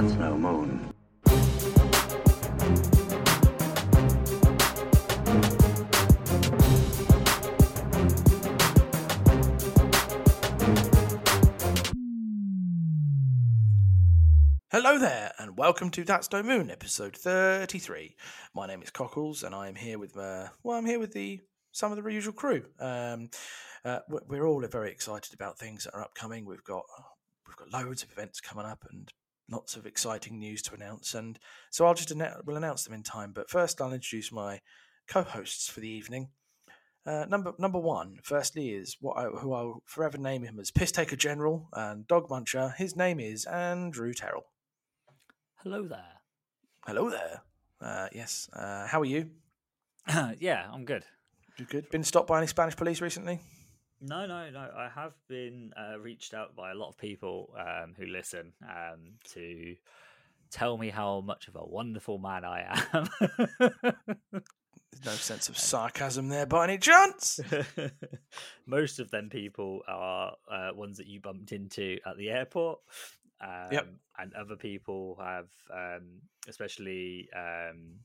[0.00, 0.94] That's no moon.
[14.70, 18.14] Hello there, and welcome to That's No Moon, episode 33.
[18.54, 21.40] My name is Cockles, and I am here with, uh, well, I'm here with the
[21.72, 22.66] some of the usual crew.
[22.78, 23.30] Um,
[23.84, 26.44] uh, we- we're all very excited about things that are upcoming.
[26.44, 26.84] We've got
[27.48, 29.12] we've got loads of events coming up and
[29.50, 31.14] lots of exciting news to announce.
[31.14, 31.38] And
[31.70, 33.32] so I'll just announce, we'll announce them in time.
[33.32, 34.60] But first, I'll introduce my
[35.08, 36.28] co-hosts for the evening.
[37.06, 40.92] Uh, number number one, firstly, is what I, who I'll forever name him as Piss
[40.92, 42.74] Taker General and Dog Muncher.
[42.76, 44.44] His name is Andrew Terrell.
[45.62, 46.20] Hello there.
[46.86, 47.42] Hello there.
[47.80, 48.50] Uh, yes.
[48.52, 49.30] Uh, how are you?
[50.38, 51.04] yeah, I'm good.
[51.56, 51.88] You good?
[51.90, 53.40] Been stopped by any Spanish police recently?
[54.00, 54.70] No, no, no.
[54.76, 59.14] I have been uh, reached out by a lot of people um, who listen um,
[59.32, 59.74] to
[60.50, 63.08] tell me how much of a wonderful man I am.
[63.58, 67.40] There's no sense of sarcasm there by any chance.
[68.66, 72.80] Most of them people are uh, ones that you bumped into at the airport.
[73.40, 73.88] Um, Yep.
[74.20, 78.00] And other people have, um, especially um,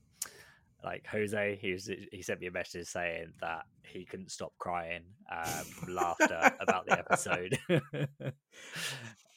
[0.84, 5.03] like Jose, he was, he sent me a message saying that he couldn't stop crying
[5.31, 7.58] um, from laughter about the episode.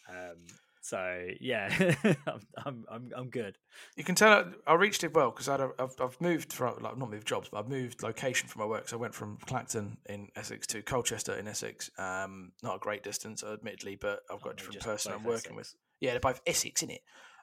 [0.08, 0.36] um,
[0.82, 1.68] so yeah,
[2.26, 3.56] I'm, I'm I'm I'm good.
[3.96, 7.26] You can tell I- reached it well because I've, I've moved from like not moved
[7.26, 8.88] jobs, but I've moved location for my work.
[8.88, 11.90] So I went from Clacton in Essex to Colchester in Essex.
[11.98, 15.56] Um, not a great distance, admittedly, but I've got Oh, a different person I'm working
[15.56, 15.74] with.
[16.00, 17.00] Yeah, they're both Essex in it.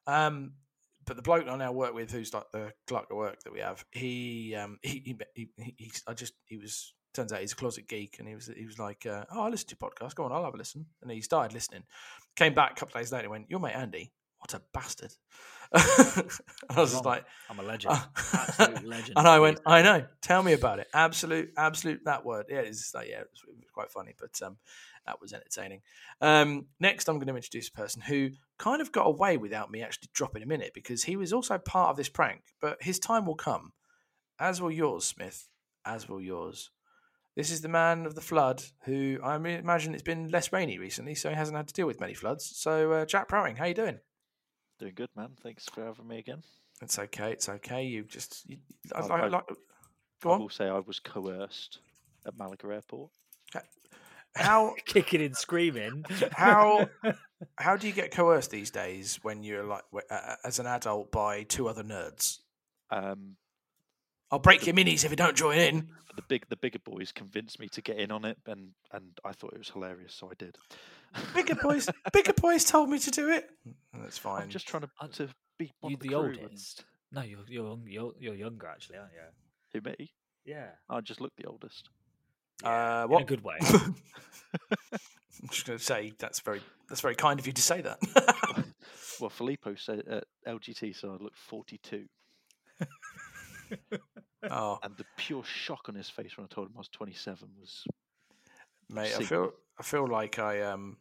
[0.08, 0.54] Um,
[1.06, 3.60] but the bloke I now work with, who's like the clerk of work that we
[3.60, 7.56] have, he um he he, he, he, I just he was turns out he's a
[7.56, 10.16] closet geek, and he was he was like, uh, oh, I listen to your podcast.
[10.16, 10.86] Go on, I'll have a listen.
[11.02, 11.84] And he started listening.
[12.36, 15.14] Came back a couple of days later, and went, your mate Andy, what a bastard.
[15.74, 16.24] I
[16.76, 19.14] was just like, I'm a legend, uh, absolute legend.
[19.16, 19.60] and I went.
[19.66, 20.06] I know.
[20.22, 20.88] Tell me about it.
[20.94, 22.02] Absolute, absolute.
[22.06, 22.48] That word.
[22.50, 24.58] Yeah, it's like yeah, it was, it was quite funny, but um,
[25.06, 25.82] that was entertaining.
[26.22, 29.82] Um, next, I'm going to introduce a person who kind of got away without me
[29.82, 32.42] actually dropping him in it because he was also part of this prank.
[32.62, 33.74] But his time will come,
[34.40, 35.48] as will yours, Smith.
[35.86, 36.72] As will yours.
[37.36, 41.16] This is the man of the flood who I imagine it's been less rainy recently,
[41.16, 42.46] so he hasn't had to deal with many floods.
[42.56, 44.00] So, uh, Jack Prowing, how you doing?
[44.80, 45.32] Doing good, man.
[45.42, 46.44] Thanks for having me again.
[46.82, 47.32] It's okay.
[47.32, 47.84] It's okay.
[47.86, 48.58] You just, you,
[48.96, 49.44] I, I- I, I- like.
[50.22, 50.40] Go I on.
[50.42, 51.80] will say I was coerced
[52.26, 53.10] at Malaga Airport.
[54.36, 56.06] How kicking and screaming.
[56.32, 56.90] How-
[57.58, 61.44] how do you get coerced these days when you're like uh, as an adult by
[61.44, 62.40] two other nerds?
[62.90, 63.36] Um,
[64.32, 65.90] I'll break your minis if you don't join in.
[66.16, 69.32] the big, the bigger boys convinced me to get in on it, and and I
[69.34, 70.58] thought it was hilarious, so I did.
[71.36, 73.48] Bigger boys, bigger boys told me to do it.
[73.94, 74.44] That's fine.
[74.44, 75.30] I'm just trying to to
[75.60, 76.86] be one you of the, the oldest.
[77.12, 79.20] No, you're you're you're you're younger actually, aren't you?
[79.74, 80.12] Who me?
[80.46, 80.70] Yeah.
[80.90, 81.90] I just look the oldest.
[82.64, 83.58] Uh, In a good way.
[83.62, 88.00] I'm just going to say that's very that's very kind of you to say that.
[89.20, 92.06] Well, Filippo said at LGT so I looked 42,
[94.50, 97.48] oh, and the pure shock on his face when I told him I was 27
[97.60, 97.84] was
[98.90, 100.98] mate, I feel I feel like I um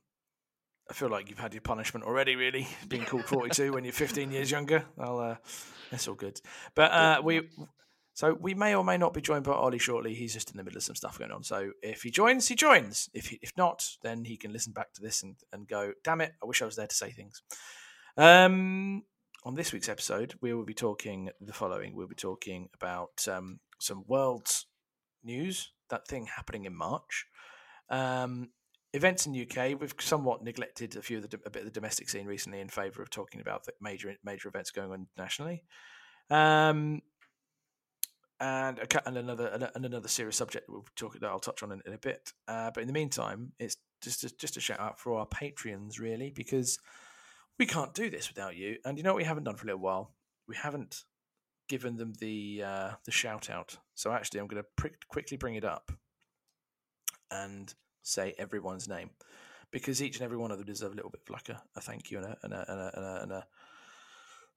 [0.91, 2.37] I feel like you've had your punishment already.
[2.37, 4.85] Really, being called 42 when you're 15 years younger.
[4.95, 5.37] Well, uh,
[5.91, 6.41] that's all good.
[6.75, 7.49] But uh, we enough.
[8.15, 10.15] So we may or may not be joined by Ollie shortly.
[10.15, 11.43] He's just in the middle of some stuff going on.
[11.45, 13.09] So if he joins, he joins.
[13.15, 16.21] If he, if not, then he can listen back to this and, and go, damn
[16.21, 17.43] it, I wish I was there to say things.
[18.19, 19.05] Um,
[19.45, 21.97] on this week's episode, we will be talking the following.
[21.97, 24.49] We'll be talking about um, some world
[25.25, 27.27] news, that thing happening in March.
[27.89, 28.51] Um,
[28.93, 29.81] events in UK.
[29.81, 32.69] We've somewhat neglected a few of the a bit of the domestic scene recently in
[32.69, 35.65] favour of talking about the major major events going on nationally.
[36.31, 37.01] Um,
[38.43, 41.81] and a, and another and another serious subject we'll talk that I'll touch on in,
[41.87, 42.33] in a bit.
[42.49, 46.01] Uh, but in the meantime, it's just a, just a shout out for our Patreons
[46.01, 46.79] really because
[47.59, 48.79] we can't do this without you.
[48.85, 50.13] And you know what we haven't done for a little while?
[50.49, 51.05] We haven't
[51.69, 53.79] given them the uh, the shout out.
[53.95, 55.93] So actually, I'm going to prick, quickly bring it up
[57.31, 57.73] and
[58.03, 59.11] say everyone's name
[59.71, 61.81] because each and every one of them deserve a little bit of like a, a
[61.81, 63.47] thank you and a and a, and a, and a,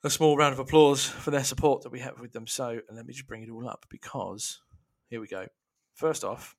[0.05, 2.45] a small round of applause for their support that we have with them.
[2.45, 4.61] So and let me just bring it all up because
[5.09, 5.47] here we go.
[5.95, 6.55] First off,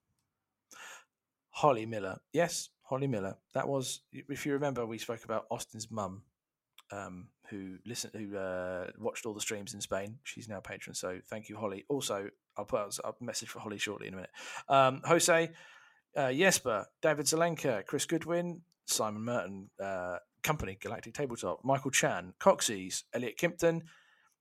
[1.50, 2.18] Holly Miller.
[2.32, 3.36] Yes, Holly Miller.
[3.54, 6.22] That was, if you remember, we spoke about Austin's mum,
[6.90, 10.18] um, who listened, who uh, watched all the streams in Spain.
[10.24, 10.94] She's now a patron.
[10.94, 11.84] So thank you, Holly.
[11.88, 14.30] Also, I'll put out a message for Holly shortly in a minute.
[14.68, 15.50] Um, Jose,
[16.16, 20.16] uh, Jesper, David Zelenka, Chris Goodwin, Simon Merton, uh,
[20.46, 23.80] Company, Galactic Tabletop, Michael Chan, Coxies, Elliot Kimpton,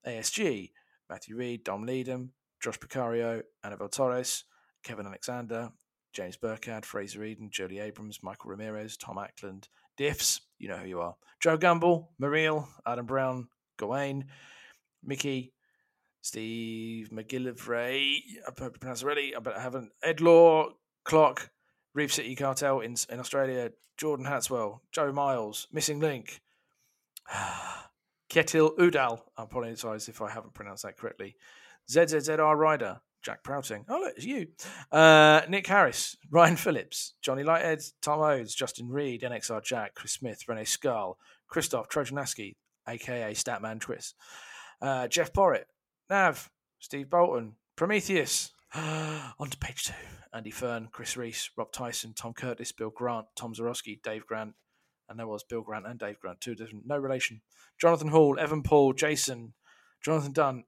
[0.05, 0.69] ASG,
[1.09, 2.31] Matthew Reed, Dom Leadham,
[2.61, 4.43] Josh Picario, Annabelle Torres,
[4.83, 5.71] Kevin Alexander,
[6.13, 9.67] James Burkad, Fraser Eden, Jody Abrams, Michael Ramirez, Tom Ackland,
[9.99, 13.47] Diffs, you know who you are, Joe Gamble, Mariel, Adam Brown,
[13.77, 14.25] Gawain,
[15.03, 15.53] Mickey,
[16.21, 20.69] Steve McGillivray, I hope I pronounced it already, but I haven't, Ed Law,
[21.03, 21.49] Clock,
[21.95, 26.41] Reef City Cartel in, in Australia, Jordan Hatswell, Joe Miles, Missing Link,
[28.29, 31.37] Ketil Udal, I apologise if I haven't pronounced that correctly,
[31.89, 33.85] ZZZR Rider, Jack Prouting.
[33.89, 34.47] Oh, look, it's you.
[34.91, 40.47] Uh, Nick Harris, Ryan Phillips, Johnny Lighthead, Tom Odes, Justin Reed, NXR Jack, Chris Smith,
[40.47, 41.15] Renee Scarl,
[41.47, 42.55] Christoph Trojanaski,
[42.87, 44.15] aka Statman Twist,
[44.81, 45.65] uh, Jeff Porritt,
[46.09, 48.51] Nav, Steve Bolton, Prometheus.
[49.39, 49.93] On to page two.
[50.33, 54.53] Andy Fern, Chris Reese, Rob Tyson, Tom Curtis, Bill Grant, Tom Zarowski, Dave Grant,
[55.07, 57.41] and there was Bill Grant and Dave Grant, two different, no relation.
[57.79, 59.53] Jonathan Hall, Evan Paul, Jason,
[60.03, 60.63] Jonathan Dunn,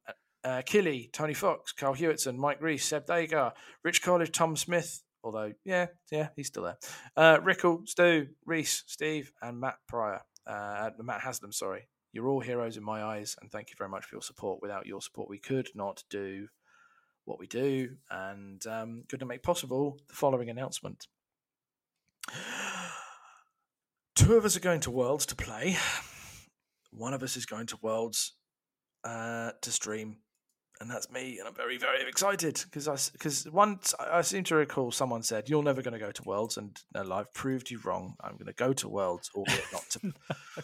[0.45, 5.51] uh, Killy, Tony Fox, Carl Hewitson, Mike Reese, Seb Dagar, Rich College, Tom Smith, although,
[5.65, 6.77] yeah, yeah, he's still there.
[7.17, 10.21] Uh, Rickle, Stu, Reese, Steve, and Matt Pryor.
[10.45, 11.89] Uh, Matt Haslam, sorry.
[12.13, 14.61] You're all heroes in my eyes, and thank you very much for your support.
[14.61, 16.47] Without your support, we could not do
[17.27, 21.07] what we do and um, couldn't make possible the following announcement.
[24.15, 25.77] Two of us are going to Worlds to play.
[26.91, 28.33] One of us is going to Worlds
[29.03, 30.17] uh, to stream
[30.79, 34.55] and that's me, and I'm very, very excited because I because once I seem to
[34.55, 37.79] recall someone said you're never going to go to Worlds, and no, I've proved you
[37.83, 38.15] wrong.
[38.21, 40.13] I'm going to go to Worlds, albeit not to.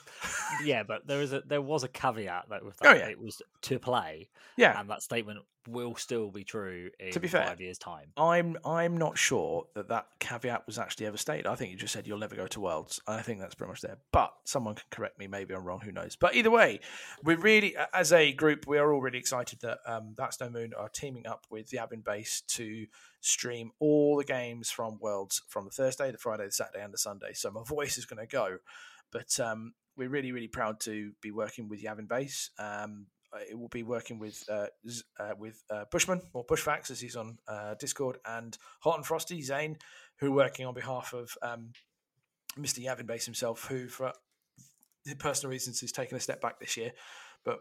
[0.64, 3.10] yeah, but there is a there was a caveat that with oh, that oh, yeah.
[3.10, 4.30] it was to play.
[4.58, 8.12] Yeah, and that statement will still be true in to be fair, five years' time.
[8.18, 11.48] I'm I'm not sure that that caveat was actually ever stated.
[11.48, 13.00] I think you just said you'll never go to Worlds.
[13.08, 13.98] I think that's pretty much there.
[14.12, 15.28] But someone can correct me.
[15.28, 15.82] Maybe I'm wrong.
[15.82, 16.16] Who knows?
[16.16, 16.80] But either way,
[17.24, 20.74] we're really, as a group, we are all really excited that um, That's No Moon
[20.78, 22.86] are teaming up with the Yavin Base to
[23.22, 26.98] stream all the games from Worlds from the Thursday, the Friday, the Saturday, and the
[26.98, 27.34] Sunday.
[27.34, 28.58] So my voice is going to go,
[29.12, 32.50] but um, we're really, really proud to be working with Yavin Base.
[32.58, 33.08] Um,
[33.50, 34.68] it will be working with uh,
[35.20, 39.42] uh, with uh, Bushman or Bushfax as he's on uh, Discord and Hot and Frosty
[39.42, 39.78] Zane,
[40.20, 41.72] who are working on behalf of um,
[42.58, 42.84] Mr.
[42.84, 44.14] Yavin Base himself, who for
[45.20, 46.92] personal reasons has taken a step back this year,
[47.44, 47.60] but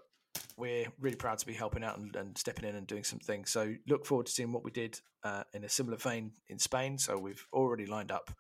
[0.57, 3.51] we're really proud to be helping out and, and stepping in and doing some things.
[3.51, 6.99] So look forward to seeing what we did uh, in a similar vein in Spain.
[6.99, 8.31] So we've already lined up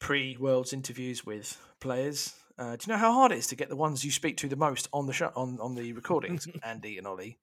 [0.00, 3.68] pre Worlds interviews with players uh, do you know how hard it is to get
[3.68, 6.98] the ones you speak to the most on the show on on the recordings, Andy
[6.98, 7.38] and Ollie?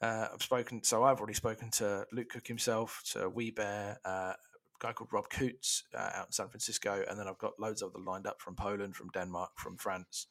[0.00, 4.34] Uh, I've spoken, so I've already spoken to Luke Cook himself, to Wee Bear, uh,
[4.34, 4.36] a
[4.78, 7.92] guy called Rob Coots uh, out in San Francisco, and then I've got loads of
[7.92, 10.26] them lined up from Poland, from Denmark, from France,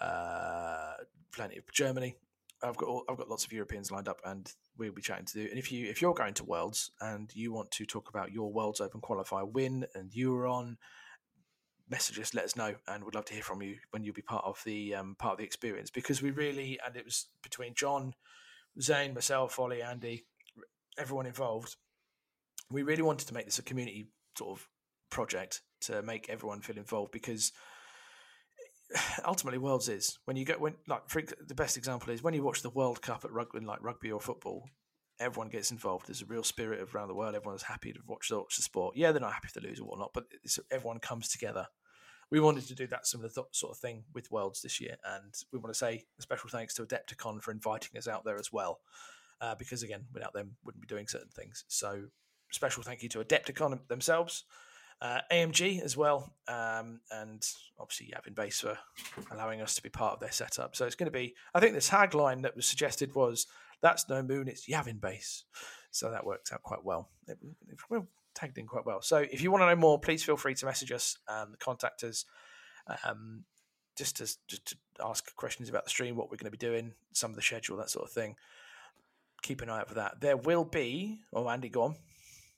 [0.00, 0.94] uh,
[1.32, 2.16] plenty of Germany.
[2.62, 5.42] I've got all, I've got lots of Europeans lined up, and we'll be chatting to
[5.42, 5.48] you.
[5.50, 8.52] And if you if you're going to Worlds and you want to talk about your
[8.52, 10.78] Worlds Open qualifier win, and you were on
[11.88, 14.22] message us, let us know, and we'd love to hear from you when you'll be
[14.22, 17.74] part of the um, part of the experience because we really and it was between
[17.74, 18.14] John,
[18.80, 20.24] Zane, myself, Ollie, Andy,
[20.98, 21.76] everyone involved.
[22.70, 24.68] We really wanted to make this a community sort of
[25.10, 27.52] project to make everyone feel involved because
[29.24, 32.42] ultimately worlds is when you get when like for, the best example is when you
[32.42, 34.64] watch the World Cup at rugby like rugby or football
[35.20, 36.06] everyone gets involved.
[36.06, 37.34] There's a real spirit of around the world.
[37.34, 38.96] Everyone's happy to watch, watch the sport.
[38.96, 40.24] Yeah, they're not happy they lose or whatnot, but
[40.70, 41.66] everyone comes together.
[42.30, 45.32] We wanted to do that similar th- sort of thing with Worlds this year, and
[45.52, 48.52] we want to say a special thanks to Adepticon for inviting us out there as
[48.52, 48.80] well,
[49.40, 51.64] uh, because again, without them, wouldn't be doing certain things.
[51.68, 52.04] So,
[52.50, 54.44] special thank you to Adepticon themselves,
[55.00, 57.46] uh, AMG as well, um, and
[57.78, 58.78] obviously Yavin Base for
[59.30, 60.74] allowing us to be part of their setup.
[60.74, 61.34] So it's going to be.
[61.54, 63.46] I think the tagline that was suggested was
[63.84, 65.44] that's no moon, it's Yavin base.
[65.90, 67.10] So that works out quite well.
[67.28, 67.38] It,
[67.68, 68.02] it,
[68.34, 69.00] tagged in quite well.
[69.02, 72.02] So if you want to know more, please feel free to message us, um, contact
[72.02, 72.24] us,
[73.06, 73.44] um,
[73.96, 76.94] just to just to ask questions about the stream, what we're going to be doing,
[77.12, 78.34] some of the schedule, that sort of thing.
[79.42, 80.20] Keep an eye out for that.
[80.20, 81.20] There will be.
[81.32, 81.96] Oh, Andy, go on.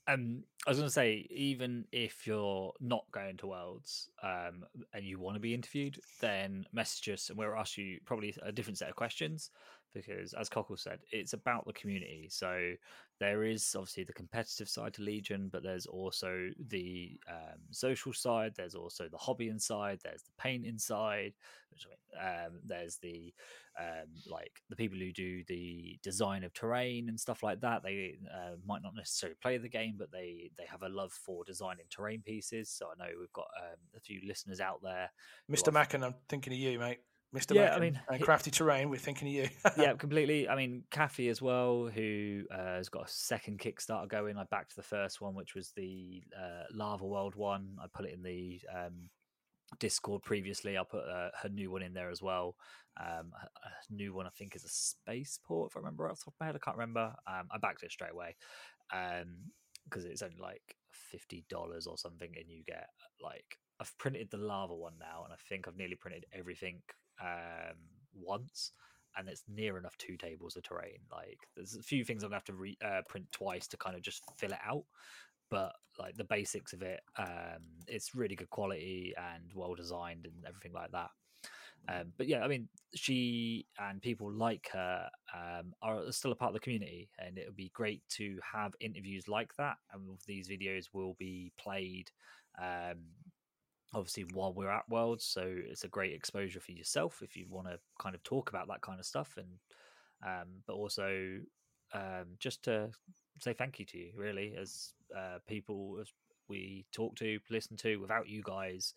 [0.09, 4.65] Um, I was going to say, even if you're not going to Worlds um,
[4.95, 8.53] and you want to be interviewed, then message us and we'll ask you probably a
[8.53, 9.51] different set of questions
[9.97, 12.29] because, as Cockle said, it's about the community.
[12.31, 12.73] So
[13.19, 18.53] there is obviously the competitive side to Legion, but there's also the um, social side.
[18.57, 20.01] There's also the hobby inside.
[20.05, 21.33] There's the paint inside.
[21.71, 21.87] Which,
[22.21, 23.33] um, there's the
[23.79, 27.83] um, like the people who do the design of terrain and stuff like that.
[27.83, 31.45] They uh, might not necessarily play the game, but they they have a love for
[31.45, 32.71] designing terrain pieces.
[32.71, 35.11] So I know we've got um, a few listeners out there.
[35.51, 35.69] Mr.
[35.69, 37.01] are Mackin, I'm thinking of you, mate.
[37.35, 37.55] Mr.
[37.55, 39.49] Yeah, I mean, and he- Crafty Terrain, we're thinking of you.
[39.77, 40.49] yeah, completely.
[40.49, 44.39] I mean, Kathy as well, who uh, has got a second Kickstarter going.
[44.39, 47.77] I backed the first one, which was the uh, Lava World one.
[47.83, 49.11] I put it in the um,
[49.79, 50.77] Discord previously.
[50.77, 52.57] I'll put uh, her new one in there as well.
[52.99, 55.73] Um, a, new one, I think, is a spaceport.
[55.73, 57.13] If I remember off the top of my head, I can't remember.
[57.27, 58.37] Um, I backed it straight away
[59.89, 62.87] because it's only like fifty dollars or something, and you get
[63.21, 66.81] like I've printed the lava one now, and I think I've nearly printed everything
[67.21, 67.77] um,
[68.15, 68.73] once,
[69.17, 70.99] and it's near enough two tables of terrain.
[71.11, 73.97] Like there's a few things I'm gonna have to re- uh, print twice to kind
[73.97, 74.85] of just fill it out,
[75.51, 80.45] but like the basics of it, um, it's really good quality and well designed and
[80.47, 81.11] everything like that.
[81.89, 86.51] Um, but yeah, I mean, she and people like her um, are still a part
[86.51, 89.77] of the community, and it would be great to have interviews like that.
[89.93, 92.11] And these videos will be played,
[92.61, 93.05] um,
[93.95, 95.25] obviously, while we're at Worlds.
[95.25, 98.69] So it's a great exposure for yourself if you want to kind of talk about
[98.69, 99.49] that kind of stuff, and
[100.27, 101.39] um, but also
[101.93, 102.91] um, just to
[103.41, 106.09] say thank you to you, really, as uh, people as
[106.49, 107.97] we talk to, listen to.
[107.99, 108.95] Without you guys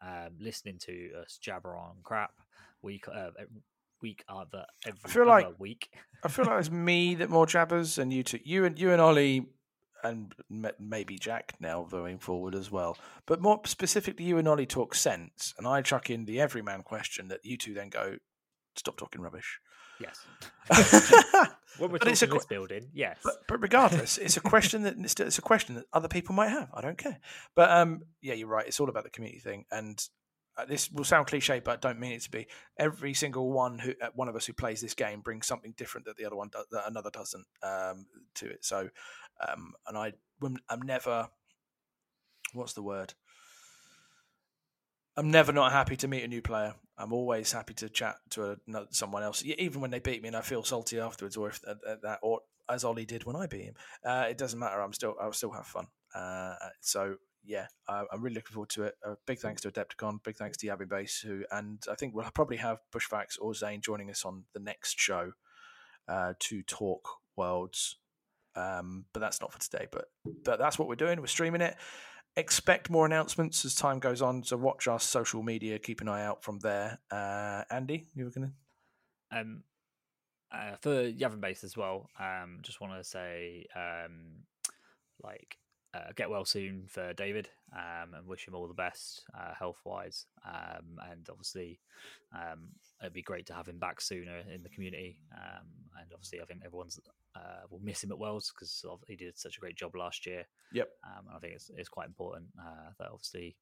[0.00, 2.32] um, listening to us jabber on crap
[2.82, 3.30] week uh,
[4.00, 5.88] week other every feel other like- week.
[6.24, 9.00] I feel like it's me that more jabbers, and you two, you and you and
[9.00, 9.46] Ollie,
[10.02, 12.96] and m- maybe Jack now going forward as well.
[13.26, 17.28] But more specifically, you and Ollie talk sense, and I chuck in the everyman question
[17.28, 18.16] that you two then go,
[18.76, 19.60] "Stop talking rubbish."
[20.00, 20.18] Yes,
[20.68, 20.78] but,
[21.78, 23.18] when we're But it's a talking this building, yes.
[23.22, 26.68] but regardless, it's a question that it's, it's a question that other people might have.
[26.74, 27.20] I don't care.
[27.54, 28.66] But um, yeah, you're right.
[28.66, 30.02] It's all about the community thing, and
[30.56, 32.46] uh, this will sound cliche, but I don't mean it to be.
[32.78, 36.06] Every single one who uh, one of us who plays this game brings something different
[36.06, 38.64] that the other one does, that another doesn't um, to it.
[38.64, 38.88] So,
[39.48, 40.12] um, and I,
[40.68, 41.28] I'm never.
[42.52, 43.14] What's the word?
[45.16, 46.74] I'm never not happy to meet a new player.
[46.96, 48.56] I'm always happy to chat to a,
[48.90, 52.18] someone else, even when they beat me and I feel salty afterwards, or if that,
[52.22, 53.74] or as Ollie did when I beat him.
[54.04, 54.80] Uh, it doesn't matter.
[54.80, 55.86] I'm still, I'll still have fun.
[56.14, 58.94] Uh, so yeah, I'm really looking forward to it.
[59.06, 62.30] Uh, big thanks to Adepticon, big thanks to Yavin Base, who, and I think we'll
[62.34, 65.32] probably have Bushfax or Zane joining us on the next show
[66.08, 67.96] uh, to talk worlds.
[68.54, 69.86] Um, but that's not for today.
[69.90, 70.06] But
[70.44, 71.20] but that's what we're doing.
[71.20, 71.76] We're streaming it.
[72.36, 74.42] Expect more announcements as time goes on.
[74.42, 75.78] So watch our social media.
[75.78, 76.98] Keep an eye out from there.
[77.10, 78.52] Uh, Andy, you were gonna.
[79.30, 79.62] um,
[80.54, 84.44] uh, for Yavin Base as well, um, just want to say, um,
[85.22, 85.56] like,
[85.94, 89.80] uh, get well soon for David, um, and wish him all the best uh, health
[89.84, 90.26] wise.
[90.46, 91.80] Um, and obviously,
[92.34, 92.68] um,
[93.00, 95.18] it'd be great to have him back sooner in the community.
[95.36, 95.66] Um,
[96.00, 96.98] and obviously, I think everyone's
[97.36, 100.44] uh, will miss him at Wells because he did such a great job last year.
[100.72, 100.88] Yep.
[101.04, 103.56] Um, and I think it's it's quite important uh, that obviously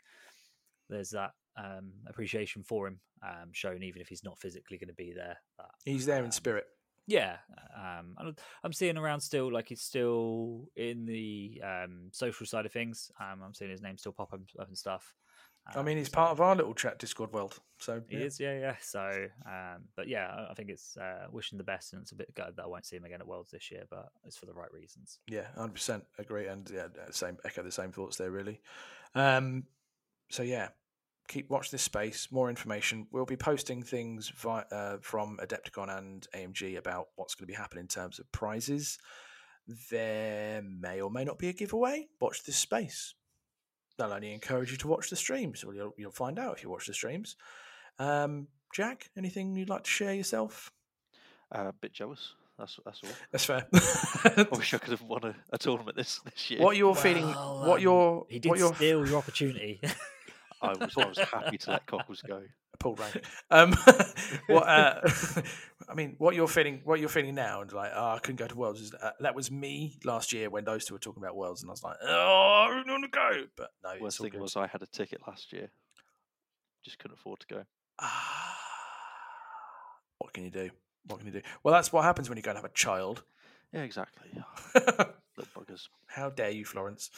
[0.88, 4.94] there's that um, appreciation for him um, shown, even if he's not physically going to
[4.94, 5.36] be there.
[5.58, 6.66] That, He's there in spirit.
[7.10, 7.36] Yeah,
[7.76, 13.10] um, I'm seeing around still, like he's still in the um, social side of things.
[13.20, 15.14] Um, I'm seeing his name still pop up up and stuff.
[15.66, 17.58] I mean, Um, he's so part of our little chat Discord world.
[17.78, 18.24] So He yeah.
[18.24, 18.76] is, yeah, yeah.
[18.80, 22.34] So, um, but yeah, I- think it's uh, wishing the best, and it's a bit
[22.34, 24.54] gutted that I won't see him again at Worlds this year, but it's for the
[24.54, 25.18] right reasons.
[25.26, 28.30] Yeah, hundred percent agree, and yeah, same echo the same thoughts there.
[28.30, 28.60] Really.
[29.14, 29.64] Um,
[30.30, 30.68] so yeah,
[31.30, 32.28] keep watch this space.
[32.30, 33.06] More information.
[33.12, 37.56] We'll be posting things vi- uh, from Adepticon and AMG about what's going to be
[37.56, 38.98] happening in terms of prizes.
[39.90, 42.08] There may or may not be a giveaway.
[42.20, 43.14] Watch this space.
[43.96, 45.64] They'll only encourage you to watch the streams.
[45.64, 47.36] Well, you'll, you'll find out if you watch the streams.
[47.98, 50.72] Um, Jack, anything you'd like to share yourself?
[51.54, 52.34] Uh, a bit jealous.
[52.58, 53.10] That's that's all.
[53.32, 53.66] That's fair.
[53.72, 56.60] I wish I could have won a, a tournament this this year.
[56.60, 57.24] what you're feeling?
[57.26, 58.26] Well, What um, you're?
[58.28, 59.80] He did what you're steal your opportunity.
[60.62, 62.42] I was I was happy to let Cockles go.
[62.78, 63.24] Paul rank.
[63.50, 63.72] Um,
[64.46, 64.68] what?
[64.68, 65.00] Uh,
[65.88, 66.80] I mean, what you're feeling?
[66.84, 67.62] What you're feeling now?
[67.62, 68.80] And like, oh, I couldn't go to Worlds.
[68.80, 71.70] Is, uh, that was me last year when those two were talking about Worlds, and
[71.70, 73.46] I was like, oh, I don't want to go.
[73.56, 74.40] But no, it's Worst thing good.
[74.40, 75.68] was I had a ticket last year.
[76.84, 77.64] Just couldn't afford to go.
[77.98, 78.56] Ah,
[80.18, 80.70] what can you do?
[81.06, 81.42] What can you do?
[81.62, 83.24] Well, that's what happens when you go and have a child.
[83.72, 84.28] Yeah, exactly.
[84.34, 85.88] How Little buggers.
[86.06, 87.10] How dare you, Florence?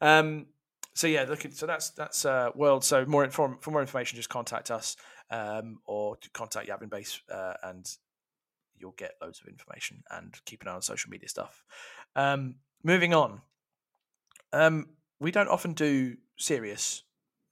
[0.00, 0.46] um,
[0.94, 1.44] so yeah, look.
[1.50, 2.84] So that's that's uh, world.
[2.84, 4.96] So more inform, for more information, just contact us
[5.30, 7.86] um, or contact Yavin Base, uh, and
[8.76, 10.02] you'll get loads of information.
[10.10, 11.64] And keep an eye on social media stuff.
[12.14, 13.40] Um, moving on.
[14.52, 14.86] Um,
[15.18, 17.02] we don't often do serious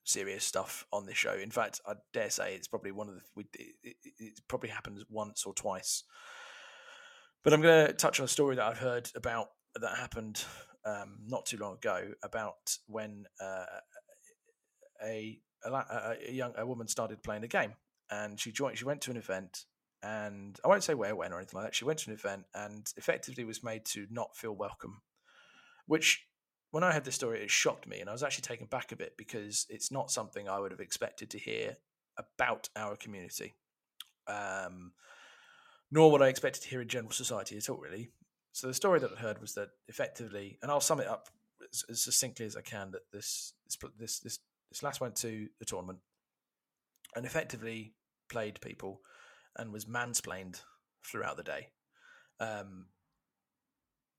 [0.05, 1.33] serious stuff on this show.
[1.33, 5.03] In fact, I dare say it's probably one of the we, it, it probably happens
[5.09, 6.03] once or twice.
[7.43, 10.43] But I'm going to touch on a story that I've heard about that happened
[10.85, 13.65] um, not too long ago about when uh,
[15.03, 17.73] a, a a young a woman started playing a game
[18.09, 18.77] and she joined.
[18.77, 19.65] She went to an event
[20.03, 21.75] and I won't say where, when, or anything like that.
[21.75, 25.01] She went to an event and effectively was made to not feel welcome,
[25.87, 26.27] which
[26.71, 28.95] when I heard this story, it shocked me, and I was actually taken back a
[28.95, 31.75] bit because it's not something I would have expected to hear
[32.17, 33.53] about our community,
[34.27, 34.91] um,
[35.91, 38.09] nor what I expected to hear in general society at all, really.
[38.53, 41.27] So the story that I heard was that effectively, and I'll sum it up
[41.71, 43.53] as, as succinctly as I can, that this
[43.97, 44.39] this this
[44.71, 45.99] this, lass went to the tournament
[47.15, 47.93] and effectively
[48.29, 49.01] played people
[49.57, 50.61] and was mansplained
[51.03, 51.69] throughout the day.
[52.39, 52.85] Um,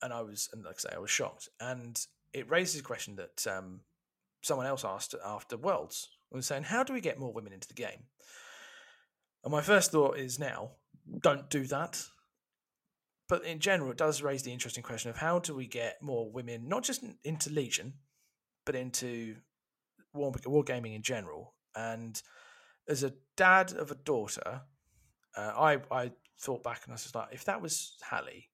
[0.03, 1.49] and I was, and like I say, I was shocked.
[1.61, 1.99] And
[2.33, 3.81] it raises a question that um,
[4.43, 6.09] someone else asked after Worlds.
[6.33, 8.05] I was saying, how do we get more women into the game?
[9.45, 10.73] And my first thought is now,
[11.21, 12.03] don't do that.
[13.29, 16.31] But in general, it does raise the interesting question of how do we get more
[16.31, 17.95] women, not just into Legion,
[18.67, 19.37] but into
[20.13, 21.55] war, wargaming in general.
[21.75, 22.21] And
[22.89, 24.63] as a dad of a daughter,
[25.37, 28.51] uh, I I thought back and I was like, if that was Hallie,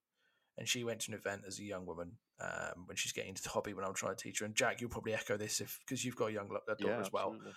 [0.57, 3.43] and she went to an event as a young woman um, when she's getting into
[3.43, 5.79] the hobby when I'm trying to teach her, and Jack, you'll probably echo this if
[5.81, 7.31] because you've got a young daughter yeah, as well.
[7.31, 7.53] absolutely.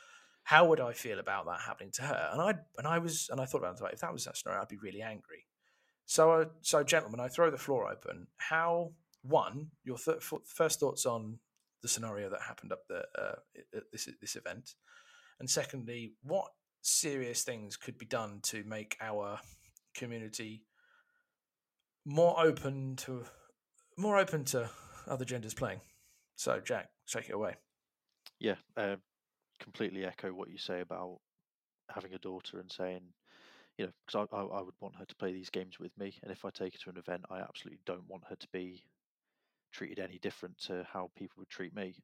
[0.45, 2.29] How would I feel about that happening to her?
[2.33, 3.83] And I and I was and I thought about it.
[3.83, 5.45] like, If that was that scenario, I'd be really angry.
[6.05, 8.27] So, uh, so gentlemen, I throw the floor open.
[8.37, 8.91] How
[9.21, 11.39] one your th- first thoughts on
[11.81, 13.35] the scenario that happened up the uh,
[13.75, 14.75] at this this event,
[15.39, 16.49] and secondly, what
[16.81, 19.39] serious things could be done to make our
[19.95, 20.63] community
[22.05, 23.23] more open to
[23.97, 24.69] more open to
[25.07, 25.81] other genders playing.
[26.35, 27.55] So, Jack, take it away.
[28.39, 28.95] Yeah, uh,
[29.59, 31.19] completely echo what you say about
[31.89, 33.01] having a daughter and saying,
[33.77, 36.17] you know, because I, I, I would want her to play these games with me,
[36.23, 38.83] and if I take her to an event, I absolutely don't want her to be
[39.71, 41.95] treated any different to how people would treat me.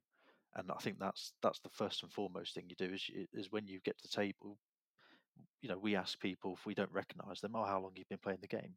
[0.54, 3.66] And I think that's that's the first and foremost thing you do is is when
[3.68, 4.58] you get to the table.
[5.62, 8.18] You know, we ask people if we don't recognise them, oh, how long you've been
[8.18, 8.74] playing the game,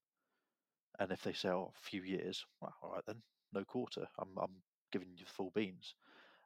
[0.99, 3.21] and if they say, oh, a few years, well, all right then,
[3.53, 4.07] no quarter.
[4.19, 5.95] I'm I'm giving you the full beans,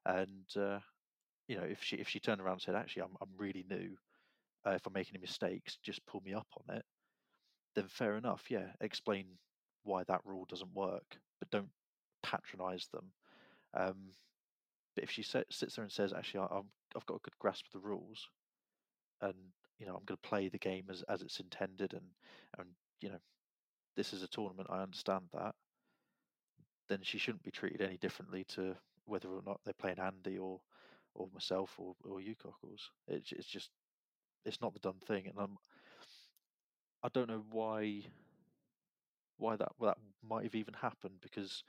[0.06, 0.80] and uh,
[1.48, 3.98] you know, if she if she turned around and said, actually, I'm I'm really new,
[4.68, 6.84] uh, if I'm making any mistakes, just pull me up on it,
[7.76, 8.46] then fair enough.
[8.50, 9.26] Yeah, explain
[9.84, 11.70] why that rule doesn't work, but don't
[12.24, 13.06] patronise them.
[13.74, 14.12] Um,
[14.96, 16.60] but if she sits there and says, actually, I,
[16.96, 18.28] I've got a good grasp of the rules,
[19.22, 19.36] and
[19.80, 22.06] you know, I'm going to play the game as as it's intended, and
[22.58, 23.20] and you know,
[23.96, 25.56] this is a tournament, I understand that.
[26.90, 28.76] Then she shouldn't be treated any differently to
[29.06, 30.60] whether or not they're playing Andy or
[31.14, 32.90] or myself or or you cockles.
[33.08, 33.70] It's it's just
[34.45, 35.58] it's not the done thing, and I'm
[37.04, 38.04] I don't know why
[39.38, 39.97] why that that
[40.28, 41.63] might have even happened because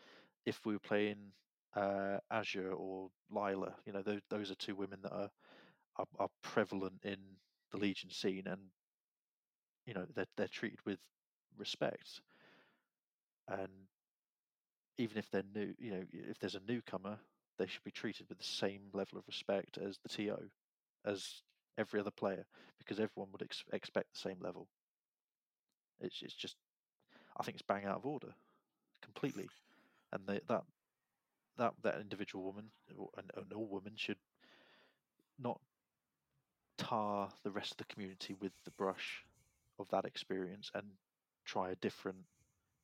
[0.47, 1.33] if we were playing
[1.75, 5.31] uh, Azure or Lila, you know those those are two women that are,
[5.97, 7.19] are are prevalent in
[7.71, 8.61] the Legion scene, and
[9.87, 10.99] you know they're they're treated with
[11.57, 12.21] respect,
[13.49, 13.69] and
[14.97, 17.19] even if they're new, you know if there's a newcomer,
[17.59, 20.51] they should be treated with the same level of respect as the TO,
[21.05, 21.43] as
[21.79, 22.47] every other player,
[22.79, 24.69] because everyone would ex- expect the same level.
[26.01, 26.57] It's it's just,
[27.39, 28.35] I think it's bang out of order,
[29.03, 29.51] completely,
[30.13, 30.65] and they, that
[31.59, 32.71] that that individual woman
[33.17, 34.19] and, and all women should
[35.39, 35.61] not
[36.79, 39.25] tar the rest of the community with the brush
[39.79, 40.87] of that experience and
[41.45, 42.27] try a different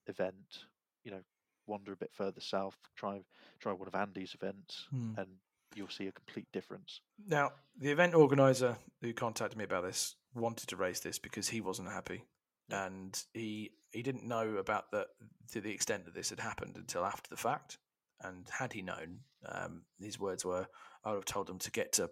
[0.07, 0.66] event.
[1.04, 1.22] You know,
[1.66, 3.24] wander a bit further south, try
[3.61, 5.14] try one of Andy's events, Hmm.
[5.16, 5.28] and
[5.76, 7.00] you'll see a complete difference.
[7.26, 11.60] Now, the event organizer who contacted me about this wanted to raise this because he
[11.60, 12.24] wasn't happy,
[12.70, 15.06] and he he didn't know about the
[15.52, 17.78] to the extent that this had happened until after the fact.
[18.20, 20.66] And had he known, um, his words were,
[21.04, 22.10] "I would have told them to get to,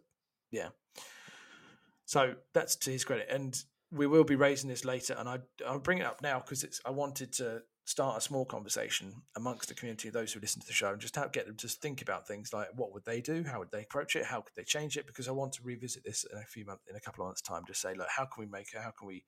[0.50, 0.70] yeah."
[2.04, 3.56] So that's to his credit, and
[3.90, 5.14] we will be raising this later.
[5.14, 8.44] And I I'll bring it up now because it's I wanted to start a small
[8.44, 11.46] conversation amongst the community of those who listen to the show and just help get
[11.46, 14.24] them to think about things like what would they do, how would they approach it,
[14.24, 15.06] how could they change it?
[15.06, 17.42] Because I want to revisit this in a few months, in a couple of months'
[17.42, 17.64] time.
[17.66, 18.80] Just say, look, how can we make it?
[18.80, 19.24] How can we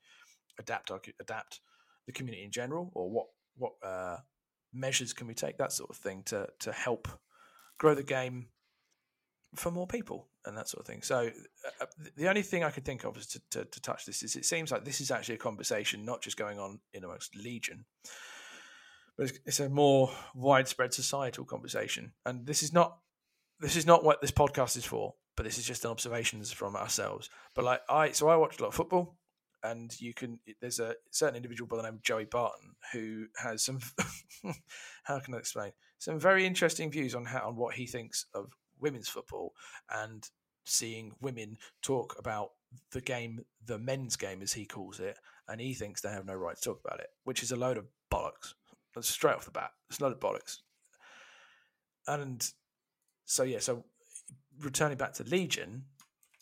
[0.59, 1.61] adapt our adapt
[2.07, 4.19] the community in general, or what what uh,
[4.73, 5.59] measures can we take?
[5.59, 7.09] That sort of thing to to help
[7.79, 8.47] grow the game,
[9.57, 11.03] for more people and that sort of thing.
[11.03, 11.31] So
[11.81, 11.87] uh,
[12.17, 14.45] the only thing I could think of is to, to, to, touch this is it
[14.45, 17.85] seems like this is actually a conversation not just going on in amongst Legion,
[19.17, 22.13] but it's, it's a more widespread societal conversation.
[22.25, 22.99] And this is not
[23.61, 27.31] this is not what this podcast is for, but this is just observations from ourselves.
[27.55, 29.17] But like I, so I watch a lot of football,
[29.63, 33.63] and you can there's a certain individual by the name of Joey Barton who has
[33.63, 33.79] some
[35.05, 38.53] how can I explain some very interesting views on how on what he thinks of
[38.81, 39.53] women's football
[39.91, 40.29] and
[40.67, 42.51] seeing women talk about
[42.93, 45.17] the game, the men's game as he calls it,
[45.49, 47.77] and he thinks they have no right to talk about it, which is a load
[47.77, 48.55] of bollocks.
[49.01, 49.71] Straight off the bat.
[49.89, 50.59] It's a load of bollocks.
[52.07, 52.47] And
[53.25, 53.85] so yeah, so
[54.61, 55.85] returning back to Legion,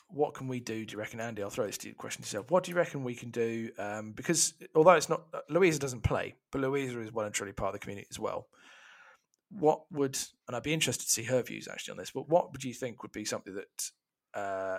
[0.08, 0.84] what can we do?
[0.84, 1.42] Do you reckon, Andy?
[1.42, 2.50] I'll throw this question to yourself.
[2.50, 3.70] What do you reckon we can do?
[3.78, 7.74] Um, because although it's not Louisa doesn't play, but Louisa is well and truly part
[7.74, 8.48] of the community as well
[9.58, 12.10] what would and I'd be interested to see her views actually on this.
[12.10, 13.90] But what would you think would be something that
[14.34, 14.78] uh,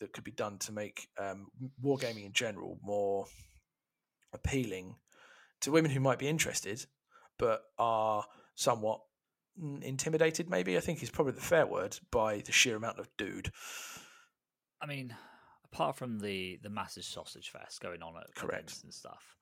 [0.00, 1.48] that could be done to make um,
[1.82, 3.26] wargaming in general more
[4.32, 4.94] appealing
[5.60, 6.86] to women who might be interested
[7.38, 9.00] but are somewhat
[9.82, 10.50] intimidated?
[10.50, 13.50] Maybe I think is probably the fair word by the sheer amount of dude.
[14.80, 15.14] I mean,
[15.64, 18.78] apart from the the massive sausage fest going on at Correct.
[18.82, 19.36] and stuff,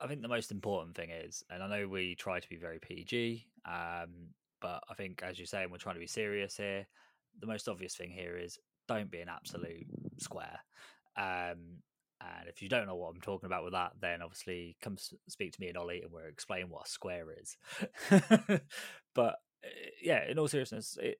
[0.00, 2.78] I think the most important thing is, and I know we try to be very
[2.78, 6.86] PG, um, but I think, as you're saying, we're trying to be serious here.
[7.40, 9.86] The most obvious thing here is don't be an absolute
[10.18, 10.58] square.
[11.16, 11.82] Um,
[12.40, 14.96] and if you don't know what I'm talking about with that, then obviously come
[15.28, 17.56] speak to me and Ollie, and we'll explain what a square is.
[19.14, 21.18] but eh, yeah, in all seriousness, it,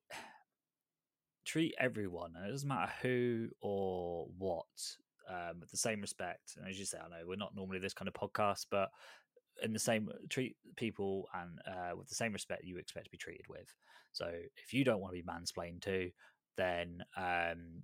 [1.45, 4.67] treat everyone, and it doesn't matter who or what,
[5.31, 6.55] um, with the same respect.
[6.57, 8.91] And as you say, I know we're not normally this kind of podcast, but
[9.63, 13.17] in the same treat people and uh, with the same respect you expect to be
[13.17, 13.73] treated with.
[14.13, 14.31] So
[14.65, 16.11] if you don't want to be mansplained to,
[16.57, 17.83] then um,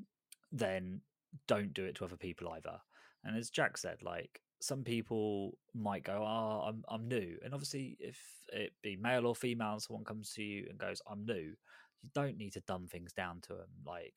[0.50, 1.00] then
[1.46, 2.78] don't do it to other people either.
[3.24, 7.96] And as Jack said, like some people might go, "Oh, I'm I'm new," and obviously,
[8.00, 8.18] if
[8.52, 11.56] it be male or female, someone comes to you and goes, "I'm new,"
[12.02, 13.70] you don't need to dumb things down to them.
[13.86, 14.14] Like,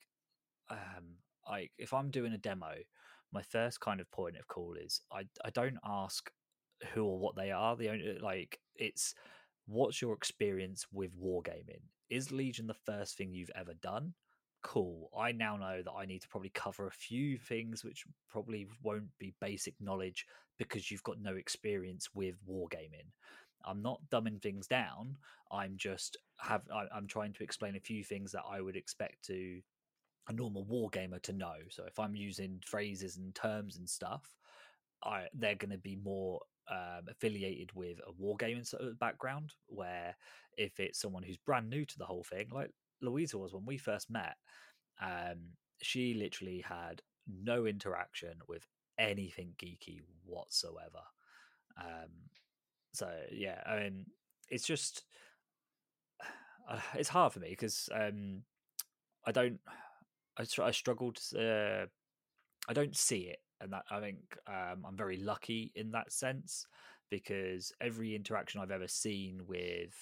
[0.70, 2.74] um, like if I'm doing a demo,
[3.32, 6.30] my first kind of point of call is I I don't ask
[6.92, 7.76] who or what they are.
[7.76, 9.14] The only like it's
[9.66, 11.82] what's your experience with wargaming?
[12.10, 14.14] Is Legion the first thing you've ever done?
[14.62, 15.10] Cool.
[15.16, 19.16] I now know that I need to probably cover a few things which probably won't
[19.18, 20.26] be basic knowledge
[20.58, 23.12] because you've got no experience with wargaming.
[23.64, 25.18] I'm not dumbing things down.
[25.52, 29.24] I'm just have I, am trying to explain a few things that I would expect
[29.26, 29.60] to
[30.28, 31.54] a normal wargamer to know.
[31.70, 34.34] So if I'm using phrases and terms and stuff,
[35.04, 36.40] I, they're going to be more
[36.70, 39.52] um, affiliated with a wargaming sort of background.
[39.68, 40.16] Where
[40.56, 42.70] if it's someone who's brand new to the whole thing, like
[43.02, 44.36] Louisa was when we first met,
[45.00, 48.66] um, she literally had no interaction with
[48.98, 51.02] anything geeky whatsoever.
[51.78, 52.10] Um,
[52.94, 54.06] so yeah, I mean,
[54.48, 55.04] it's just
[56.68, 58.42] uh, it's hard for me because um,
[59.26, 59.60] I don't
[60.38, 61.18] I, I struggled.
[61.36, 61.86] Uh,
[62.68, 66.66] I don't see it, and that I think um, I'm very lucky in that sense
[67.10, 69.94] because every interaction I've ever seen with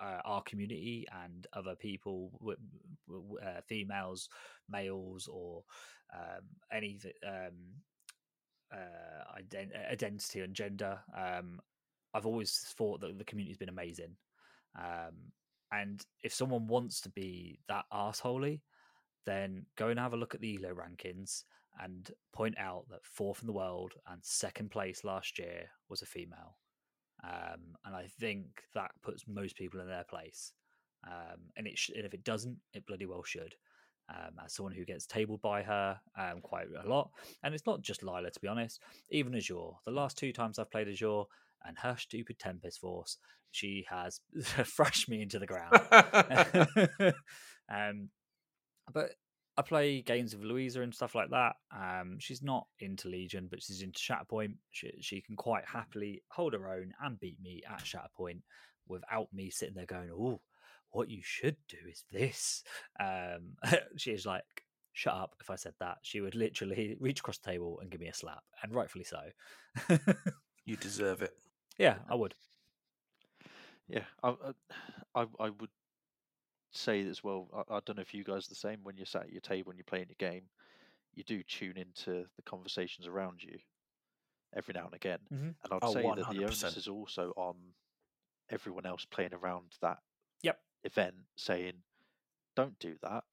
[0.00, 2.30] uh, our community and other people,
[3.10, 4.28] uh, females,
[4.68, 5.64] males, or
[6.14, 7.54] um, any um,
[8.72, 11.60] uh, ident- identity and gender, um,
[12.12, 14.16] I've always thought that the community's been amazing.
[14.78, 15.32] Um,
[15.72, 18.60] and if someone wants to be that assholey,
[19.26, 21.44] then go and have a look at the Elo rankings
[21.82, 26.06] and point out that fourth in the world and second place last year was a
[26.06, 26.56] female.
[27.24, 30.52] Um, and I think that puts most people in their place.
[31.06, 33.54] Um, and it sh- and if it doesn't, it bloody well should.
[34.10, 37.10] Um, as someone who gets tabled by her um, quite a lot,
[37.42, 38.80] and it's not just Lila to be honest.
[39.10, 41.22] Even Azure, the last two times I've played Azure
[41.64, 43.16] and her stupid Tempest Force,
[43.50, 45.72] she has thrashed me into the ground.
[47.72, 48.10] um,
[48.92, 49.12] but
[49.56, 51.54] I play games with Louisa and stuff like that.
[51.74, 54.54] Um, she's not into Legion, but she's into Shatterpoint.
[54.72, 58.40] She, she can quite happily hold her own and beat me at Shatterpoint
[58.88, 60.40] without me sitting there going, "Oh,
[60.90, 62.64] what you should do is this."
[62.98, 63.56] Um,
[63.96, 64.44] she is like,
[64.92, 68.00] "Shut up!" If I said that, she would literally reach across the table and give
[68.00, 69.20] me a slap, and rightfully so.
[70.64, 71.34] you deserve it.
[71.78, 72.34] Yeah, I would.
[73.88, 74.34] Yeah, I,
[75.14, 75.70] I, I would
[76.76, 77.48] say as well.
[77.54, 78.78] I, I, don't know if you guys are the same.
[78.82, 80.42] When you're sat at your table and you're playing a game,
[81.14, 83.58] you do tune into the conversations around you
[84.56, 85.18] every now and again.
[85.32, 85.44] Mm-hmm.
[85.44, 86.16] And I'd oh, say 100%.
[86.16, 87.54] that the onus is also on
[88.50, 89.98] everyone else playing around that
[90.42, 90.58] yep.
[90.84, 91.74] event, saying,
[92.56, 93.24] "Don't do that.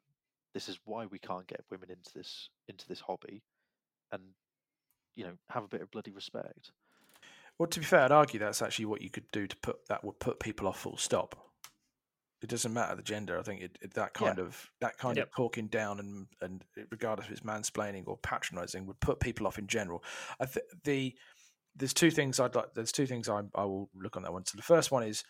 [0.53, 3.43] this is why we can't get women into this into this hobby,
[4.11, 4.21] and
[5.15, 6.71] you know have a bit of bloody respect.
[7.57, 10.03] Well, to be fair, I'd argue that's actually what you could do to put that
[10.03, 11.50] would put people off full stop.
[12.41, 13.37] It doesn't matter the gender.
[13.39, 14.45] I think it, it that kind Yeah.
[14.45, 15.27] of that kind Yep.
[15.27, 19.59] of talking down and and regardless if it's mansplaining or patronising would put people off
[19.59, 20.03] in general.
[20.39, 21.15] I th- the
[21.75, 22.73] there's two things I'd like.
[22.73, 24.45] There's two things I I will look on that one.
[24.45, 25.23] So the first one is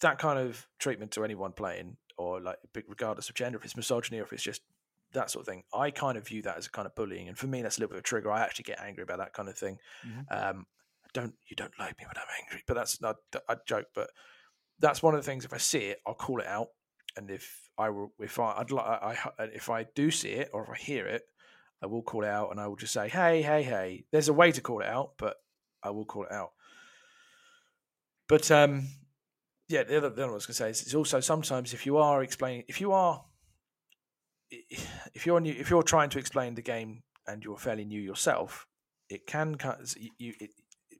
[0.00, 4.18] that kind of treatment to anyone playing, or like regardless of gender, if it's misogyny
[4.20, 4.62] or if it's just
[5.12, 5.62] that sort of thing.
[5.74, 7.80] I kind of view that as a kind of bullying, and for me, that's a
[7.80, 8.30] little bit of a trigger.
[8.30, 9.78] I actually get angry about that kind of thing.
[10.04, 10.26] Mhm.
[10.30, 10.66] Um,
[11.12, 13.16] don't you don't like me when I'm angry, but that's not
[13.48, 14.10] I joke, but
[14.78, 15.44] that's one of the things.
[15.44, 16.68] If I see it, I'll call it out,
[17.16, 19.16] and if I if I I'd like I,
[19.54, 21.22] if I do see it or if I hear it,
[21.82, 24.04] I will call it out, and I will just say, hey, hey, hey.
[24.12, 25.36] There's a way to call it out, but
[25.82, 26.52] I will call it out.
[28.28, 28.88] But um,
[29.68, 31.74] yeah, the other, the other one I was going to say is, is also sometimes
[31.74, 33.24] if you are explaining, if you are,
[34.50, 38.66] if you're new, if you're trying to explain the game and you're fairly new yourself,
[39.08, 39.56] it can
[40.18, 40.50] you it,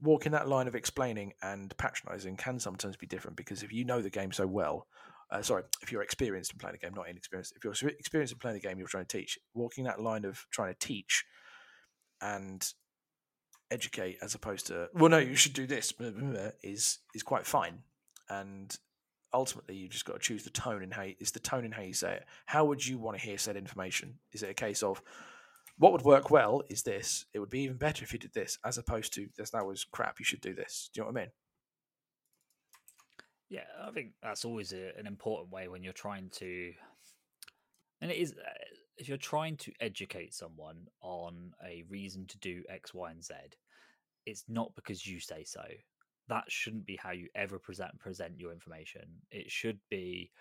[0.03, 4.03] walking that line of explaining and patronizing can sometimes be different because if you know
[4.03, 4.87] the game so well,
[5.31, 8.39] uh, sorry, if you're experienced in playing the game, not inexperienced, if you're experienced in
[8.39, 9.39] playing the game, you're trying to teach.
[9.55, 11.25] Walking that line of trying to teach
[12.21, 12.73] and
[13.71, 15.93] educate as opposed to well, no, you should do this
[16.63, 17.81] is is quite fine,
[18.29, 18.77] and
[19.33, 21.73] ultimately you just got to choose the tone and how you, is the tone in
[21.73, 22.25] how you say it.
[22.47, 24.19] How would you want to hear said information?
[24.33, 25.03] Is it a case of
[25.79, 27.27] what would work well is this.
[27.35, 29.51] It would be even better if you did this, as opposed to this.
[29.51, 30.19] That was crap.
[30.19, 30.91] You should do this.
[30.93, 31.31] Do you know what I mean?
[33.49, 36.73] Yeah, I think that's always a, an important way when you're trying to,
[38.01, 38.51] and it is uh,
[38.97, 43.35] if you're trying to educate someone on a reason to do X, Y, and Z.
[44.25, 45.63] It's not because you say so.
[46.29, 49.03] That shouldn't be how you ever present present your information.
[49.31, 50.33] It should be,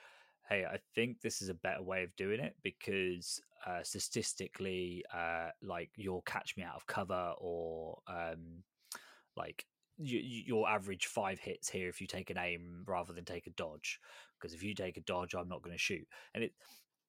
[0.49, 5.49] hey, I think this is a better way of doing it because uh, statistically, uh,
[5.61, 8.63] like you'll catch me out of cover or um,
[9.35, 9.65] like
[9.97, 13.51] you, your average five hits here if you take an aim rather than take a
[13.51, 13.99] dodge
[14.39, 16.05] because if you take a dodge i'm not going to shoot.
[16.33, 16.51] And it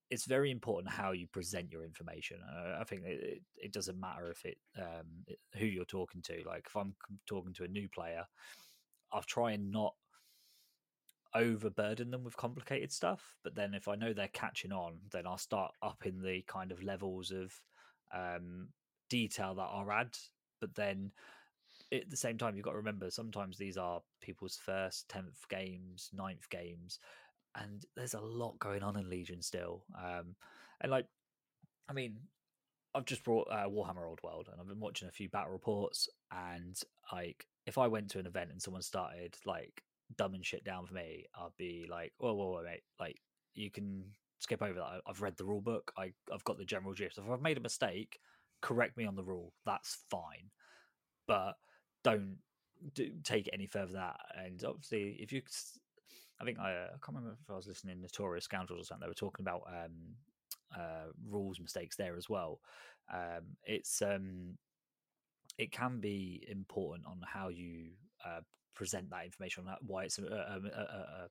[0.08, 4.30] it's very important how you present your information uh, i think it, it, doesn't matter
[4.30, 6.94] if it um it, who you're talking to like if i'm
[7.26, 8.24] talking to a new player
[9.12, 9.94] i'll try and not
[11.36, 15.38] overburden them with complicated stuff but then if i know they're catching on then i'll
[15.38, 17.52] start up in the kind of levels of
[18.14, 18.68] um
[19.08, 20.16] detail that i'll add
[20.60, 21.12] but then
[21.92, 26.10] at the same time, you've got to remember sometimes these are people's first, 10th games,
[26.12, 26.98] ninth games,
[27.54, 29.84] and there's a lot going on in Legion still.
[29.96, 30.34] Um,
[30.80, 31.06] and like,
[31.88, 32.16] I mean,
[32.94, 36.08] I've just brought uh, Warhammer Old World and I've been watching a few battle reports.
[36.32, 36.78] And
[37.12, 39.82] like, if I went to an event and someone started like
[40.14, 43.20] dumbing shit down for me, I'd be like, whoa, whoa, whoa, mate, like,
[43.54, 44.04] you can
[44.38, 45.00] skip over that.
[45.06, 47.18] I've read the rule book, I, I've got the general gist.
[47.18, 48.18] If I've made a mistake,
[48.60, 50.50] correct me on the rule, that's fine.
[51.26, 51.54] But
[52.04, 52.36] don't
[52.94, 54.20] do, take it any further than that.
[54.36, 55.42] And obviously, if you,
[56.40, 58.84] I think I, uh, I can't remember if I was listening to Notorious Scoundrels or
[58.84, 59.06] something.
[59.06, 60.14] They were talking about um,
[60.74, 62.60] uh, rules mistakes there as well.
[63.12, 64.58] Um, it's um,
[65.58, 67.90] it can be important on how you
[68.24, 68.40] uh,
[68.76, 71.28] present that information on why it's a, a,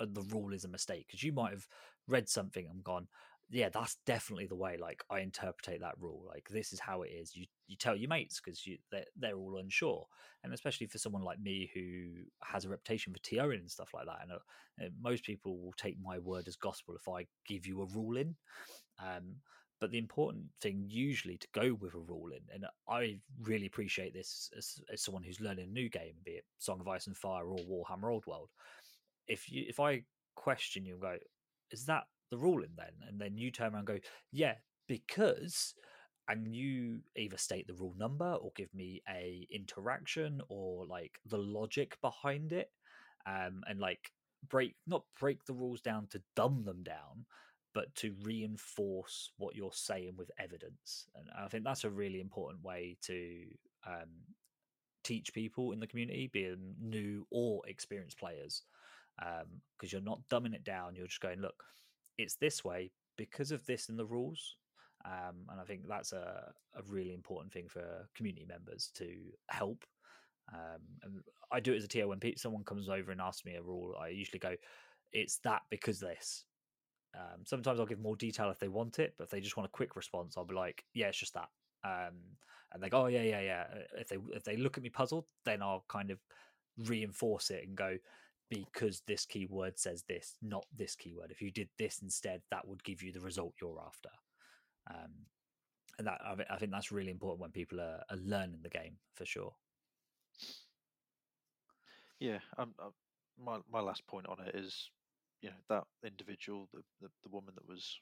[0.00, 1.66] a, the rule is a mistake because you might have
[2.06, 3.06] read something and gone
[3.50, 7.08] yeah that's definitely the way like i interpret that rule like this is how it
[7.08, 7.34] is.
[7.34, 10.06] You you tell your mates because you they're, they're all unsure
[10.44, 14.06] and especially for someone like me who has a reputation for TOing and stuff like
[14.06, 17.66] that and uh, uh, most people will take my word as gospel if i give
[17.66, 18.36] you a rule in
[19.02, 19.36] um,
[19.80, 24.12] but the important thing usually to go with a rule in and i really appreciate
[24.12, 27.16] this as, as someone who's learning a new game be it song of ice and
[27.16, 28.48] fire or warhammer old world.
[29.26, 30.02] If you if i
[30.34, 31.16] question you and go
[31.70, 32.92] is that the ruling then?
[33.08, 33.98] and then you turn around and go
[34.32, 34.54] yeah
[34.86, 35.74] because
[36.28, 41.38] and you either state the rule number or give me a interaction or like the
[41.38, 42.70] logic behind it
[43.26, 44.12] um and like
[44.48, 47.24] break not break the rules down to dumb them down
[47.78, 52.60] but to reinforce what you're saying with evidence and i think that's a really important
[52.64, 53.44] way to
[53.86, 54.10] um
[55.04, 58.64] teach people in the community being new or experienced players
[59.76, 61.62] because you're not dumbing it down you're just going look
[62.18, 64.56] it's this way because of this in the rules
[65.04, 69.06] um, and i think that's a, a really important thing for community members to
[69.50, 69.84] help
[70.52, 71.20] um, and
[71.52, 73.94] i do it as a TO when someone comes over and asks me a rule
[74.02, 74.56] i usually go
[75.12, 76.44] it's that because this
[77.14, 79.68] um, sometimes i'll give more detail if they want it but if they just want
[79.68, 81.48] a quick response i'll be like yeah it's just that
[81.84, 82.14] um,
[82.72, 83.64] and they go oh yeah yeah yeah
[83.96, 86.18] if they if they look at me puzzled then i'll kind of
[86.86, 87.96] reinforce it and go
[88.50, 91.30] because this keyword says this, not this keyword.
[91.30, 94.08] If you did this instead, that would give you the result you're after.
[94.90, 95.10] Um,
[95.98, 99.26] and that I, think that's really important when people are, are learning the game for
[99.26, 99.52] sure.
[102.20, 102.90] Yeah, um, uh,
[103.42, 104.90] my my last point on it is,
[105.42, 108.00] you know, that individual, the the, the woman that was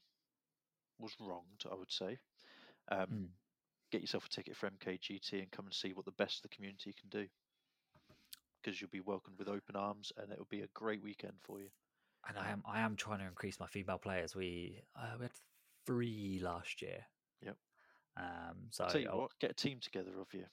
[0.98, 2.18] was wronged, I would say.
[2.90, 3.26] Um, mm.
[3.92, 6.56] Get yourself a ticket for MKGT and come and see what the best of the
[6.56, 7.28] community can do
[8.66, 11.68] because you'll be welcomed with open arms, and it'll be a great weekend for you.
[12.28, 14.34] And I am I am trying to increase my female players.
[14.34, 15.32] We uh, we had
[15.86, 17.06] three last year.
[17.42, 17.56] Yep.
[18.16, 20.44] Um, so tell you I'll, what, get a team together of you.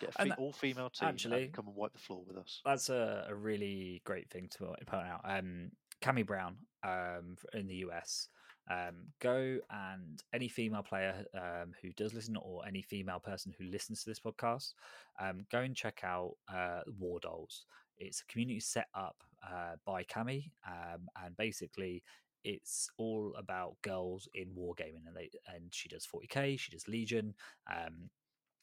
[0.00, 1.08] Get a fe- all female team.
[1.08, 2.60] Actually, come and wipe the floor with us.
[2.64, 5.20] That's a, a really great thing to point out.
[5.24, 5.70] Um,
[6.02, 8.28] Cami Brown um, in the US
[8.70, 13.64] um, go and any female player um, who does listen or any female person who
[13.64, 14.74] listens to this podcast,
[15.20, 17.64] um, go and check out uh, War Dolls.
[17.98, 22.02] It's a community set up uh, by Cami, um, and basically
[22.44, 27.34] it's all about girls in wargaming, and they and she does 40k, she does Legion.
[27.70, 28.08] Um,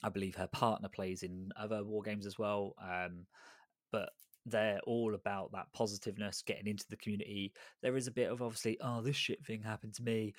[0.04, 2.76] I believe her partner plays in other war games as well.
[2.82, 3.26] Um,
[3.92, 4.10] but
[4.50, 7.54] they're all about that positiveness, getting into the community.
[7.82, 10.34] There is a bit of obviously, oh, this shit thing happened to me,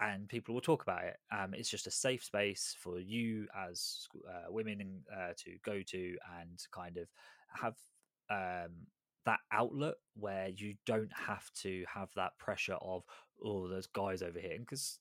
[0.00, 1.16] and people will talk about it.
[1.32, 6.16] Um, it's just a safe space for you as uh, women uh, to go to
[6.40, 7.08] and kind of
[7.52, 7.74] have
[8.30, 8.72] um,
[9.26, 13.02] that outlet where you don't have to have that pressure of,
[13.44, 14.98] oh, there's guys over here, because.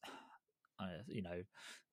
[0.79, 1.41] Uh, you know,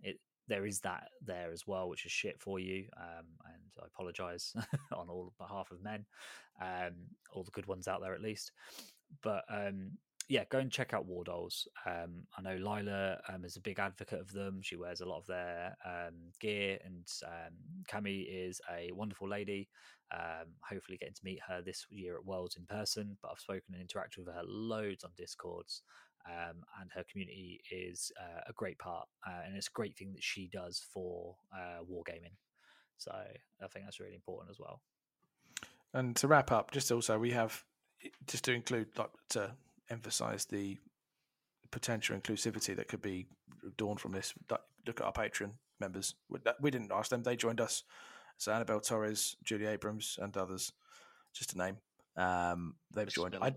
[0.02, 2.86] it there is that there as well, which is shit for you.
[2.96, 4.54] Um, and I apologise
[4.92, 6.04] on all behalf of men,
[6.60, 6.94] um,
[7.32, 8.52] all the good ones out there at least.
[9.22, 9.92] But um,
[10.28, 11.68] yeah, go and check out War Dolls.
[11.86, 14.60] Um, I know Lila um, is a big advocate of them.
[14.62, 17.06] She wears a lot of their um, gear, and
[17.90, 19.68] Cami is a wonderful lady.
[20.62, 23.16] hopefully, getting to meet her this year at Worlds in person.
[23.22, 25.82] But I've spoken and interacted with her loads on Discords
[26.26, 30.12] um, and her community is uh, a great part, uh, and it's a great thing
[30.14, 32.32] that she does for uh, wargaming.
[32.96, 34.80] So I think that's really important as well.
[35.92, 37.62] And to wrap up, just also we have
[38.26, 39.52] just to include like to
[39.90, 40.78] emphasize the
[41.70, 43.26] potential inclusivity that could be
[43.76, 44.32] dawned from this.
[44.50, 46.14] Look at our Patreon members.
[46.60, 47.84] We didn't ask them; they joined us.
[48.38, 50.72] So Annabelle Torres, Julie Abrams, and others,
[51.32, 51.76] just to name.
[52.16, 53.36] Um, they've joined.
[53.40, 53.54] I,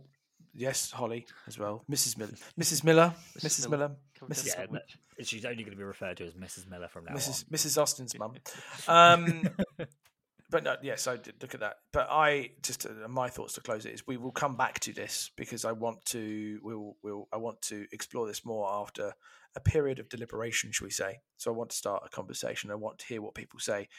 [0.54, 1.84] Yes, Holly as well.
[1.92, 2.18] Mrs.
[2.18, 2.32] Miller.
[2.60, 2.84] Mrs.
[2.84, 3.14] Miller.
[3.40, 3.70] Mrs.
[3.70, 3.92] Miller.
[4.24, 4.56] Mrs.
[4.58, 6.70] Yeah, she's only going to be referred to as Mrs.
[6.70, 7.46] Miller from now Mrs.
[7.46, 7.58] on.
[7.58, 7.82] Mrs.
[7.82, 8.34] Austin's mum.
[8.88, 9.50] Um,
[10.50, 11.78] but no, yes, I did look at that.
[11.92, 14.94] But I just uh, my thoughts to close it is we will come back to
[14.94, 19.14] this because I want to we'll we'll I want to explore this more after
[19.56, 21.20] a period of deliberation, shall we say?
[21.38, 22.72] So I want to start a conversation.
[22.72, 23.90] I want to hear what people say.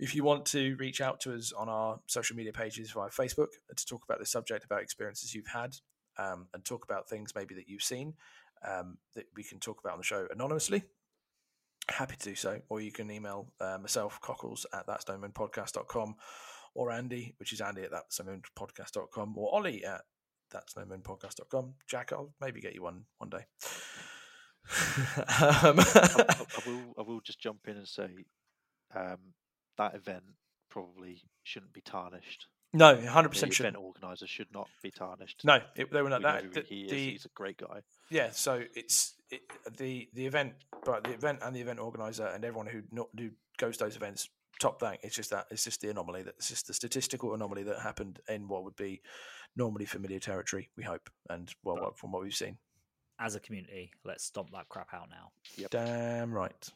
[0.00, 3.48] If you want to reach out to us on our social media pages via Facebook
[3.76, 5.76] to talk about the subject, about experiences you've had,
[6.18, 8.14] um, and talk about things maybe that you've seen
[8.66, 10.84] um, that we can talk about on the show anonymously,
[11.90, 12.60] happy to do so.
[12.70, 16.14] Or you can email uh, myself, Cockles, at that'snomoonpodcast.com,
[16.74, 20.00] or Andy, which is Andy at that'snomoonpodcast.com, or Ollie at
[20.54, 21.74] that'snomoonpodcast.com.
[21.86, 23.44] Jack, I'll maybe get you one one day.
[25.42, 26.94] um, I, I, I, will.
[26.98, 28.08] I will just jump in and say
[28.94, 29.18] um,
[29.80, 30.22] that event
[30.68, 32.46] probably shouldn't be tarnished.
[32.72, 33.58] No, hundred percent.
[33.58, 35.40] Event organizer should not be tarnished.
[35.42, 36.52] No, it, they were not that.
[36.52, 36.90] The, he is.
[36.90, 37.80] The, he's a great guy.
[38.10, 39.40] Yeah, so it's it,
[39.76, 40.52] the the event,
[40.84, 43.96] but the event and the event organizer and everyone who not who goes to those
[43.96, 44.28] events.
[44.60, 44.98] Top thing.
[45.02, 45.46] It's just that.
[45.50, 46.22] It's just the anomaly.
[46.22, 49.00] That it's just the statistical anomaly that happened in what would be
[49.56, 50.68] normally familiar territory.
[50.76, 52.58] We hope, and well, but, from what we've seen.
[53.18, 55.32] As a community, let's stomp that crap out now.
[55.56, 55.70] Yep.
[55.70, 56.70] Damn right.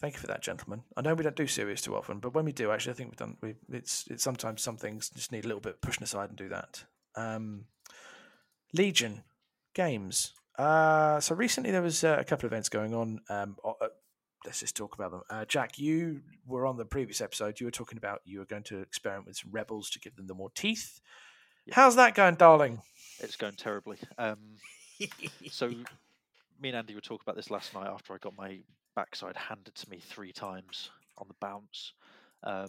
[0.00, 0.82] Thank you for that, gentlemen.
[0.96, 3.10] I know we don't do serious too often, but when we do, actually, I think
[3.10, 3.36] we've done.
[3.40, 6.50] We it's it's sometimes some things just need a little bit pushing aside and do
[6.50, 6.84] that.
[7.14, 7.64] Um,
[8.74, 9.22] Legion
[9.74, 10.32] games.
[10.58, 13.20] Uh, so recently there was uh, a couple of events going on.
[13.30, 13.88] Um, uh,
[14.44, 15.22] let's just talk about them.
[15.30, 17.58] Uh, Jack, you were on the previous episode.
[17.58, 20.26] You were talking about you were going to experiment with some rebels to give them
[20.26, 21.00] the more teeth.
[21.72, 22.82] How's that going, darling?
[23.18, 23.98] It's going terribly.
[24.18, 24.38] Um,
[25.50, 28.60] so me and Andy were talking about this last night after I got my
[28.96, 31.92] backside handed to me three times on the bounce.
[32.42, 32.68] Um,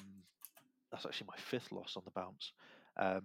[0.92, 2.54] that's actually my fifth loss on the bounce,
[2.98, 3.24] um,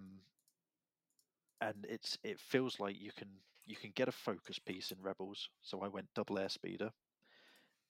[1.61, 3.27] and it's it feels like you can
[3.65, 5.49] you can get a focus piece in Rebels.
[5.61, 6.89] So I went double air speeder,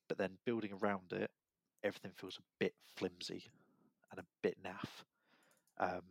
[0.07, 1.31] but then building around it,
[1.83, 3.43] everything feels a bit flimsy
[4.11, 5.03] and a bit naff.
[5.79, 6.01] Um,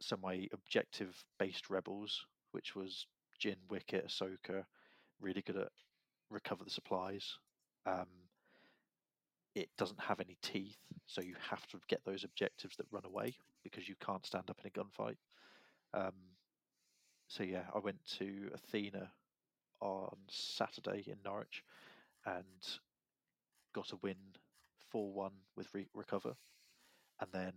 [0.00, 3.06] so my objective based Rebels, which was
[3.40, 4.64] Jyn, Wicket, Ahsoka,
[5.20, 5.68] really good at
[6.30, 7.38] recover the supplies,
[7.86, 8.06] um,
[9.54, 13.34] it doesn't have any teeth, so you have to get those objectives that run away
[13.62, 15.16] because you can't stand up in a gunfight.
[15.92, 16.14] Um,
[17.28, 19.10] so yeah, I went to Athena
[19.80, 21.62] on Saturday in Norwich
[22.26, 22.44] and
[23.74, 24.16] got a win
[24.90, 26.34] 4 1 with re- Recover,
[27.20, 27.52] and then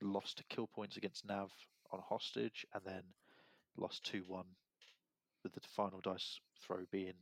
[0.00, 1.50] lost to kill points against Nav
[1.92, 3.02] on Hostage, and then
[3.76, 4.44] lost 2 1
[5.42, 7.14] with the final dice throw being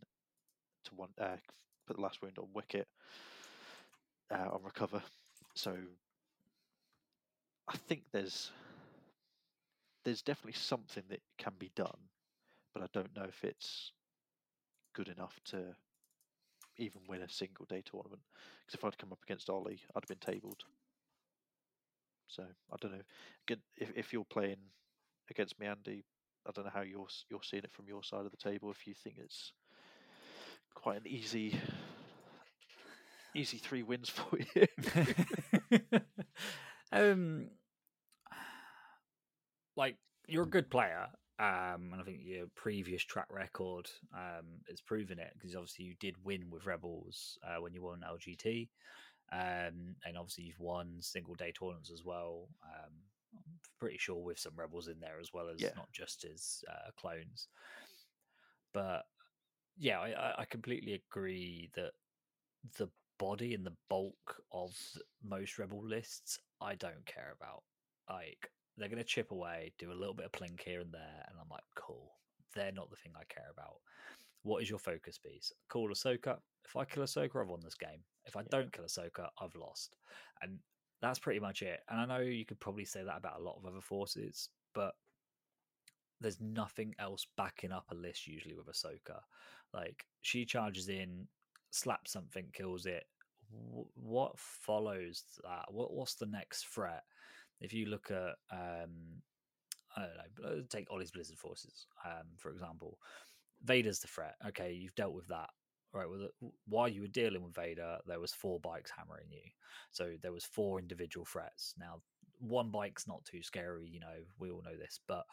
[0.85, 1.37] to one uh,
[1.87, 2.87] put the last wound on Wicket
[4.31, 5.03] uh, on Recover.
[5.55, 5.77] So
[7.69, 8.51] I think there's
[10.05, 12.09] there's definitely something that can be done,
[12.75, 13.93] but I don't know if it's
[14.95, 15.75] good enough to
[16.77, 18.23] even win a single day tournament.
[18.67, 20.65] Because if I'd come up against Ollie, I'd have been tabled.
[22.27, 23.57] So I don't know.
[23.79, 24.57] If if you're playing
[25.31, 26.05] against me, Andy,
[26.47, 28.71] I don't know how you're you're seeing it from your side of the table.
[28.71, 29.53] If you think it's
[30.75, 31.59] quite an easy
[33.35, 34.67] easy three wins for you.
[36.93, 37.49] um,
[39.77, 39.97] like
[40.27, 41.09] you're a good player,
[41.39, 45.95] um, and I think your previous track record um, is proving it because obviously you
[45.99, 48.69] did win with Rebels uh, when you won LGT,
[49.33, 52.49] um, and obviously you've won single day tournaments as well.
[52.65, 52.93] Um,
[53.35, 55.71] I'm pretty sure with some Rebels in there as well as Yeah.
[55.75, 57.49] not just as uh, clones.
[58.73, 59.05] But
[59.77, 61.93] yeah, I, I- completely agree that
[62.79, 64.77] the body and the bulk of
[65.23, 67.65] most rebel lists I don't care about.
[68.09, 71.39] Like they're gonna chip away, do a little bit of plink here and there, and
[71.41, 72.13] I'm like, cool.
[72.55, 73.81] They're not the thing I care about.
[74.43, 75.53] What is your focus piece?
[75.69, 76.39] Call Ahsoka.
[76.65, 78.05] If I kill Ahsoka, I've won this game.
[78.25, 78.49] If I Yeah.
[78.51, 79.97] don't kill Ahsoka, I've lost.
[80.43, 80.59] And
[81.01, 81.81] that's pretty much it.
[81.89, 84.95] And I know you could probably say that about a lot of other forces, but
[86.23, 89.21] there's nothing else backing up a list usually with Ahsoka.
[89.75, 91.27] Like she charges in,
[91.71, 93.05] slaps something, kills it.
[93.51, 95.67] Wh- What follows that?
[95.71, 97.05] What what's the next threat?
[97.61, 99.23] If you look at um,
[99.97, 100.07] I
[100.37, 102.99] don't know, take Ollie's Blizzard Forces, um, for example.
[103.65, 104.37] Vader's the threat.
[104.49, 105.51] Okay, you've dealt with that.
[105.93, 106.09] Right.
[106.09, 106.29] Well,
[106.67, 109.43] while you were dealing with Vader, there was four bikes hammering you.
[109.91, 111.75] So there was four individual threats.
[111.79, 112.01] Now,
[112.39, 113.89] one bike's not too scary.
[113.89, 115.25] You know, we all know this, but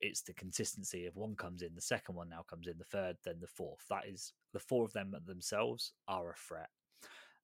[0.00, 3.16] it's the consistency of one comes in, the second one now comes in, the third,
[3.24, 3.84] then the fourth.
[3.88, 6.68] That is the four of them themselves are a threat.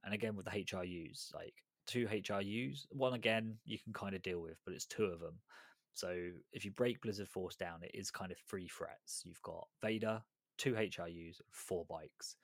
[0.04, 1.54] And again with the HRUs, like
[1.86, 5.38] two HRUs, one again you can kind of deal with, but it's two of them.
[5.92, 6.16] So
[6.52, 9.22] if you break Blizzard Force down, it is kind of three threats.
[9.24, 10.22] You've got Vader,
[10.56, 12.36] two HRUs, four bikes,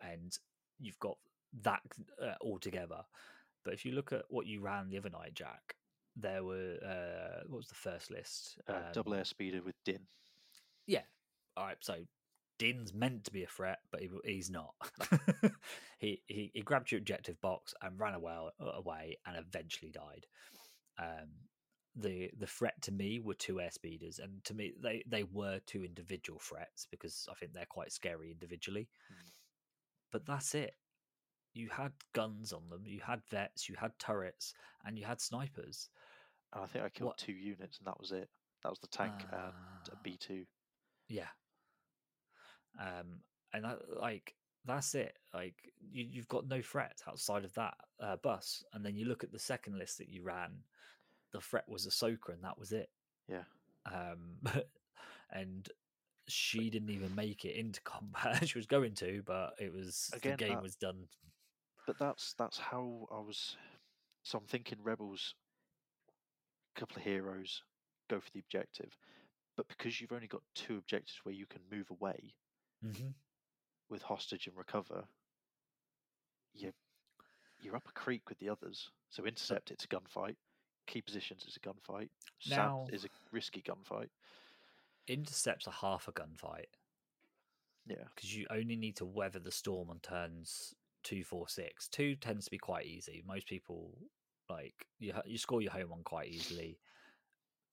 [0.00, 0.36] and
[0.80, 1.16] you've got
[1.62, 1.82] that
[2.20, 3.02] uh, all together.
[3.64, 5.76] But if you look at what you ran the other night, Jack,
[6.16, 8.58] there were uh, what was the first list?
[8.68, 10.06] uh, double Um, air speeder with Din.
[10.86, 11.02] yeah.
[11.56, 11.76] All right.
[11.80, 12.06] So
[12.58, 14.74] Din's meant to be a threat, but he, he's not.
[15.98, 20.26] he, he he grabbed your objective box and ran away away and eventually died.
[20.98, 21.28] Um,
[21.96, 25.60] the the threat to me were two air speeders, and to me they they were
[25.66, 28.88] two individual threats because I think they're quite scary individually.
[29.12, 29.30] Mm.
[30.10, 30.74] But that's it.
[31.54, 34.54] You had guns on them, you had vets, you had turrets,
[34.86, 35.90] and you had snipers.
[36.52, 38.28] And I think I killed What- two units, and that was it.
[38.62, 39.54] That was the tank and a
[39.92, 39.98] Ah.
[40.02, 40.46] B two.
[41.08, 41.28] Yeah.
[42.78, 43.22] Um,
[43.52, 44.34] and that, like
[44.64, 45.18] that's it.
[45.34, 45.54] Like
[45.90, 49.32] you, you've got no threat outside of that uh, bus, and then you look at
[49.32, 50.62] the second list that you ran.
[51.32, 52.90] The threat was Ahsoka, and that was it.
[53.28, 53.44] Yeah.
[53.90, 54.38] Um,
[55.32, 55.68] and
[56.28, 58.46] she didn't even make it into combat.
[58.48, 61.08] she was going to, but it was Again, the game that- was done.
[61.86, 63.56] But that's that's how I was.
[64.22, 65.34] So I'm thinking rebels.
[66.74, 67.62] Couple of heroes
[68.08, 68.96] go for the objective,
[69.56, 72.34] but because you've only got two objectives where you can move away
[72.82, 73.14] hmm
[73.88, 75.04] with hostage and recover,
[76.54, 76.72] you
[77.60, 78.90] you're up a creek with the others.
[79.10, 80.36] So intercept, it's a gunfight.
[80.86, 82.10] Key positions, it's a gunfight.
[82.46, 84.10] Now- is a risky gunfight.
[85.06, 86.74] Intercepts a half a gunfight
[87.86, 91.88] Yeah, because you only need to weather the storm on turns two, four, six.
[91.88, 93.22] Two tends to be quite easy.
[93.26, 93.98] Most people
[94.48, 95.12] like you.
[95.24, 96.78] You score your home one quite easily.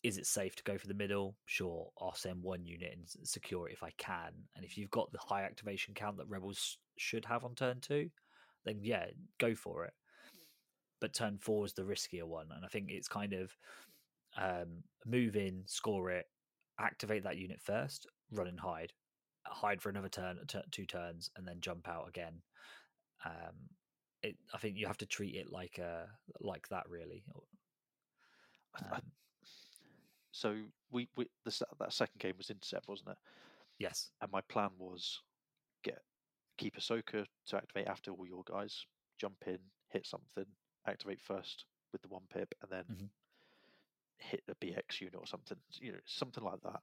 [0.02, 1.36] Is it safe to go for the middle?
[1.46, 4.32] Sure, I'll send one unit and secure it if I can.
[4.56, 8.10] And if you've got the high activation count that rebels should have on turn two,
[8.64, 9.08] then yeah,
[9.40, 9.94] go for it.
[11.02, 13.58] But turn four is the riskier one, and I think it's kind of
[14.38, 16.26] um, move in, score it,
[16.80, 18.94] activate that unit first, run and hide,
[19.46, 22.42] hide for another turn, t- two turns, and then jump out again.
[23.26, 23.56] Um,
[24.24, 26.06] it, I think you have to treat it like uh
[26.42, 27.24] like that really.
[28.92, 29.12] Um,
[30.32, 30.56] so
[30.92, 33.18] we, we the, that second game was intercept, wasn't it?
[33.78, 35.20] yes, And my plan was
[35.84, 36.02] get
[36.58, 38.86] keep Ahsoka to activate after all your guys,
[39.20, 39.60] jump in,
[39.90, 40.46] hit something,
[40.88, 43.10] activate first with the one pip, and then Mhm.
[44.18, 45.58] hit a BX unit or something.
[45.80, 46.82] You know, something like that.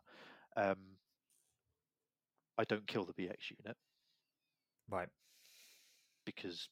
[0.56, 0.98] Um,
[2.58, 3.76] I don't kill the BX unit
[4.88, 5.08] Right.
[6.24, 6.68] because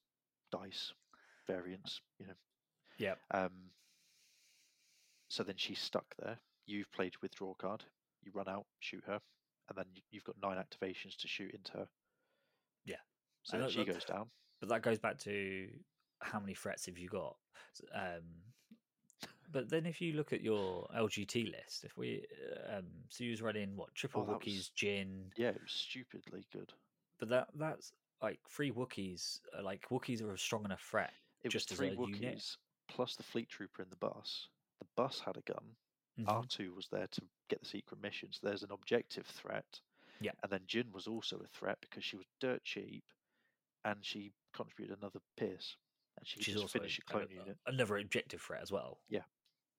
[0.59, 0.93] dice
[1.47, 2.01] variance.
[2.19, 2.35] You know.
[2.99, 3.19] Yep.
[3.33, 3.51] Um,
[5.29, 6.39] so then she's stuck there.
[6.67, 7.85] You've played withdraw card.
[8.23, 9.21] You run out, shoot her,
[9.69, 11.89] and then you- you've got nine activations to shoot into her.
[12.85, 13.01] Yeah.
[13.43, 14.31] So then that- she goes down.
[14.61, 15.83] But that goes back to
[16.21, 17.37] how many threats have you got?
[17.93, 18.53] Um,
[19.51, 22.27] but then if you look at your LGT list, if we
[22.69, 25.73] um, so you was running what triple Oh, that Wookiees, was- Jyn, Yeah, it was
[25.73, 26.73] stupidly good.
[27.19, 27.93] but that that's
[28.23, 29.41] like three Wookiees.
[29.63, 31.13] Like Wookiees are a strong enough threat.
[31.43, 32.57] It Just was as a three unit.
[32.89, 34.49] Plus the fleet trooper in the bus.
[34.81, 35.65] The bus had a gun.
[36.19, 36.27] Mhm.
[36.27, 38.29] R2 was there to get the secret mission.
[38.33, 39.81] So there's an objective threat.
[40.21, 40.33] Yeah.
[40.43, 43.05] And then Jyn was also a threat because she was dirt cheap
[43.85, 45.77] and she contributed another Pierce.
[46.17, 47.59] And she She's just also finish a a- clone a- unit.
[47.67, 49.01] another objective threat as well.
[49.09, 49.25] Yeah.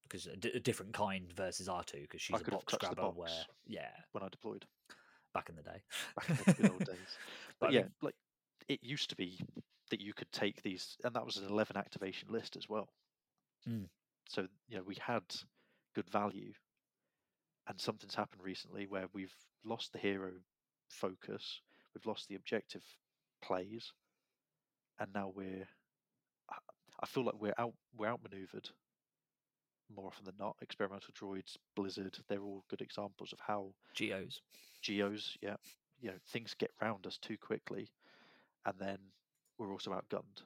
[0.03, 2.95] because a, different kind versus R two because she's a box grabber.
[2.95, 3.17] box.
[3.17, 4.65] Where yeah, when I deployed
[5.33, 5.81] back in the day.
[6.15, 7.17] back in the good old days.
[7.59, 8.15] But But I yeah, mean- like
[8.67, 9.39] it used to be
[9.91, 12.89] that you could take these, and that was an 11 activation list as well.
[13.69, 13.85] Mm.
[14.27, 15.23] So, you know, we had
[15.93, 16.53] good value.
[17.67, 20.31] And something's happened recently where we've lost the hero
[20.89, 21.61] focus,
[21.93, 22.83] we've lost the objective
[23.43, 23.91] plays,
[24.99, 25.67] and now we're.
[26.49, 28.69] I- feel like we're out we're outmaneuvered
[29.95, 30.55] more often than not.
[30.61, 34.41] Experimental droids, Blizzard, they're all good examples of how Geos.
[34.81, 35.55] geos, yeah,
[35.99, 37.89] you know, things get round us too quickly,
[38.65, 38.97] and then
[39.57, 40.43] we're also outgunned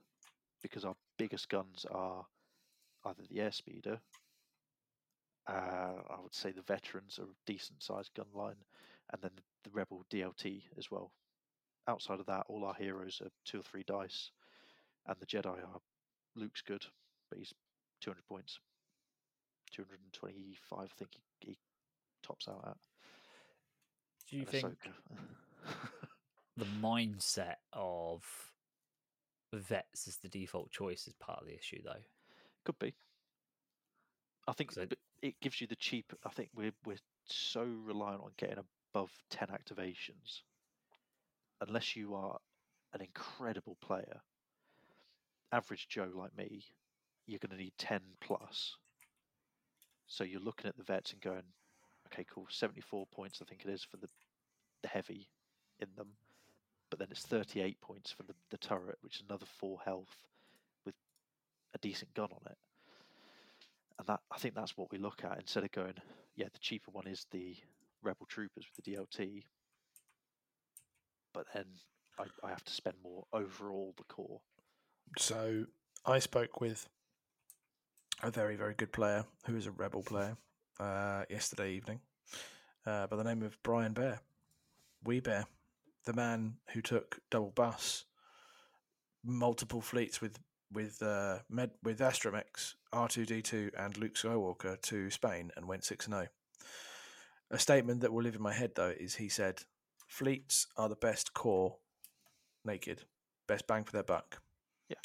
[0.61, 2.25] because our biggest guns are
[3.05, 3.99] either the airspeeder.
[5.47, 8.57] Uh, I would say the veterans are a decent sized gun line,
[9.11, 11.11] and then the, the rebel DLT as well.
[11.87, 14.31] Outside of that, all our heroes are two or three dice,
[15.07, 15.79] and the Jedi are
[16.35, 16.85] Luke's good,
[17.29, 17.53] but he's
[18.01, 18.59] 200 points,
[19.73, 21.11] 225, I think
[21.41, 21.57] he, he
[22.21, 22.77] tops out at.
[24.29, 25.87] Do you and think Ahsoka.
[26.59, 28.23] the mindset of
[29.53, 32.03] vets as the default choice is part of the issue, though?
[32.65, 32.93] Could be.
[34.47, 36.13] I think but it gives you the cheap.
[36.25, 40.41] I think we're we're so reliant on getting above ten activations.
[41.61, 42.39] Unless you are
[42.93, 44.21] an incredible player,
[45.51, 46.63] average Joe like me,
[47.27, 48.75] you're going to need ten plus.
[50.07, 51.43] So you're looking at the vets and going,
[52.07, 54.09] okay, cool, seventy-four points I think it is for the
[54.81, 55.27] the heavy
[55.79, 56.07] in them,
[56.89, 60.27] but then it's thirty-eight points for the the turret, which is another four health
[60.85, 60.95] with
[61.73, 62.57] a decent gun on it
[63.99, 65.93] and that I think that's what we look at instead of going,
[66.35, 67.55] yeah, the cheaper one is the
[68.01, 69.43] Rebel Troopers with the DLT,
[71.33, 71.65] but then
[72.17, 74.39] I, I have to spend more overall the core.
[75.17, 75.65] So
[76.05, 76.87] I spoke with
[78.23, 80.37] a very, very good player who is a rebel player
[80.79, 81.99] uh, yesterday evening
[82.85, 84.21] uh, by the name of Brian Bear.
[85.03, 85.45] Wee Bear,
[86.05, 88.05] the man who took double bus,
[89.23, 90.39] multiple fleets with
[90.71, 95.67] with uh, med with Astromech, R two D two, and Luke Skywalker to Spain and
[95.67, 96.27] went six and zero.
[97.51, 99.63] A statement that will live in my head though is he said,
[100.07, 101.77] "Fleets are the best core,
[102.63, 103.03] naked,
[103.47, 104.41] best bang for their buck."
[104.89, 104.97] Yeah,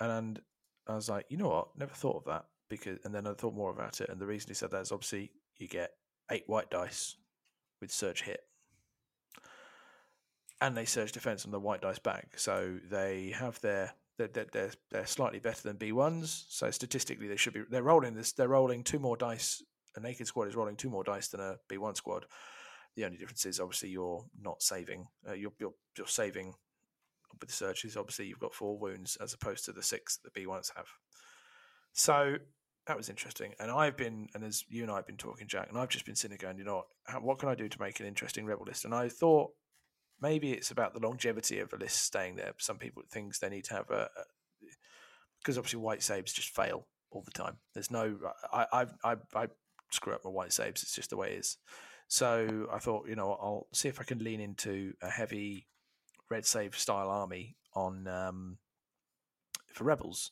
[0.00, 0.40] and
[0.86, 1.68] I was like, you know what?
[1.76, 4.48] Never thought of that because, and then I thought more about it, and the reason
[4.48, 5.90] he said that is obviously you get
[6.30, 7.16] eight white dice
[7.80, 8.40] with surge hit,
[10.60, 12.28] and they surge defense on the white dice back.
[12.36, 16.46] so they have their they're, they're, they're, slightly better than B ones.
[16.48, 18.32] So statistically, they should be they're rolling this.
[18.32, 19.62] They're rolling two more dice.
[19.94, 22.24] A naked squad is rolling two more dice than a B one squad.
[22.96, 25.06] The only difference is obviously you're not saving.
[25.28, 26.54] Uh, you're, you're you're saving
[27.40, 27.96] with the surges.
[27.96, 30.86] Obviously, you've got four wounds as opposed to the six that the B ones have.
[31.92, 32.36] So
[32.86, 33.52] that was interesting.
[33.58, 36.06] And I've been, and as you and I have been talking, Jack, and I've just
[36.06, 38.46] been sitting going, you know what, how, what can I do to make an interesting
[38.46, 38.84] rebel list?
[38.84, 39.50] And I thought
[40.20, 42.52] maybe it's about the longevity of a list staying there.
[42.58, 44.08] Some people think they need to have a,
[45.40, 47.58] because obviously white saves just fail all the time.
[47.74, 48.16] There's no,
[48.52, 49.46] I, I, I, I
[49.90, 50.82] screw up my white saves.
[50.82, 51.58] It's just the way it is.
[52.08, 55.66] So I thought, you know, I'll see if I can lean into a heavy
[56.30, 58.58] red save style army on um,
[59.72, 60.30] for rebels.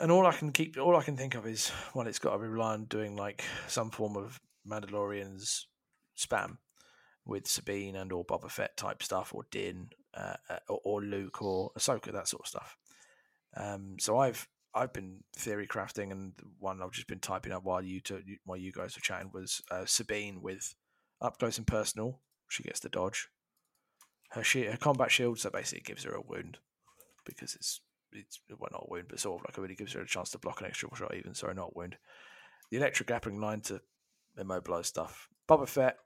[0.00, 2.38] And all I can keep, all I can think of is, well, it's got to
[2.38, 5.64] rely on doing like some form of Mandalorians
[6.16, 6.58] spam
[7.26, 11.42] with Sabine and or Boba Fett type stuff, or Din, uh, uh, or, or Luke,
[11.42, 12.76] or Ahsoka, that sort of stuff.
[13.56, 17.82] Um, so I've I've been theory crafting, and one I've just been typing up while
[17.82, 20.74] you two, while you guys were chatting was uh, Sabine with
[21.20, 22.20] up close and personal.
[22.48, 23.28] She gets the dodge.
[24.30, 26.58] Her she- her combat shield, so basically gives her a wound.
[27.24, 27.80] because it's
[28.12, 30.30] it's well not a wound, but sort of like it really gives her a chance
[30.30, 31.14] to block an extra shot.
[31.14, 31.96] Even sorry, not wound.
[32.70, 33.80] The electric grappling line to
[34.38, 35.28] immobilize stuff.
[35.48, 35.96] Boba Fett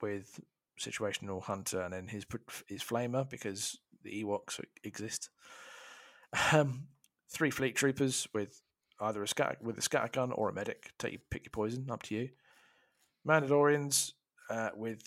[0.00, 0.40] with
[0.80, 2.26] situational hunter, and then his
[2.68, 5.30] his flamer because the Ewoks exist.
[6.52, 6.88] Um,
[7.30, 8.60] three fleet troopers with
[9.00, 10.90] either a with a scatter gun or a medic.
[10.98, 12.28] Take pick your poison, up to you.
[13.26, 14.12] Mandalorians
[14.50, 15.02] uh, with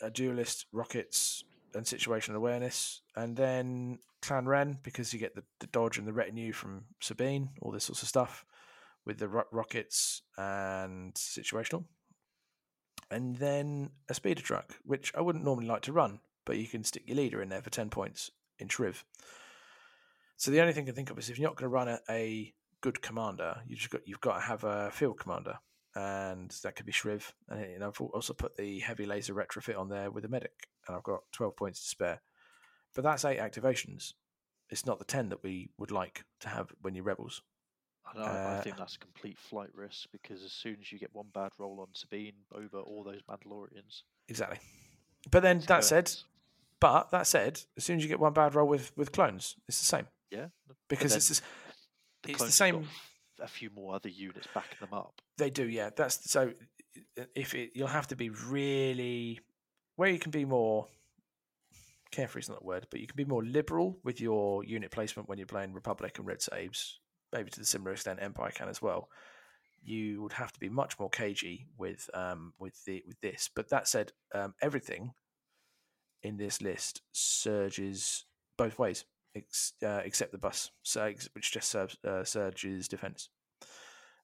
[0.00, 1.42] a duelist, rockets,
[1.74, 6.12] and situational awareness, and then Clan Wren because you get the, the dodge and the
[6.12, 8.44] retinue from Sabine, all this sorts of stuff
[9.04, 11.84] with the ro- rockets and situational,
[13.10, 16.84] and then a speeder truck, which I wouldn't normally like to run, but you can
[16.84, 19.02] stick your leader in there for ten points in Shriv.
[20.36, 21.88] So the only thing I can think of is if you're not going to run
[21.88, 25.58] a, a good commander, you just got you've got to have a field commander,
[25.94, 27.32] and that could be Shriv.
[27.48, 30.96] And, and I've also put the heavy laser retrofit on there with a medic, and
[30.96, 32.22] I've got twelve points to spare.
[32.94, 34.12] But that's eight activations.
[34.70, 37.42] It's not the ten that we would like to have when you're rebels.
[38.16, 41.14] I, uh, I think that's a complete flight risk because as soon as you get
[41.14, 44.02] one bad roll on Sabine, over all those Mandalorians.
[44.28, 44.58] Exactly.
[45.30, 46.10] But then that said,
[46.80, 49.78] but that said, as soon as you get one bad roll with with clones, it's
[49.78, 50.06] the same.
[50.30, 50.46] Yeah.
[50.88, 52.86] Because it's the it's the same.
[53.40, 55.20] A few more other units backing them up.
[55.36, 55.90] They do, yeah.
[55.94, 56.52] That's so.
[57.36, 59.38] If it, you'll have to be really
[59.94, 60.86] where you can be more
[62.10, 65.28] carefree is not a word, but you can be more liberal with your unit placement
[65.28, 67.00] when you're playing Republic and Red Saves,
[67.32, 69.08] maybe to the similar extent Empire can as well.
[69.82, 73.48] You would have to be much more cagey with um, with the with this.
[73.54, 75.12] But that said, um, everything
[76.22, 78.24] in this list surges
[78.56, 79.04] both ways,
[79.34, 83.30] ex- uh, except the bus, so, which just serves, uh, surges defense.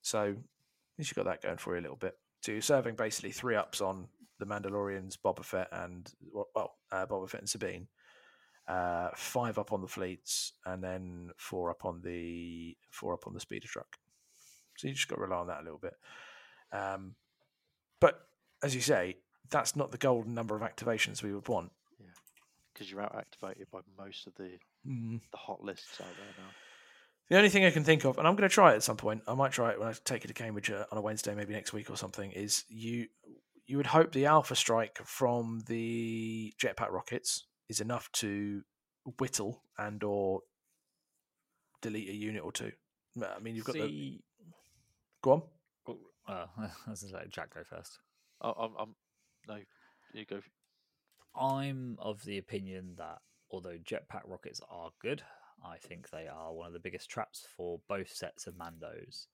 [0.02, 2.14] So at least you got that going for you a little bit.
[2.42, 7.30] So you're serving basically three ups on the Mandalorians, Boba Fett, and well, uh, Boba
[7.30, 7.88] Fett and Sabine.
[8.66, 13.34] Uh, five up on the fleets, and then four up on the four up on
[13.34, 13.98] the speeder truck.
[14.78, 15.94] So you just got to rely on that a little bit.
[16.72, 17.14] Um,
[18.00, 18.20] but
[18.62, 19.18] as you say,
[19.50, 21.72] that's not the golden number of activations we would want.
[22.00, 22.06] Yeah,
[22.72, 24.52] because you're out activated by most of the
[24.86, 25.20] mm.
[25.30, 26.50] the hot lists out there now.
[27.28, 28.96] The only thing I can think of, and I'm going to try it at some
[28.96, 29.22] point.
[29.26, 31.54] I might try it when I take it to Cambridge uh, on a Wednesday, maybe
[31.54, 32.32] next week or something.
[32.32, 33.08] Is you
[33.66, 38.62] you would hope the alpha strike from the jetpack rockets is enough to
[39.18, 40.40] whittle and or
[41.82, 42.72] delete a unit or two.
[43.22, 43.80] I mean, you've got See...
[43.80, 44.20] the.
[45.22, 45.42] Go on.
[45.86, 45.96] Oh,
[46.56, 47.98] well, let's let Jack go first.
[48.40, 48.94] Oh, I'm, I'm,
[49.48, 49.58] no,
[50.12, 50.40] you go.
[51.36, 53.18] I'm of the opinion that
[53.50, 55.22] although jetpack rockets are good,
[55.64, 59.26] I think they are one of the biggest traps for both sets of Mandos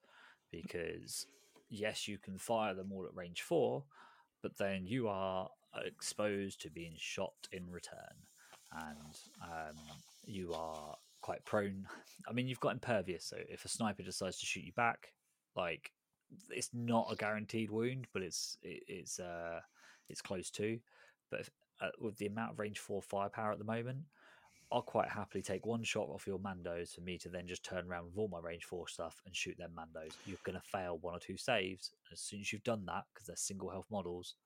[0.51, 1.27] because
[1.69, 3.85] yes, you can fire them all at range four,
[4.43, 5.49] but then you are
[5.85, 8.27] exposed to being shot in return,
[8.73, 9.77] and um,
[10.25, 11.87] you are quite prone.
[12.29, 15.13] I mean, you've got impervious, so if a sniper decides to shoot you back,
[15.57, 15.93] like
[16.51, 19.61] it's not a guaranteed wound, but it's it, it's uh
[20.09, 20.79] it's close to.
[21.31, 21.51] But if,
[21.81, 24.01] uh, with the amount of range four firepower at the moment,
[24.73, 27.87] I'll quite happily take one shot off your Mandos for me to then just turn
[27.89, 30.13] around with all my range four stuff and shoot them Mandos.
[30.27, 31.91] You're going to fail one or two saves.
[32.13, 34.37] As soon as you've done that, because they're single health models,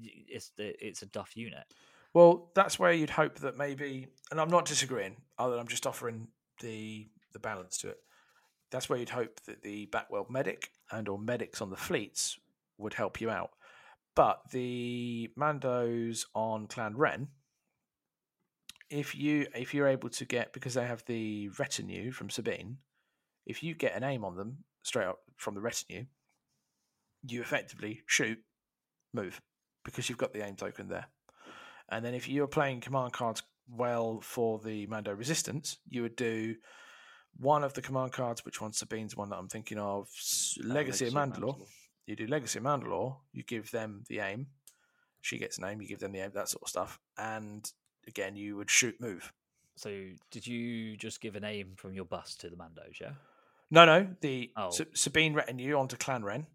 [0.00, 1.64] it's the, it's a duff unit.
[2.12, 5.86] Well, that's where you'd hope that maybe, and I'm not disagreeing, other than I'm just
[5.86, 6.28] offering
[6.60, 7.98] the the balance to it.
[8.70, 12.38] That's where you'd hope that the Backwell medic and or medics on the fleets
[12.78, 13.50] would help you out.
[14.16, 17.28] But the Mandos on Clan Wren
[18.90, 22.78] if you if you're able to get because they have the retinue from Sabine,
[23.46, 26.06] if you get an aim on them straight up from the retinue,
[27.26, 28.38] you effectively shoot,
[29.14, 29.40] move
[29.84, 31.06] because you've got the aim token there.
[31.90, 36.56] And then if you're playing command cards well for the Mando Resistance, you would do
[37.36, 40.08] one of the command cards, which one's Sabine's one that I'm thinking of,
[40.60, 41.58] uh, Legacy, Legacy of Mandalore.
[41.58, 41.66] Mandalore.
[42.06, 44.48] You do Legacy of Mandalore, you give them the aim.
[45.20, 46.98] She gets an aim, you give them the aim, that sort of stuff.
[47.18, 47.70] And
[48.08, 49.32] again, you would shoot move.
[49.76, 49.90] So,
[50.30, 53.00] did you just give a name from your bus to the Mandos?
[53.00, 53.12] Yeah.
[53.70, 54.08] No, no.
[54.20, 54.70] The oh.
[54.94, 56.46] Sabine retinue onto Clan Wren.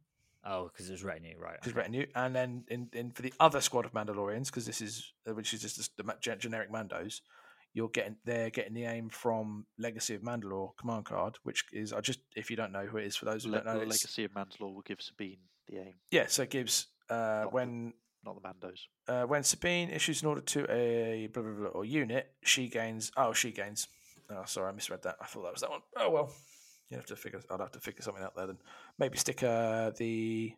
[0.46, 1.56] Oh, because it's retinue, right?
[1.60, 1.80] Because okay.
[1.80, 5.34] retinue, and then in, in for the other squad of Mandalorians, because this is uh,
[5.34, 7.22] which is just the generic Mandos,
[7.74, 12.02] you're getting they're getting the aim from Legacy of Mandalore command card, which is I
[12.02, 14.24] just if you don't know who it is for those who Le- don't know, Legacy
[14.24, 15.94] of Mandalore will give Sabine the aim.
[16.12, 17.94] Yeah, so it gives uh, when
[18.24, 18.80] not the Mandos.
[19.08, 23.12] Uh, when Sabine issues an order to a blah, blah, blah, or unit, she gains.
[23.18, 23.88] Oh, she gains.
[24.30, 25.18] Oh, sorry, I misread that.
[25.22, 25.82] I thought that was that one.
[25.98, 26.32] Oh well,
[26.90, 27.42] you have to figure.
[27.50, 28.58] I'd have to figure something out there then.
[29.00, 30.54] Maybe stick uh, the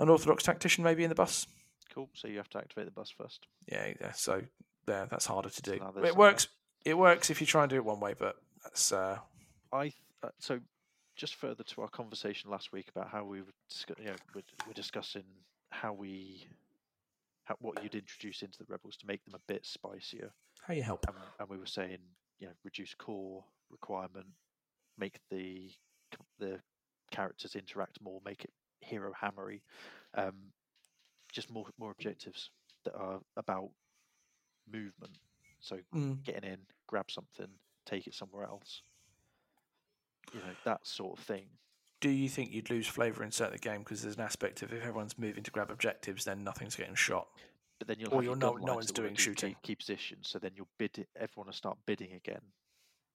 [0.00, 1.46] unorthodox tactician maybe in the bus.
[1.94, 2.08] Cool.
[2.14, 3.46] So you have to activate the bus first.
[3.70, 4.12] Yeah, yeah.
[4.12, 4.42] So
[4.88, 5.78] yeah, that's harder to do.
[5.78, 6.48] So it works.
[6.84, 9.18] it works if you try and do it one way, but that's uh,
[9.72, 10.60] I th- uh, so
[11.16, 13.46] just further to our conversation last week about how we were,
[13.98, 15.24] you know, we're, we're discussing
[15.70, 16.46] how we
[17.44, 20.30] how, what you'd introduce into the rebels to make them a bit spicier,
[20.66, 21.04] how you help.
[21.08, 21.98] and, and we were saying
[22.38, 24.26] you know reduce core requirement,
[25.02, 25.70] make the
[26.38, 26.60] the
[27.10, 29.62] characters interact more, make it hero hammery,
[30.14, 30.34] um,
[31.32, 32.50] just more more objectives
[32.84, 33.70] that are about
[34.70, 35.16] movement.
[35.60, 36.22] So Mm.
[36.24, 37.48] getting in, grab something,
[37.84, 38.82] take it somewhere else.
[40.32, 41.46] You know that sort of thing.
[42.00, 44.80] Do you think you'd lose flavour in certain game because there's an aspect of if
[44.82, 47.28] everyone's moving to grab objectives, then nothing's getting shot.
[47.78, 49.54] But then you'll Or have you're your no- no one's doing shooting.
[49.54, 50.18] Key, key position.
[50.22, 51.06] So then you'll bid.
[51.16, 52.42] Everyone will start bidding again,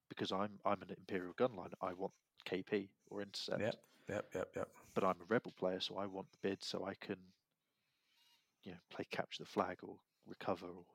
[0.10, 1.70] because I'm I'm an imperial gun line.
[1.82, 2.14] I want
[2.49, 3.62] KP or intercept.
[3.62, 3.76] Yep.
[4.10, 4.70] Yep, yep, yep.
[4.93, 7.18] But I'm a rebel player, so I want the bid so I can,
[8.64, 10.86] you know, play capture the flag or recover or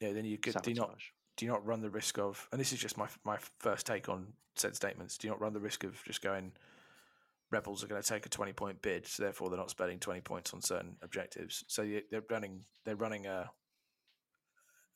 [0.00, 0.96] Yeah, then you could do not
[1.36, 4.34] do not run the risk of, and this is just my my first take on
[4.56, 5.16] said statements.
[5.16, 6.52] Do you not run the risk of just going,
[7.50, 10.20] rebels are going to take a twenty point bid, so therefore they're not spending twenty
[10.20, 11.64] points on certain objectives.
[11.68, 13.50] So they're running they're running a,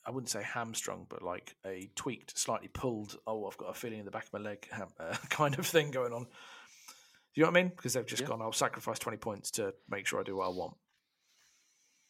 [0.04, 3.16] I wouldn't say hamstrung, but like a tweaked, slightly pulled.
[3.26, 5.66] Oh, I've got a feeling in the back of my leg, ham, uh, kind of
[5.66, 6.24] thing going on.
[6.24, 6.28] Do
[7.40, 7.72] you know what I mean?
[7.74, 8.28] Because they've just Yeah.
[8.28, 8.42] gone.
[8.42, 10.76] I'll sacrifice twenty points to make sure I do what I want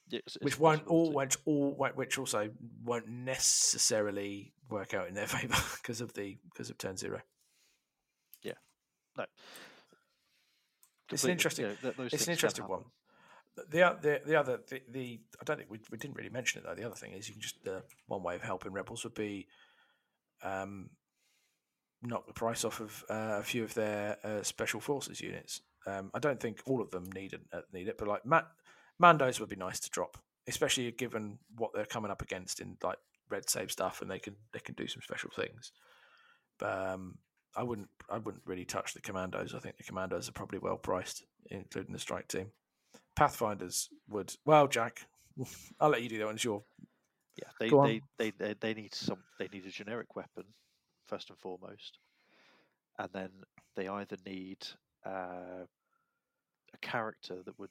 [0.09, 2.51] Yeah, it's- it's which a won't all which all which also
[2.83, 7.21] won't necessarily work out in their favor because of the because of turn zero.
[8.43, 8.55] Yeah,
[9.17, 9.27] No.
[11.11, 11.67] It's an interesting.
[11.83, 12.85] it's an interesting one.
[13.57, 16.65] The the the other the, the I don't think we, we didn't really mention it
[16.67, 16.75] though.
[16.75, 19.47] The other thing is you can just uh, one way of helping rebels would be
[20.43, 20.91] um
[22.03, 25.61] knock the price off of uh, a few of their uh, special forces units.
[25.87, 28.43] Um, I don't think all of them need it, uh, need it, but like Ma-
[29.01, 30.17] Mandos would be nice to drop,
[30.49, 32.99] especially given what they're coming up against in like
[33.31, 35.73] red save stuff, and they can they can do some special things.
[36.59, 37.19] But um,
[37.57, 39.55] I wouldn't I wouldn't really touch the commandos.
[39.55, 42.53] I think the commandos are probably well priced, including the strike team.
[43.15, 45.07] Pathfinders would well, Jack.
[45.81, 46.35] I'll let you do that one.
[46.35, 46.63] It's your
[47.37, 47.87] Yeah, they, Go on.
[47.87, 49.19] they, they, they, they need some.
[49.39, 50.45] They need a generic weapon
[51.07, 51.99] first and foremost,
[52.99, 53.31] and then
[53.77, 54.59] they either need
[55.07, 55.65] uh,
[56.75, 57.71] a character that would.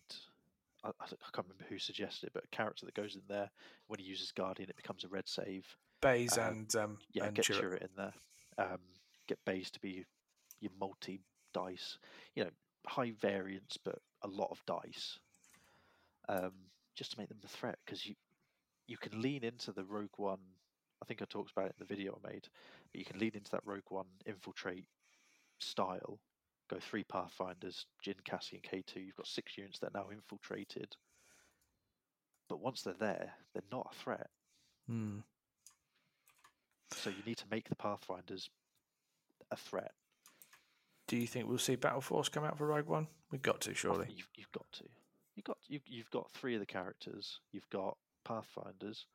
[0.84, 3.52] I, I can't remember who suggested it, but a character that goes in there
[3.88, 5.66] when he uses Guardian, it becomes a red save.
[6.02, 7.46] Baze Um, and um, Yeah, and get.
[7.46, 8.14] Chirrut in there.
[8.58, 8.80] Um,
[9.28, 10.06] get Baze to be
[10.60, 11.22] your multi
[11.54, 12.00] dice.
[12.36, 12.50] You know,
[12.88, 15.20] high variance, but a lot of dice.
[16.32, 16.54] Um,
[16.96, 18.16] just to make them a threat, because you
[18.88, 20.40] you can lean into the Rogue One.
[21.02, 22.48] I think I talked about it in the video I made.
[22.92, 24.86] But you can lean into that Rogue One infiltrate
[25.60, 26.20] style.
[26.70, 29.02] Go three Pathfinders, Jyn, Cassie, and K two.
[29.02, 30.96] You've got six units that are now infiltrated.
[32.48, 34.30] But once they're there, they're not a threat.
[34.88, 35.20] Hmm.
[36.94, 38.50] So you need to make the Pathfinders
[39.52, 39.92] a threat.
[41.08, 43.08] Do you think we'll see Battle Force come out for Rogue One?
[43.32, 44.08] We've got to surely.
[44.16, 44.86] You've, you've got to.
[45.36, 47.40] You've got you've, you've got three of the characters.
[47.52, 49.06] You've got Pathfinders.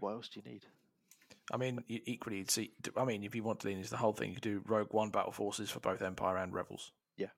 [0.00, 0.66] What else do you need?
[1.52, 2.72] I mean, equally, you'd see.
[2.96, 4.92] I mean, if you want to lean into the whole thing, you could do Rogue
[4.92, 6.92] One Battle Forces for both Empire and Rebels.
[7.16, 7.28] Yeah,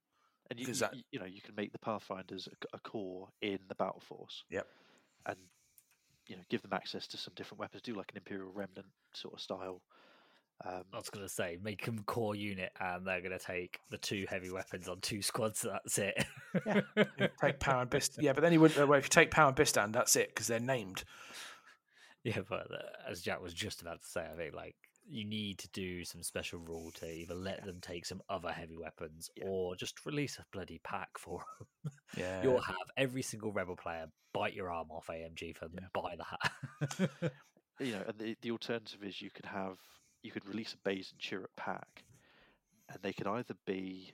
[0.51, 3.59] and you, you, that- you- you know you can make the Pathfinders a core in
[3.69, 4.45] the battle force.
[4.51, 4.67] Yep.
[5.27, 5.37] And
[6.29, 7.83] you know give them access to some different weapons.
[7.83, 9.83] Do like an Imperial Remnant sort of style.
[10.65, 13.79] Um, I was going to say, make them core unit, and they're going to take
[13.91, 15.61] the two heavy weapons on two squads.
[15.61, 16.25] That's it.
[16.65, 16.83] You
[17.41, 18.23] take Pao and Bistan.
[18.23, 18.77] Yeah, but then you would.
[18.79, 21.05] uh, Well, if you take Pao and Bistan, that's it because they're named.
[22.25, 24.75] Yeah, but uh, as Jack was just about to say, I think like
[25.09, 28.77] you need to do some special rule to either let them take some other heavy
[28.77, 29.45] weapons Yeah.
[29.47, 31.45] or just release a bloody pack for
[31.85, 31.93] them.
[32.17, 32.43] Yeah.
[32.43, 36.25] You'll have every single rebel player bite your arm off AMG for them, buy the
[36.25, 37.33] hat.
[37.79, 39.77] you know, and the, the alternative is you could have
[40.27, 42.05] you could release a Baze and Chirrut pack,
[42.91, 44.13] and they could either be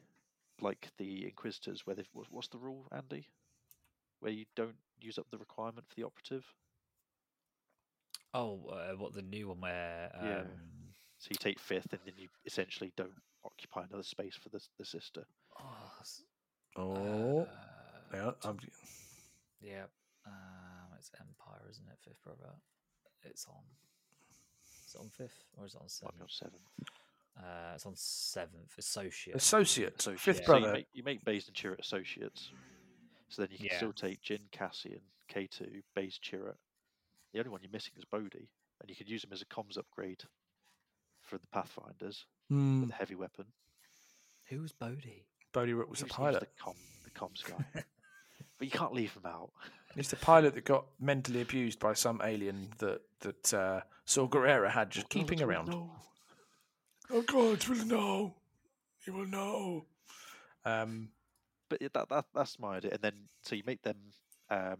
[0.60, 3.26] like the Inquisitors, where they've what's the rule, Andy?
[4.20, 6.44] Where you don't use up the requirement for the operative.
[8.34, 10.10] oh, uh, what the new one where?
[10.14, 10.42] Um, Yeah.
[11.18, 14.84] So you take fifth, and then you essentially don't occupy another space for the the
[14.84, 15.24] sister.
[15.58, 15.92] oh,
[16.76, 17.46] Oh, uh,
[18.14, 18.30] yeah.
[18.44, 18.58] I'm,
[19.60, 19.84] Yeah,
[20.26, 21.98] um, it's Empire, isn't it?
[22.04, 22.52] Fifth brother.
[23.22, 23.64] It's on.
[24.92, 26.54] Is it on fifth or is it on Might be on seventh?
[26.76, 26.90] seventh.
[27.38, 28.74] Uh, it's on seventh.
[28.78, 29.34] Associate.
[29.36, 30.46] associate, So fifth yeah.
[30.46, 30.72] so you brother.
[30.74, 32.50] make, you make Baze and Chirrut associates.
[33.30, 33.76] So then you can Yeah.
[33.78, 36.56] still take Jyn, Cassian, K two, Baze, Chirrut.
[37.32, 39.78] The only one you're missing is Bodhi, and you could use him as a comms
[39.78, 40.24] upgrade
[41.22, 42.82] for the Pathfinders Hmm.
[42.82, 43.46] with a heavy weapon.
[44.50, 45.24] Who's Bodhi?
[45.52, 46.40] Bodhi Rook was the He was- he pilot.
[46.40, 47.64] the com the comms guy.
[48.58, 49.54] but you can't leave him out.
[49.96, 54.70] It's the pilot that got mentally abused by some alien that that uh, Saw Gerrera
[54.70, 55.68] had just keeping God around.
[55.68, 55.90] know.
[57.10, 58.34] Oh God, you will know.
[59.04, 59.84] He will know.
[60.64, 61.10] Um,
[61.68, 62.92] But that, that that's my idea.
[62.92, 63.96] And then so you make them
[64.50, 64.78] um,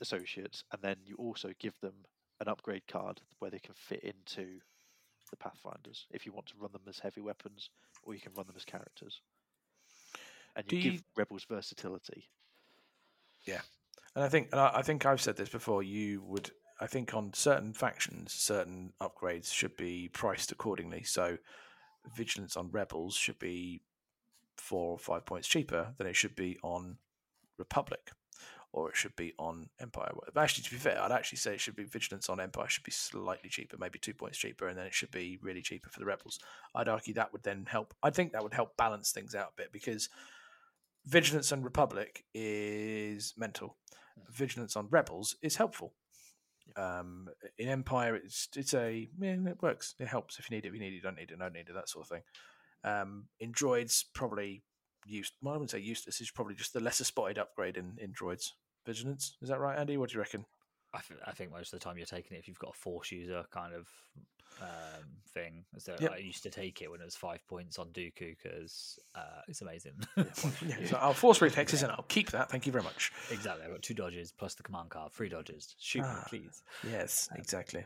[0.00, 1.94] associates, and then you also give them
[2.40, 4.60] an upgrade card where they can fit into
[5.30, 7.68] the Pathfinders if you want to run them as heavy weapons,
[8.02, 9.20] or you can run them as characters.
[10.56, 12.28] And you Do give you- rebels versatility.
[14.18, 15.84] And I think and I, think I've said this before.
[15.84, 16.50] You would,
[16.80, 21.04] I think, on certain factions, certain upgrades should be priced accordingly.
[21.04, 21.38] So,
[22.16, 23.80] vigilance on rebels should be
[24.56, 26.96] four or five points cheaper than it should be on
[27.58, 28.10] Republic,
[28.72, 30.10] or it should be on Empire.
[30.36, 32.90] Actually, to be fair, I'd actually say it should be vigilance on Empire should be
[32.90, 36.06] slightly cheaper, maybe two points cheaper, and then it should be really cheaper for the
[36.06, 36.40] rebels.
[36.74, 37.94] I'd argue that would then help.
[38.02, 40.08] I think that would help balance things out a bit because
[41.06, 43.76] vigilance on Republic is mental.
[44.30, 45.94] Vigilance on rebels is helpful.
[46.76, 49.94] Um, in Empire, it's it's a yeah, it works.
[49.98, 50.68] It helps if you need it.
[50.68, 51.38] If you need it, don't need it.
[51.38, 51.74] Don't need it.
[51.74, 52.22] That sort of thing.
[52.84, 54.62] Um, in droids, probably
[55.06, 55.32] used.
[55.42, 56.20] Well, I wouldn't say useless.
[56.20, 58.52] It's probably just the lesser spotted upgrade in in droids.
[58.86, 59.96] Vigilance is that right, Andy?
[59.96, 60.44] What do you reckon?
[60.94, 62.78] I, th- I think most of the time you're taking it if you've got a
[62.78, 63.86] force user kind of
[64.60, 65.64] um, thing.
[65.76, 66.12] So Yep.
[66.12, 69.60] I used to take it when it was five points on Dooku because uh, it's
[69.60, 69.92] amazing.
[70.16, 72.50] Yeah, so I'll force reflexes and I'll keep that.
[72.50, 73.12] Thank you very much.
[73.30, 73.64] exactly.
[73.64, 75.74] I've got two dodges plus the command card, three dodges.
[75.78, 76.14] Shoot Ah.
[76.32, 76.62] me, please.
[76.90, 77.84] Yes, exactly.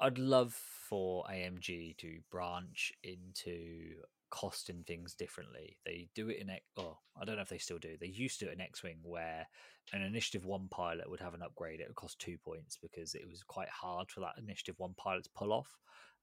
[0.00, 0.52] I'd love
[0.88, 3.94] for AMG to branch into
[4.34, 5.76] costing things differently.
[5.86, 6.64] They do it in X.
[6.76, 7.96] Oh, I don't know if they still do.
[8.00, 9.46] They used to do it in X-wing, where
[9.92, 11.80] an Initiative One pilot would have an upgrade.
[11.80, 15.22] It would cost two points because it was quite hard for that Initiative One pilot
[15.24, 15.68] to pull off.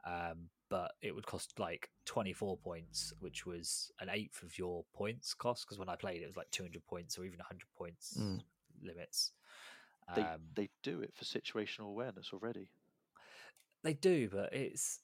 [0.06, 5.34] Um, but it would cost like 24 points, which was an eighth of your points
[5.34, 5.66] cost.
[5.66, 8.42] Because when I played, it was like 200 points or even 100 points Mm.
[8.84, 9.32] limits.
[10.16, 12.72] They Um, they do it for situational awareness already.
[13.84, 15.00] They do, but it's.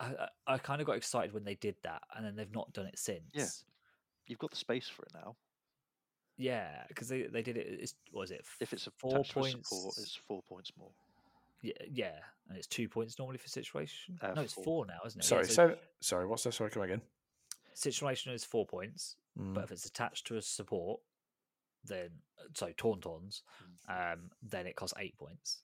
[0.00, 0.06] I,
[0.48, 2.86] I, I kind of got excited when they did that, and then they've not done
[2.86, 3.22] it since.
[3.32, 3.46] Yeah,
[4.26, 5.36] You've got the space for it now.
[6.36, 7.66] Yeah, because they, they did it.
[7.68, 8.44] It's, what was it?
[8.60, 9.68] If it's a four attached points?
[9.68, 10.90] support, it's four points more.
[11.62, 12.12] yeah, yeah,
[12.48, 14.18] and it's two points normally for situation.
[14.22, 14.64] Uh, no, it's four.
[14.64, 15.24] four now, isn't it?
[15.24, 16.26] Yeah, Sorry, so so sorry.
[16.26, 16.54] What's that?
[16.54, 17.02] Sorry, come again.
[17.74, 19.54] situation is four points, Mm.
[19.54, 21.00] but if it's attached to a support,
[21.84, 22.08] then
[22.54, 23.42] so tauntauns,
[23.88, 25.62] um, then it costs eight points.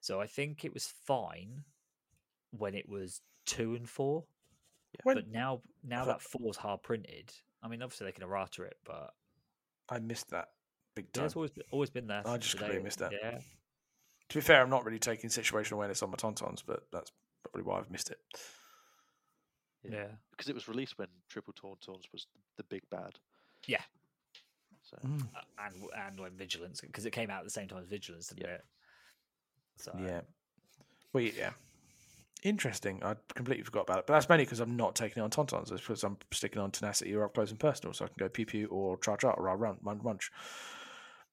[0.00, 1.64] So I think it was fine
[2.50, 4.24] when it was two and four,
[5.02, 7.32] When but now now thought- that four's hard printed.
[7.62, 9.14] I mean, obviously they can errata it, but
[9.88, 10.50] I missed that
[10.94, 12.22] big yeah, it's always been, always been there.
[12.26, 13.12] I just the completely missed that.
[13.12, 13.40] Yeah,
[14.28, 17.10] To be fair, I'm not really taking situational awareness on my tauntauns, but that's
[17.42, 18.18] probably why I've missed it.
[19.82, 19.90] Yeah.
[19.92, 20.06] yeah.
[20.30, 22.26] Because it was released when Triple Tauntauns was
[22.56, 23.18] the big bad.
[23.66, 23.82] Yeah.
[24.82, 25.22] So Mm.
[25.34, 28.28] Uh, and and when vigilance because it came out at the same time as vigilance,
[28.28, 28.54] didn't Yeah.
[28.54, 28.64] it?
[29.76, 30.20] So Yeah.
[31.12, 31.52] Well, yeah.
[32.42, 33.02] Interesting.
[33.02, 35.72] I completely forgot about it, but that's mainly because I'm not taking it on tauntauns.
[35.72, 38.28] It's because I'm sticking on tenacity or up close and personal, so I can go
[38.28, 40.30] pew pew or charge out or I'll run, run munch.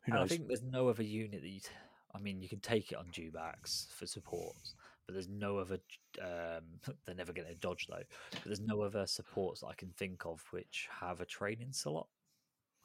[0.05, 1.59] Who And I think there's no other unit that you.
[1.59, 1.69] T-
[2.13, 4.73] I mean, you can take it on dewbacks for supports,
[5.05, 5.77] but there's no other.
[6.19, 6.63] Um,
[7.05, 8.03] they're never going to dodge though.
[8.31, 12.07] But there's no other supports that I can think of which have a training slot.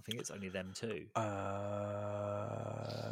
[0.00, 1.04] I think it's only them two.
[1.14, 1.20] Uh,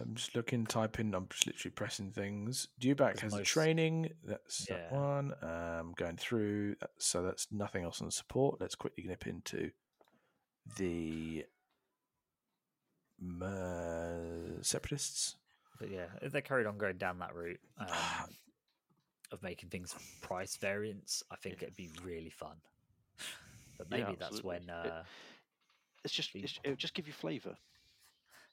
[0.01, 1.14] I'm just looking, typing.
[1.14, 2.68] I'm just literally pressing things.
[2.80, 4.14] Dewback has a most- training.
[4.24, 4.99] That's that Yeah.
[4.99, 5.34] one.
[5.45, 6.76] Um, going through.
[6.97, 8.59] So that's nothing else on the support.
[8.59, 9.70] Let's quickly nip into
[10.76, 11.45] the
[13.43, 15.36] uh, separatists.
[15.78, 17.89] But yeah, if they carried on going down that route um,
[19.30, 22.57] of making things price variants, I think it'd be really fun.
[23.76, 24.89] But Yeah, maybe that's when, absolutely.
[24.91, 25.03] It- uh,
[26.09, 27.55] it's just it's, it'll just give you flavour.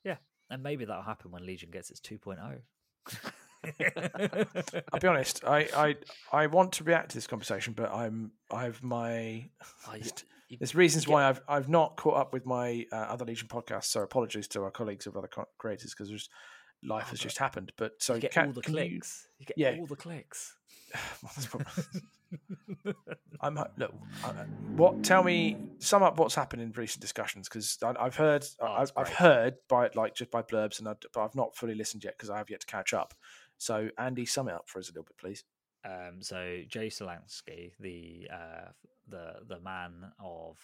[0.03, 0.17] Yeah,
[0.49, 2.15] and maybe that'll happen when Legion gets its oh.
[2.15, 2.61] 2.0.
[4.93, 5.43] I'll be honest.
[5.45, 5.95] I, I
[6.31, 9.49] I want to react to this conversation, but I'm I've my
[9.87, 10.03] Oh, you-
[10.49, 13.47] you- there's reasons get- why I've I've not caught up with my uh, other Legion
[13.47, 13.85] podcasts.
[13.85, 16.29] So apologies to our colleagues of other co- creators because just
[16.83, 17.71] life Oh, has just happened.
[17.77, 19.27] But so you get can- all the can you- clicks.
[19.39, 19.75] You, get yeah.
[19.79, 20.55] all the clicks.
[21.23, 21.83] Well, that's probably-
[23.41, 23.93] I'm ho- look.
[24.23, 24.31] uh,
[24.75, 25.03] What?
[25.03, 25.57] Tell me.
[25.79, 28.45] Sum up what's happened in recent discussions because I've heard.
[28.59, 31.75] Oh, I've, I've heard by like just by blurbs, and I, but I've not fully
[31.75, 33.13] listened yet because I have yet to catch up.
[33.57, 35.43] So Andy, sum it up for us a little bit, please.
[35.85, 38.69] Um, so Jay Solansky, the uh,
[39.07, 40.57] the the man of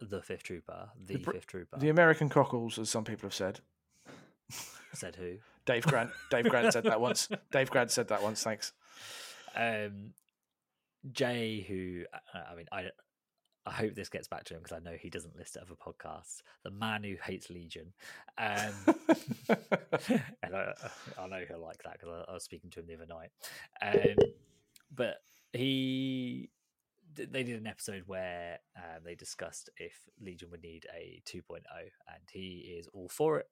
[0.00, 3.60] the Fifth Trooper, the, br- Fifth Trooper, The American cockles, as some people have said.
[4.92, 5.36] said who?
[5.64, 6.10] Dave Grant.
[6.30, 7.28] Dave Grant said that once.
[7.50, 8.42] Dave Grant said that once.
[8.42, 8.72] Thanks.
[9.56, 10.12] Um,
[11.12, 12.90] Jay, who uh, I mean, I
[13.66, 16.42] I hope this gets back to him because I know he doesn't list other podcasts.
[16.62, 17.92] The man who hates Legion,
[18.38, 18.72] um,
[19.48, 20.72] and I,
[21.18, 23.30] I, know he'll like that because I, I, was speaking to him the other night.
[23.82, 24.14] Um,
[24.94, 25.16] but
[25.52, 26.50] he,
[27.16, 32.22] they did an episode where um, they discussed if Legion would need a 2.0, and
[32.30, 33.48] he is all for it.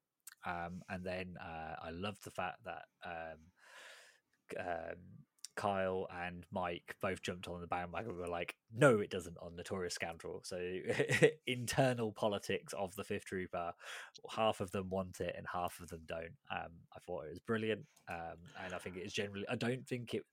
[0.47, 4.97] Um, and then uh, I love the fact that um, um,
[5.57, 8.15] Kyle and Mike both jumped on the bandwagon.
[8.15, 10.41] We were like, no, it doesn't on Notorious Scoundrel.
[10.45, 10.59] So
[11.47, 13.73] internal politics of the Fifth Trooper,
[14.31, 16.37] half of them want it and half of them don't.
[16.51, 19.47] Um, I thought it was brilliant, um, and I think it is generally.
[19.49, 20.25] I don't think it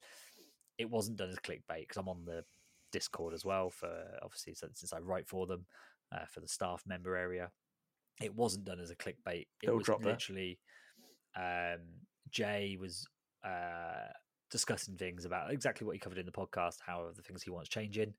[0.77, 2.43] it wasn't done as clickbait because I'm on the
[2.91, 3.91] Discord as well for
[4.23, 5.65] obviously since, since I write for them
[6.11, 7.51] uh, for the staff member area.
[8.21, 9.47] It wasn't done as a clickbait.
[9.61, 10.59] It It'll was literally.
[11.35, 11.79] Um,
[12.29, 13.07] Jay was
[13.45, 14.11] uh,
[14.51, 17.69] discussing things about exactly what he covered in the podcast, how the things he wants
[17.69, 18.13] changing.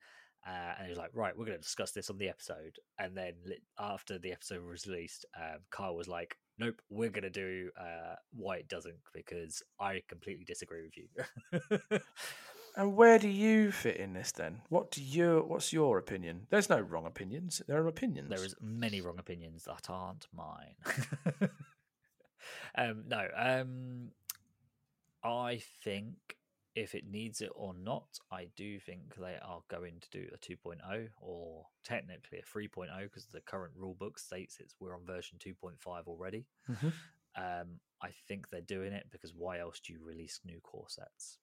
[0.46, 2.78] Uh, and he was like, right, we're going to discuss this on the episode.
[2.98, 3.34] And then
[3.78, 8.16] after the episode was released, um, Kyle was like, nope, we're going to do uh,
[8.32, 12.00] why it doesn't because I completely disagree with you.
[12.76, 14.62] and where do you fit in this then?
[14.68, 15.44] What do you?
[15.46, 16.46] What's your opinion?
[16.50, 17.62] There's no wrong opinions.
[17.68, 18.28] There are opinions.
[18.28, 20.74] There is many wrong opinions that aren't mine.
[22.76, 24.10] um, no, um,
[25.24, 26.36] I think
[26.74, 30.38] if it needs it or not, I do think they are going to do a
[30.38, 35.38] 2.0 or technically a 3.0 because the current rule book states it's we're on version
[35.38, 35.74] 2.5
[36.06, 36.46] already.
[36.70, 36.88] Mm-hmm.
[37.36, 41.38] Um, I think they're doing it because why else do you release new core sets?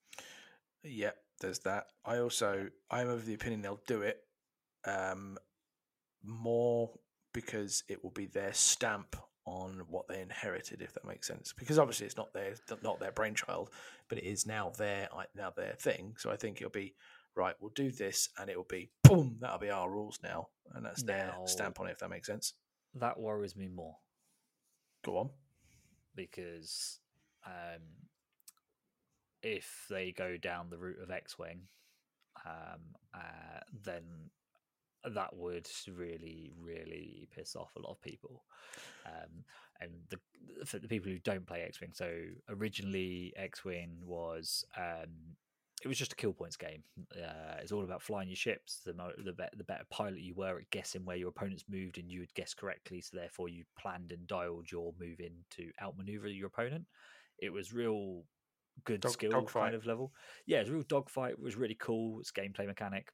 [0.82, 1.86] Yeah, there's that.
[2.04, 4.18] I also I'm of the opinion they'll do it
[4.84, 5.36] um,
[6.24, 6.90] more
[7.32, 9.16] because it will be their stamp
[9.46, 11.52] on what they inherited, if that makes sense.
[11.52, 13.70] Because obviously it's not their not their brainchild,
[14.08, 16.14] but it is now their now their thing.
[16.18, 16.94] So I think it'll be
[17.34, 17.54] right.
[17.60, 19.38] We'll do this, and it will be boom.
[19.40, 21.92] That'll be our rules now, and that's now, their stamp on it.
[21.92, 22.54] If that makes sense.
[22.94, 23.96] That worries me more.
[25.04, 25.30] Go on,
[26.14, 26.98] because
[27.46, 27.82] um,
[29.42, 31.62] if they go down the route of X-wing,
[32.44, 32.80] um,
[33.14, 34.02] uh, then
[35.04, 38.44] that would really, really piss off a lot of people.
[39.06, 39.44] Um,
[39.80, 40.18] and the,
[40.66, 42.12] for the people who don't play X Wing, so
[42.48, 45.36] originally X Wing was um,
[45.82, 46.82] it was just a kill points game.
[47.16, 48.80] Uh, it's all about flying your ships.
[48.84, 51.96] The mo- the, be- the better pilot you were at guessing where your opponents moved,
[51.96, 53.00] and you would guess correctly.
[53.00, 56.84] So therefore, you planned and dialed your move in to outmaneuver your opponent.
[57.38, 58.24] It was real
[58.84, 60.12] good dog, skill dog kind of level.
[60.46, 61.32] Yeah, it was a real dogfight.
[61.32, 62.20] It was really cool.
[62.20, 63.10] It's gameplay mechanic.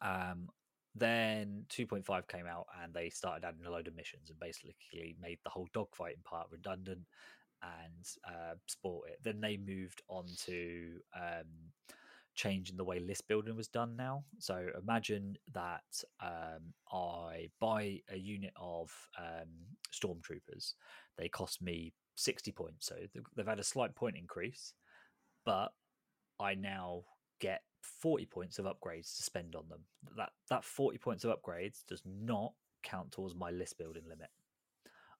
[0.00, 0.48] Um,
[0.94, 4.76] then 2.5 came out and they started adding a load of missions and basically
[5.20, 7.00] made the whole dogfighting part redundant
[7.62, 9.18] and uh, sport it.
[9.22, 11.46] Then they moved on to um,
[12.34, 14.24] changing the way list building was done now.
[14.38, 15.82] So imagine that
[16.20, 19.48] um, I buy a unit of um,
[19.92, 20.74] stormtroopers.
[21.16, 22.86] They cost me 60 points.
[22.86, 22.96] So
[23.36, 24.74] they've had a slight point increase,
[25.44, 25.72] but
[26.40, 27.02] I now
[27.40, 27.62] get
[28.00, 29.80] 40 points of upgrades to spend on them.
[30.16, 34.28] That that 40 points of upgrades does not count towards my list building limit.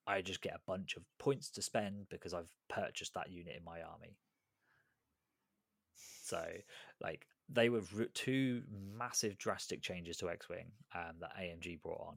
[0.06, 3.64] I just get a bunch of points to spend because I've purchased that unit in
[3.64, 4.18] my army.
[6.22, 6.44] So,
[7.02, 12.16] like, they were two massive, drastic changes to X-wing um, that AMG brought on.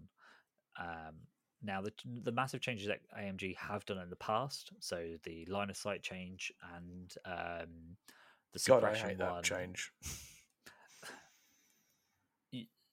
[0.79, 1.15] Um,
[1.63, 1.91] now, the
[2.23, 6.03] the massive changes that AMG have done in the past, so the line of sight
[6.03, 7.97] change and um,
[8.53, 9.91] the suppression God, I hate one, that change.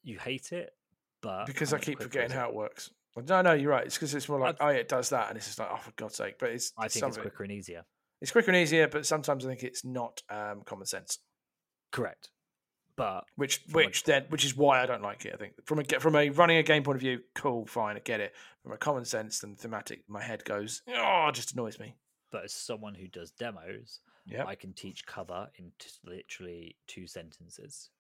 [0.05, 0.71] you hate it,
[1.23, 2.91] but because I keep forgetting how it works.
[3.29, 3.87] No, no, you're right.
[3.87, 5.69] It's because it's more like, i oh, yeah, it does that, and it's just like,
[5.71, 6.37] oh, for God's sake!
[6.39, 7.85] But it's I think it's quicker and easier.
[8.21, 11.19] It's quicker and easier, but sometimes I think it's not um, common sense.
[11.93, 12.31] Correct,
[12.97, 14.07] but which which a...
[14.07, 15.33] then which is why I don't like it.
[15.35, 18.01] I think from a from a running a game point of view, cool, fine, I
[18.01, 18.35] get it.
[18.63, 21.95] From a common sense and thematic, my head goes, oh, it just annoys me.
[22.33, 27.07] But as someone who does demos, yeah, I can teach cover in t- literally two
[27.07, 27.91] sentences.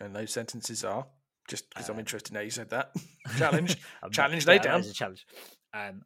[0.00, 1.06] And those sentences are
[1.48, 2.92] just because um, I'm interested now you said that.
[3.38, 3.76] challenge.
[4.12, 4.80] challenge laid yeah, down.
[4.80, 5.26] a challenge.
[5.74, 6.02] Um,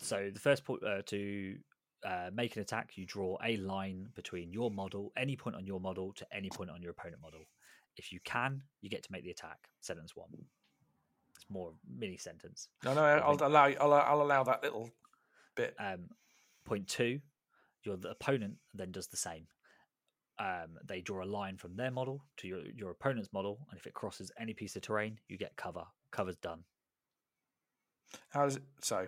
[0.00, 1.56] so the first point uh, to
[2.04, 5.80] uh, make an attack, you draw a line between your model, any point on your
[5.80, 7.40] model, to any point on your opponent model.
[7.96, 9.58] If you can, you get to make the attack.
[9.80, 10.28] Sentence one.
[11.34, 12.68] It's more mini sentence.
[12.84, 13.66] No, no, I'll allow.
[13.66, 14.90] I'll, I'll allow that little
[15.56, 15.74] bit.
[15.78, 16.08] Um,
[16.64, 17.20] point two,
[17.82, 19.46] your the opponent then does the same
[20.38, 23.86] um, they draw a line from their model to your, your opponent's model, and if
[23.86, 25.84] it crosses any piece of terrain, you get cover.
[26.10, 26.64] Cover's done.
[28.30, 28.62] How does it?
[28.80, 29.06] So,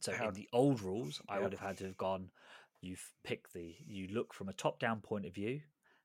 [0.00, 2.30] so how, in the old rules, I would have had to have gone.
[2.80, 3.76] You've picked the.
[3.86, 5.60] You look from a top-down point of view.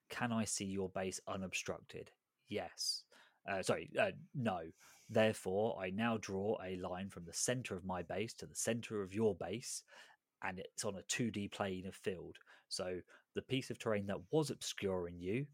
[0.10, 2.12] Can I see your base unobstructed?
[2.48, 3.04] Yes.
[3.50, 4.60] Uh, sorry, uh, no.
[5.10, 9.02] Therefore, I now draw a line from the center of my base to the center
[9.02, 9.84] of your base,
[10.48, 12.38] and it's on a 2D plane of field.
[12.68, 13.00] So
[13.36, 15.46] the piece of terrain that was obscuring you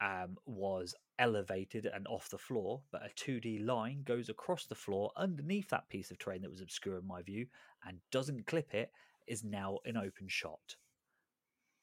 [0.00, 5.10] um, was elevated and off the floor, but a 2D line goes across the floor
[5.16, 7.46] underneath that piece of terrain that was obscuring my view
[7.86, 8.90] and doesn't clip it,
[9.26, 10.76] is now an open shot.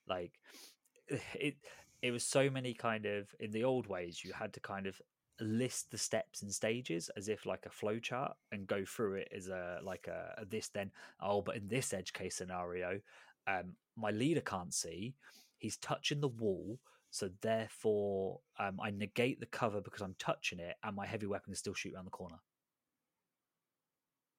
[0.08, 0.34] Like
[1.34, 1.56] it,
[2.02, 5.00] it was so many kind of in the old ways you had to kind of
[5.44, 9.28] list the steps and stages as if like a flow chart and go through it
[9.36, 13.00] as a like a, a this then oh but in this edge case scenario
[13.48, 15.16] um my leader can't see
[15.58, 16.78] he's touching the wall
[17.10, 21.46] so therefore um, i negate the cover because i'm touching it and my heavy weapon
[21.52, 22.38] can still shoot around the corner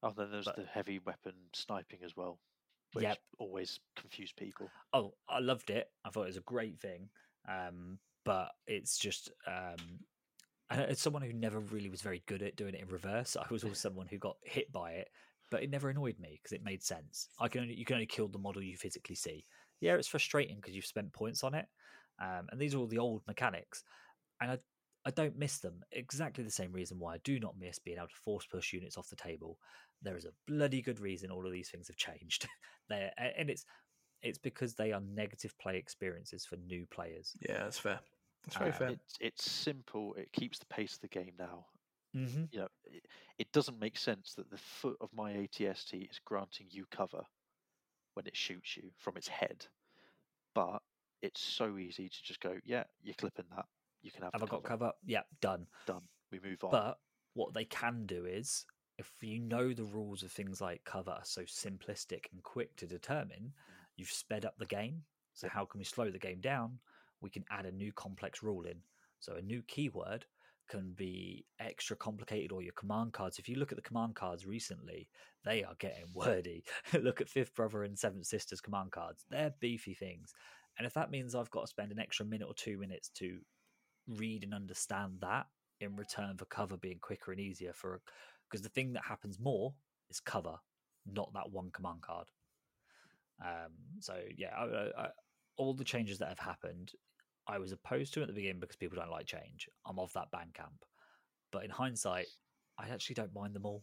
[0.05, 2.41] Oh, then there's But- the heavy weapon sniping as well,
[2.93, 3.19] which Yep.
[3.39, 4.69] always confuse people.
[4.93, 7.09] oh i loved it i thought it was a great thing
[7.49, 10.05] um but it's just um
[10.81, 13.65] it's someone who never really was very good at doing it in reverse i was
[13.65, 15.09] always someone who got hit by it
[15.51, 18.07] but it never annoyed me because it made sense i can only you can only
[18.07, 19.45] kill the model you physically see
[19.81, 21.67] yeah it's frustrating because you've spent points on it
[22.21, 23.83] um, and these are all the old mechanics
[24.41, 24.59] and i
[25.05, 25.83] I don't miss them.
[25.93, 28.97] Exactly the same reason why I do not miss being able to force push units
[28.97, 29.59] off the table.
[30.01, 32.49] There is a bloody good reason all of these things have changed.
[32.89, 33.65] There, and it's
[34.23, 37.33] it's because they are negative play experiences for new players.
[37.49, 38.01] Yeah, that's fair.
[38.45, 38.89] That's very Uh, fair.
[38.91, 40.15] It's it's simple.
[40.15, 41.67] It keeps the pace of the game now.
[42.17, 42.45] Mm-hmm.
[42.51, 43.07] You know, it,
[43.39, 47.23] it doesn't make sense that the foot of my ATST is granting you cover
[48.15, 49.67] when it shoots you from its head,
[50.55, 50.83] but
[51.23, 53.65] it's so easy to just go, yeah, you're clipping that.
[54.03, 54.87] You can have, Have I got cover.
[54.87, 54.93] cover?
[55.07, 55.67] Yeah, done.
[55.87, 56.03] Done.
[56.31, 56.71] We move on.
[56.73, 56.99] But
[57.33, 58.67] what they can do is,
[58.99, 62.87] if you know the rules of things like cover are so simplistic and quick to
[62.87, 63.55] determine,
[63.97, 65.05] you've sped up the game.
[65.33, 66.79] So how can we slow the game down?
[67.23, 68.79] We can add a new complex rule in.
[69.21, 70.27] So a new keyword
[70.69, 73.39] can be extra complicated or your command cards.
[73.39, 75.09] If you look at the command cards recently,
[75.45, 76.65] they are getting wordy.
[76.93, 79.25] look at Fifth Brother and Seventh Sisters command cards.
[79.31, 80.33] They're beefy things.
[80.79, 83.39] And if that means I've got to spend an extra minute or two minutes to
[84.09, 85.47] read and understand that
[85.81, 88.01] in return for cover being quicker and easier for
[88.49, 89.75] because the thing that happens more
[90.11, 90.57] is cover,
[91.07, 92.29] not that one command card.
[93.43, 95.09] Um, so yeah, I, I,
[95.57, 96.93] all the changes that have happened,
[97.47, 99.69] I was opposed to at the beginning because people don't like change.
[99.87, 100.85] I'm of that band camp,
[101.51, 102.27] but in hindsight,
[102.79, 103.83] I actually don't mind them all.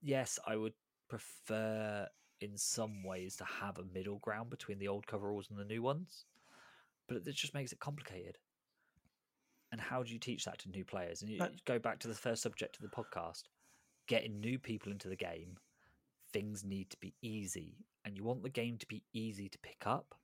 [0.00, 0.74] Yes, I would
[1.08, 2.06] prefer
[2.40, 5.82] in some ways to have a middle ground between the old coveralls and the new
[5.82, 6.26] ones,
[7.08, 8.38] but it just makes it complicated.
[9.72, 11.22] And how do you teach that to new players?
[11.22, 13.44] And you you go back to the first subject of the podcast
[14.06, 15.56] getting new people into the game,
[16.32, 17.74] things need to be easy.
[18.04, 20.14] And you want the game to be easy to pick up,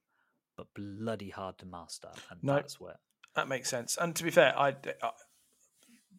[0.56, 2.10] but bloody hard to master.
[2.30, 2.54] And No.
[2.54, 2.98] that's where.
[3.34, 3.96] That makes sense.
[4.00, 5.10] And to be fair, I, I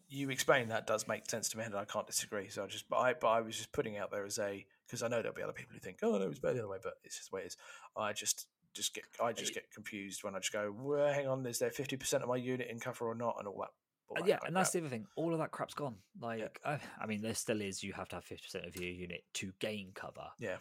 [0.08, 2.48] you explain that does make sense to me, and I can't disagree.
[2.48, 5.02] So I just, but I, but I was just putting out there as a because
[5.02, 6.78] I know there'll be other people who think, oh no, it's better the other way,
[6.82, 7.56] but it's just the way it is.
[7.96, 11.44] I just, just get, I just get confused when I just go, well, hang on,
[11.46, 13.70] is there fifty percent of my unit in cover or not, and all that.
[14.08, 15.06] all Uh, that yeah, and of that's the other thing.
[15.16, 15.96] All of that crap's gone.
[16.20, 17.82] Like, I, I mean, there still is.
[17.82, 20.56] You have to have fifty percent of your unit to gain cover, yeah,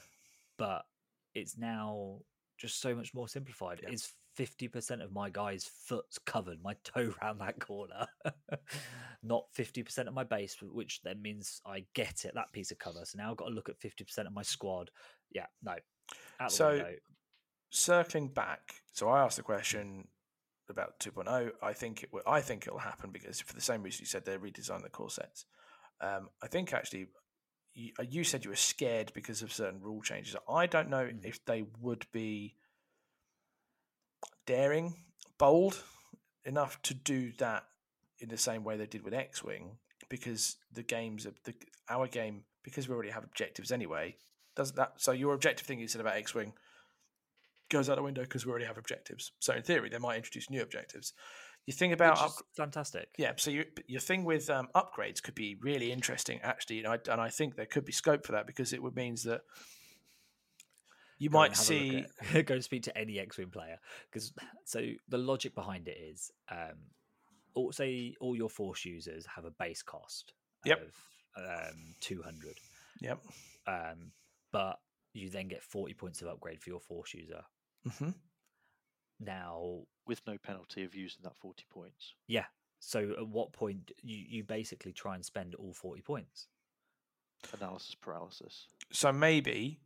[0.57, 0.85] but
[1.35, 2.19] it's now
[2.63, 3.81] just so much more simplified.
[3.83, 3.91] Yeah.
[3.91, 8.07] Is fifty percent of my guy's foot's covered, my toe round that corner,
[9.23, 12.79] not fifty percent of my base, which then means I get it that piece of
[12.79, 13.01] cover.
[13.03, 14.89] So now I've got to look at fifty percent of my squad.
[15.31, 15.75] Yeah, no.
[16.47, 16.93] So- window.
[17.69, 20.07] circling back, so I asked the question
[20.69, 21.51] about 2.0.
[21.61, 22.21] I think it will.
[22.25, 25.09] I think it'll happen because for the same reason you said they redesigned the core
[25.09, 25.45] sets.
[25.99, 27.07] Um, I think actually,
[27.73, 30.35] you, uh, you said you were scared because of certain rule changes.
[30.49, 31.25] I don't know Mm.
[31.25, 32.55] if they would be
[34.45, 34.95] daring,
[35.37, 35.83] bold
[36.45, 37.67] enough to do that
[38.19, 39.77] in the same way they did with X-wing,
[40.09, 41.53] because the games of the
[41.89, 44.15] our game because we already have objectives anyway.
[44.55, 45.11] Does that so?
[45.11, 46.53] Your objective thing you said about X-wing
[47.69, 49.31] goes out the window because we already have objectives.
[49.39, 51.13] So in theory, they might introduce new objectives.
[51.65, 53.09] You think about up, fantastic.
[53.17, 53.31] yeah.
[53.37, 57.21] So you, your thing with um, upgrades could be really interesting, actually, and I, and
[57.21, 59.41] I think there could be scope for that because it would means that
[61.19, 62.05] you Go might have a look see.
[62.33, 63.79] at- go and speak to any X-wing player
[64.11, 64.33] because
[64.65, 66.75] so the logic behind it is, um,
[67.53, 70.33] all, say all your force users have a base cost
[70.65, 70.81] Yep.
[70.81, 72.55] of um, two hundred,
[72.99, 73.19] Yep.
[73.67, 74.11] um,
[74.51, 74.79] but
[75.13, 77.43] you then get forty points of upgrade for your force user.
[77.99, 78.09] hmm
[79.25, 82.13] Now, with no penalty of using that 40 points.
[82.27, 82.45] yeah.
[82.79, 86.47] So at what point you you basically try and spend all forty points?
[87.57, 88.67] Analysis paralysis.
[88.91, 89.79] So maybe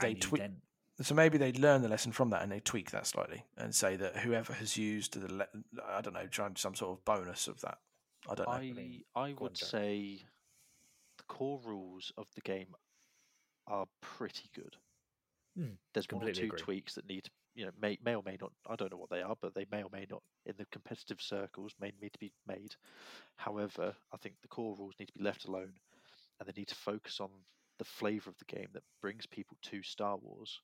[0.00, 0.42] they tweak.
[0.42, 0.56] then
[1.02, 3.96] So maybe they learn the lesson from that and they tweak that slightly and say
[3.96, 5.48] that whoever has used the le-
[5.88, 7.78] I don't know, trying some sort of bonus of that
[8.30, 8.54] I don't know.
[8.54, 9.68] I mean, I would Jack.
[9.68, 10.24] say
[11.18, 12.74] the core rules of the game
[13.66, 14.76] are pretty good.
[15.58, 16.58] Mm, There's one or two agree.
[16.60, 18.52] tweaks that need, you know, may may or may not.
[18.68, 21.20] I don't know what they are, but they may or may not in the competitive
[21.20, 22.76] circles may need to be made.
[23.36, 25.72] However, I think the core rules need to be left alone,
[26.38, 27.30] and they need to focus on
[27.78, 30.60] the flavour of the game that brings people to Star Wars,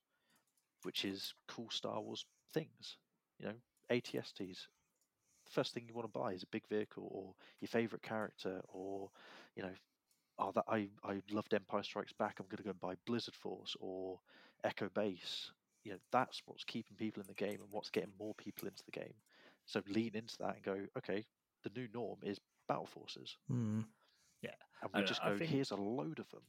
[0.83, 2.99] which is cool Star Wars things.
[3.41, 3.55] You know,
[3.91, 4.67] ATSTs.
[5.47, 8.61] The first thing you want to buy is a big vehicle or your favourite character,
[8.69, 9.11] or
[9.57, 9.75] you know,
[10.39, 12.37] oh that I I loved Empire Strikes Back.
[12.39, 14.21] I'm going to go and buy Blizzard Force or
[14.63, 15.53] Echo Base.
[15.85, 18.85] You know, that's what's keeping people in the game and what's getting more people into
[18.85, 19.15] the game.
[19.67, 21.25] So lean into that and go, okay,
[21.65, 22.39] the new norm is
[22.69, 24.51] battle forces, Yeah,
[24.83, 26.43] and we I- just I go, think- here's a load of them.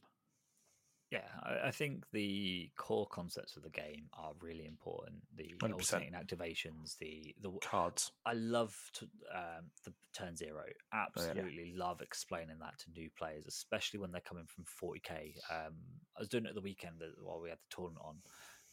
[1.10, 5.22] Yeah, I, I think the core concepts of the game are really important.
[5.36, 5.72] The 100%.
[5.74, 8.10] alternating activations, the the Cards.
[8.26, 10.64] I love to, um, the turn zero.
[10.92, 15.34] Absolutely love explaining that to new players, especially when they're coming from 40k.
[15.52, 15.74] Um,
[16.16, 18.16] I was doing it at the weekend while we had the tournament on.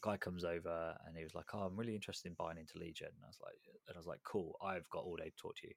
[0.02, 3.08] Guy comes over and he was like, "Oh, I'm really interested in buying into Legion."
[3.08, 3.54] And I was like,
[3.88, 4.56] "And I was like, cool.
[4.64, 5.74] I've got all day to talk to you."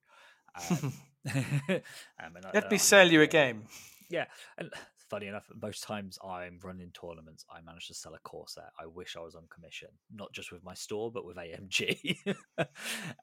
[0.56, 0.92] Um,
[2.22, 3.64] um, and I- Let me sell you a game.
[4.10, 4.26] yeah,
[4.58, 4.70] and
[5.10, 8.70] funny enough, most times I'm running tournaments, I manage to sell a set.
[8.80, 12.16] I wish I was on commission, not just with my store, but with AMG.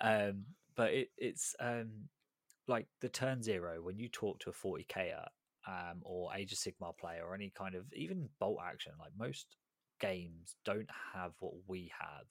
[0.02, 0.46] um,
[0.76, 2.10] but it, it's um,
[2.68, 5.14] like the turn zero when you talk to a 40k
[5.68, 8.94] um, or Age of Sigmar player or any kind of even bolt action.
[9.00, 9.48] Like most
[10.02, 12.26] games don't have what we have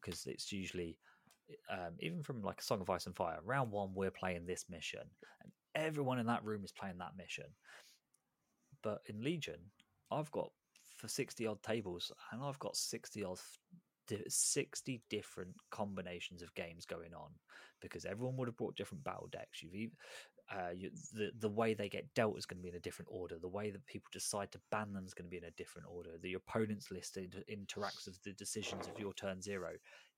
[0.00, 0.98] because it's usually
[1.70, 3.38] um, even from like a Song of Ice and Fire.
[3.44, 5.00] Round one, we're playing this mission,
[5.42, 7.46] and everyone in that room is playing that mission.
[8.82, 9.60] But in Legion,
[10.10, 10.50] I've got
[10.96, 13.38] for sixty odd tables, and I've got sixty odd.
[14.26, 17.28] 60 different combinations of games going on
[17.82, 19.92] because everyone would have brought different battle decks you've even,
[20.50, 23.10] uh, you, the the way they get dealt is going to be in a different
[23.12, 23.36] order.
[23.38, 25.88] The way that people decide to ban them is going to be in a different
[25.90, 26.10] order.
[26.22, 29.72] The opponent's list inter- interacts with the decisions of your turn zero.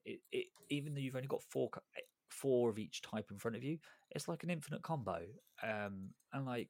[0.04, 3.56] It, it even though you've only got four eh, four of each type in front
[3.56, 3.78] of you,
[4.12, 5.20] it's like an infinite combo.
[5.62, 6.68] Um, and like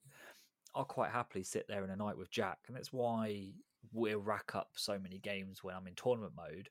[0.75, 3.51] I'll quite happily sit there in a night with Jack, and that's why
[3.93, 6.69] we rack up so many games when I'm in tournament mode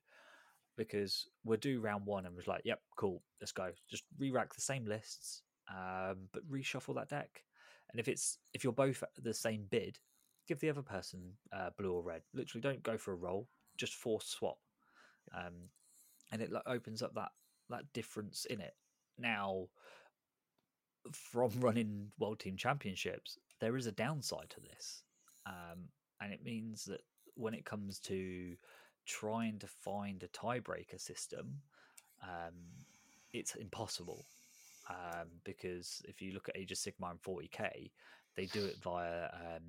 [0.77, 3.69] because we'll do round one and was like, yep, cool, let's go.
[3.89, 7.43] Just re-rack the same lists, um, but reshuffle that deck.
[7.91, 9.97] And if it's if you're both at the same bid,
[10.47, 12.21] give the other person uh, blue or red.
[12.33, 13.47] Literally, don't go for a roll.
[13.77, 14.57] Just force swap,
[15.33, 15.69] um,
[16.31, 17.29] and it like, opens up that
[17.69, 18.73] that difference in it.
[19.17, 19.67] Now,
[21.13, 25.03] from running World Team Championships, there is a downside to this,
[25.45, 25.89] um,
[26.21, 27.01] and it means that
[27.35, 28.55] when it comes to
[29.05, 31.61] trying to find a tiebreaker system,
[32.21, 32.53] um,
[33.33, 34.25] it's impossible.
[34.89, 37.91] Um, because if you look at Age of Sigmar and 40k,
[38.35, 39.61] they do it via um,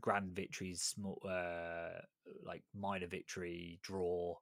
[0.00, 2.00] grand victories, small, uh,
[2.44, 4.36] like minor victory, draw,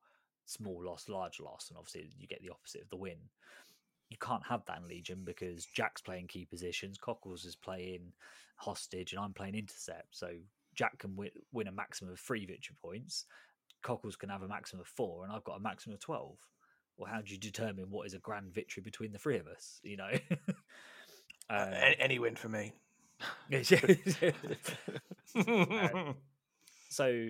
[0.47, 3.19] small loss, large loss, and obviously you get the opposite of the win.
[4.11, 8.13] You can't have that in Legion because Jack's playing key positions, Cockles is playing
[8.57, 10.09] hostage, and I'm playing intercept.
[10.11, 10.29] So
[10.75, 13.25] Jack can win, win a maximum of three victory points.
[13.83, 16.39] Cockles can have a maximum of four, and I've got a maximum of twelve.
[16.97, 19.81] Well, how do you determine what is a grand victory between the three of us?
[19.83, 20.11] You know,
[21.51, 22.73] Uh, Um, any win for me.
[26.89, 27.29] so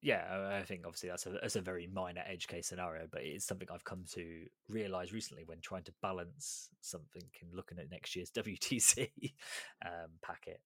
[0.00, 3.22] yeah, I- I think obviously that's a that's a very minor edge case scenario, but
[3.22, 7.90] it's something I've come to realize recently when trying to balance something and looking at
[7.90, 9.08] next year's WTC
[9.84, 10.60] um, packet.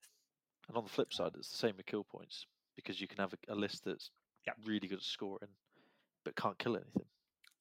[0.68, 2.46] And on the flip side, it's the same with kill points
[2.76, 4.10] because you can have a, a list that's
[4.46, 4.56] Yep.
[4.64, 5.50] really good at scoring,
[6.24, 7.04] but can't kill anything.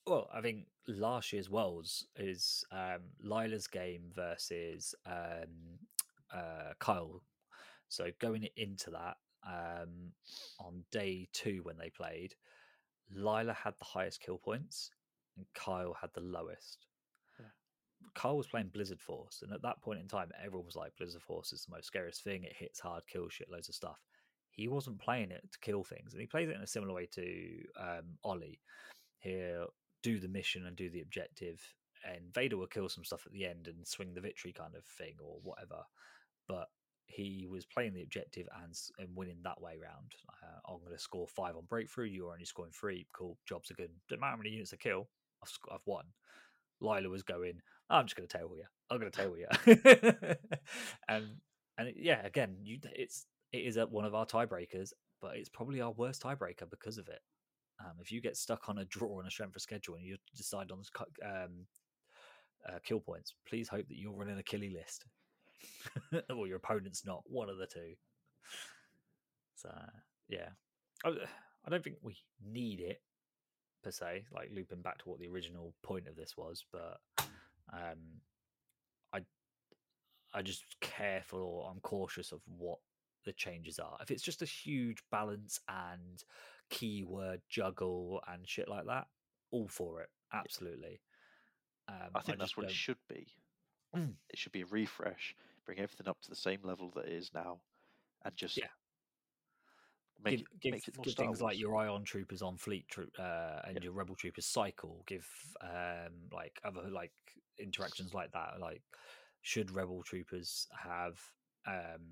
[0.08, 5.80] Well, I think last year's Worlds is um, Lila's game versus um,
[6.34, 7.22] uh, Kyle.
[7.88, 10.12] So going into that um,
[10.60, 12.36] on day two when they played,
[13.14, 14.92] Lila had the highest kill points
[15.38, 16.88] and Kyle had the lowest.
[17.40, 17.46] Yeah.
[18.16, 21.22] Kyle was playing Blizzard Force, and at that point in time, everyone was like, "Blizzard
[21.22, 22.44] Force is the most scariest thing.
[22.44, 24.00] It hits hard, kills shit, loads of stuff."
[24.50, 27.08] He wasn't playing it to kill things, and he plays it in a similar way
[27.14, 28.60] to um, Ollie.
[29.20, 29.68] He'll
[30.04, 31.62] do the mission and do the objective,
[32.06, 34.86] and Vader will kill some stuff at the end and swing the victory kind of
[34.86, 35.84] thing or whatever.
[36.48, 36.68] But
[37.06, 40.14] he was playing the objective and, and winning that way round.
[40.44, 42.06] Uh, I'm going to score five on breakthrough.
[42.06, 43.08] You're only scoring three.
[43.14, 43.92] Cool, jobs are good.
[44.10, 45.10] Don't matter how many units I kill.
[45.44, 46.06] I've, sc- I've won.
[46.80, 47.62] Lila was going.
[47.90, 48.64] I'm just going to tail you.
[48.90, 50.36] I'm going to tail you.
[51.08, 51.26] and
[51.78, 55.82] and yeah, again, you it's it is a, one of our tiebreakers, but it's probably
[55.82, 57.20] our worst tiebreaker because of it.
[57.84, 60.18] Um, if you get stuck on a draw on a strength of schedule and you
[60.36, 60.84] decide on
[61.26, 61.66] um,
[62.68, 65.06] uh, kill points, please hope that you're running a killy list,
[66.36, 67.24] or your opponent's not.
[67.26, 67.94] One of the two.
[69.56, 69.70] So
[70.28, 70.50] yeah,
[71.06, 71.10] I,
[71.66, 73.02] I don't think we need it
[73.84, 74.26] per se.
[74.32, 77.00] Like looping back to what the original point of this was, but
[77.74, 78.22] um,
[79.14, 79.22] I
[80.34, 81.42] I just careful.
[81.42, 82.78] Or I'm cautious of what
[83.26, 83.98] the changes are.
[84.02, 86.24] If it's just a huge balance and
[86.72, 89.06] keyword juggle and shit like that,
[89.52, 90.10] all for it.
[90.34, 91.02] Absolutely.
[91.88, 92.72] Um, I think I that's what don't...
[92.72, 93.28] it should be.
[93.96, 94.14] Mm.
[94.30, 95.36] It should be a refresh,
[95.66, 97.60] bring everything up to the same level that it is now,
[98.26, 98.66] and just yeah.
[100.24, 103.76] Make give, it, give, give things like your ion troopers on fleet troop uh, and
[103.76, 103.84] yeah.
[103.84, 105.04] your rebel troopers cycle.
[105.08, 105.28] Give
[105.62, 107.12] um, like other like
[107.58, 108.60] interactions like that.
[108.60, 108.84] Like
[109.42, 111.20] should rebel troopers have
[111.68, 112.06] um,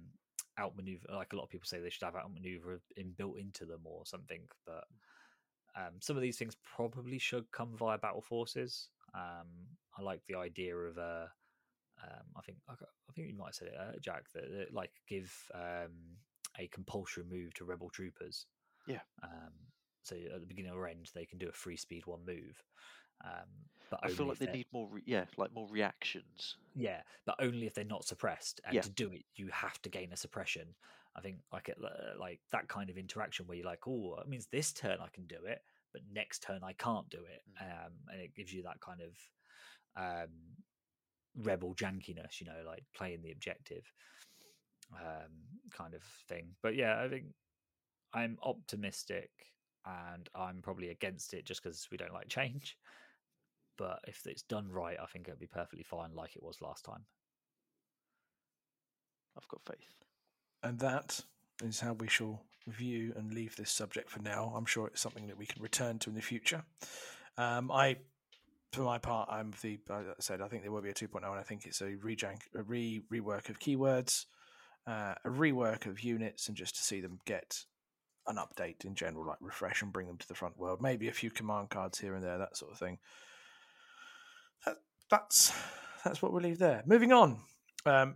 [0.60, 1.08] outmaneuver?
[1.14, 4.06] Like a lot of people say they should have outmaneuver in, built into them or
[4.06, 4.86] something, but
[5.76, 8.90] um, some of these things probably should come via battle forces.
[9.14, 9.48] Um,
[9.98, 11.28] I like the idea of uh,
[12.04, 12.76] um, I think I
[13.14, 15.92] think you might have said it, uh, Jack, that, that, like give um,
[16.58, 18.46] a compulsory move to rebel troopers.
[18.88, 19.02] Yeah.
[19.24, 19.52] Um,
[20.04, 22.64] so at the beginning or end, they can do a free speed one move.
[23.24, 23.50] Um,
[23.90, 26.58] but I feel like they need more, re- yeah, like more reactions.
[26.76, 28.62] Yeah, but only if they're not suppressed.
[28.66, 28.82] And yeah.
[28.82, 30.76] to do it, you have to gain a suppression.
[31.16, 34.30] I think like it, uh, like that kind of interaction where you're like, oh, it
[34.30, 37.86] means this turn I can do it, but next turn I can't do it, mm.
[37.86, 39.14] um, and it gives you that kind of
[39.98, 40.30] um,
[41.36, 43.92] rebel jankiness, you know, like playing the objective
[44.94, 45.32] um,
[45.76, 46.50] kind of thing.
[46.62, 47.26] But yeah, I think
[48.14, 49.32] I'm optimistic,
[49.86, 52.78] and I'm probably against it just because we don't like change.
[53.80, 56.84] But if it's done right, I think it'll be perfectly fine, like it was last
[56.84, 57.06] time.
[59.38, 59.96] I've got faith.
[60.62, 61.22] And that
[61.64, 64.52] is how we shall view and leave this subject for now.
[64.54, 66.64] I'm sure it's something that we can return to in the future.
[67.38, 67.96] Um, I,
[68.74, 69.80] for my part, I'm the.
[69.90, 72.42] I said I think there will be a 2.0, and I think it's a, rejank,
[72.54, 74.26] a re rework of keywords,
[74.88, 77.64] uh, a rework of units, and just to see them get
[78.28, 80.82] an update in general, like refresh and bring them to the front world.
[80.82, 82.98] Maybe a few command cards here and there, that sort of thing
[84.66, 84.78] that,
[85.10, 85.54] that's
[86.04, 86.84] that's what we'll leave there.
[86.86, 87.40] Moving on,
[87.86, 88.16] um,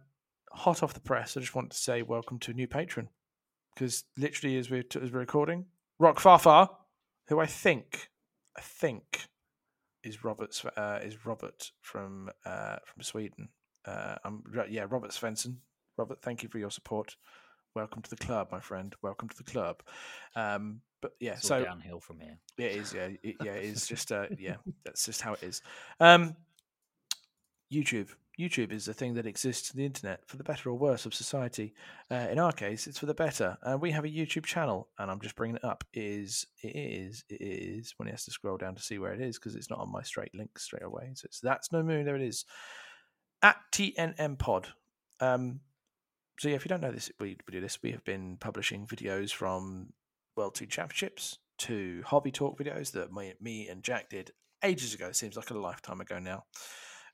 [0.51, 3.09] hot off the press, I just want to say welcome to a new patron
[3.73, 5.65] because literally as we're as we're recording,
[5.99, 6.69] Rock Farfar,
[7.27, 8.09] who I think
[8.57, 9.27] I think
[10.03, 13.49] is Robert's uh, is Robert from uh, from Sweden.
[13.85, 15.57] Uh, I'm yeah, Robert Svensson.
[15.97, 17.15] Robert, thank you for your support.
[17.75, 18.93] Welcome to the club, my friend.
[19.01, 19.81] Welcome to the club.
[20.35, 22.38] Um, but yeah, so downhill from here.
[22.57, 22.93] It is.
[22.93, 24.55] Yeah, it, yeah, it is just uh, yeah,
[24.85, 25.61] that's just how it is.
[25.99, 26.38] Um,
[27.71, 28.07] YouTube.
[28.39, 31.13] YouTube is a thing that exists on the internet for the better or worse of
[31.13, 31.73] society.
[32.09, 33.57] Uh, in our case, it's for the better.
[33.63, 35.84] And uh, we have a YouTube channel, and I'm just bringing it up.
[35.91, 39.13] It is it is it is when he has to scroll down to see where
[39.13, 41.11] it is because it's not on my straight link straight away.
[41.15, 42.05] So it's that's no moon.
[42.05, 42.45] There it is
[43.41, 44.69] at TNM Pod.
[45.19, 45.59] Um,
[46.39, 47.84] so yeah, if you don't know this, we, we do this.
[47.84, 49.89] We have been publishing videos from
[50.35, 54.31] World Two Championships to hobby talk videos that me, me and Jack did
[54.64, 55.07] ages ago.
[55.07, 56.45] It seems like a lifetime ago now,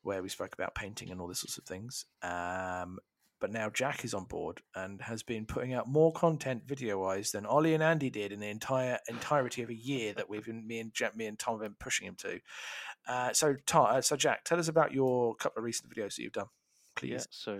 [0.02, 2.06] where we spoke about painting and all these sorts of things.
[2.22, 3.00] Um,
[3.40, 7.32] but now Jack is on board and has been putting out more content video wise
[7.32, 10.68] than Ollie and Andy did in the entire entirety of a year that we've been
[10.68, 12.40] me and Jack, me and Tom have been pushing him to.
[13.08, 16.24] Uh, so, Tom, uh, so Jack, tell us about your couple of recent videos that
[16.24, 16.50] you've done,
[16.96, 17.12] please.
[17.12, 17.60] Yeah, so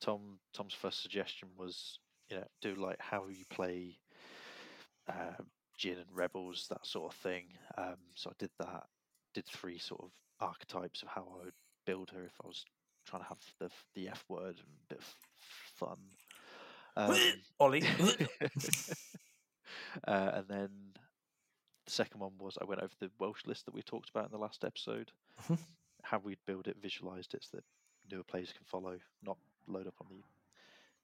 [0.00, 1.98] Tom Tom's first suggestion was
[2.30, 3.98] you know do like how you play
[5.08, 5.42] uh,
[5.78, 7.44] Jyn and Rebels, that sort of thing.
[7.76, 8.84] Um, so I did that.
[9.34, 10.10] Did three sort of
[10.40, 11.54] archetypes of how I would
[11.86, 12.64] build her if I was
[13.06, 15.14] trying to have the the F word and a bit of
[15.74, 15.98] fun.
[16.96, 17.16] Um,
[17.60, 17.82] Ollie.
[20.06, 20.68] uh, and then
[21.84, 24.32] the second one was I went over the Welsh list that we talked about in
[24.32, 25.12] the last episode.
[25.44, 25.54] Mm-hmm.
[26.02, 27.64] how we'd build it, visualized it so that
[28.10, 29.36] newer players can follow, not
[29.68, 30.22] load up on the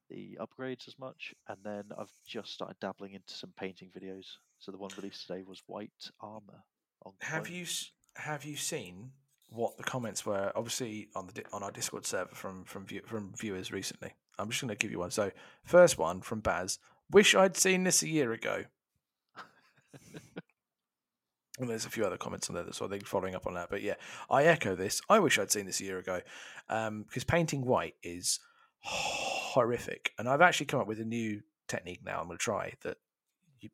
[0.08, 4.26] the upgrades as much, and then I've just started dabbling into some painting videos.
[4.58, 6.64] So the one released today was white armor.
[7.20, 7.66] have you
[8.16, 9.10] have you seen
[9.50, 10.52] what the comments were?
[10.54, 14.14] Obviously on the on our Discord server from from view, from viewers recently.
[14.38, 15.10] I'm just going to give you one.
[15.10, 15.30] So
[15.64, 16.78] first one from Baz.
[17.10, 18.64] Wish I'd seen this a year ago.
[21.58, 23.70] and there's a few other comments on there that's I think following up on that.
[23.70, 23.94] But yeah,
[24.30, 25.00] I echo this.
[25.08, 26.20] I wish I'd seen this a year ago
[26.66, 28.40] because um, painting white is
[29.54, 30.12] horrific.
[30.18, 32.18] And I've actually come up with a new technique now.
[32.18, 32.96] I'm going to try that
[33.60, 33.70] you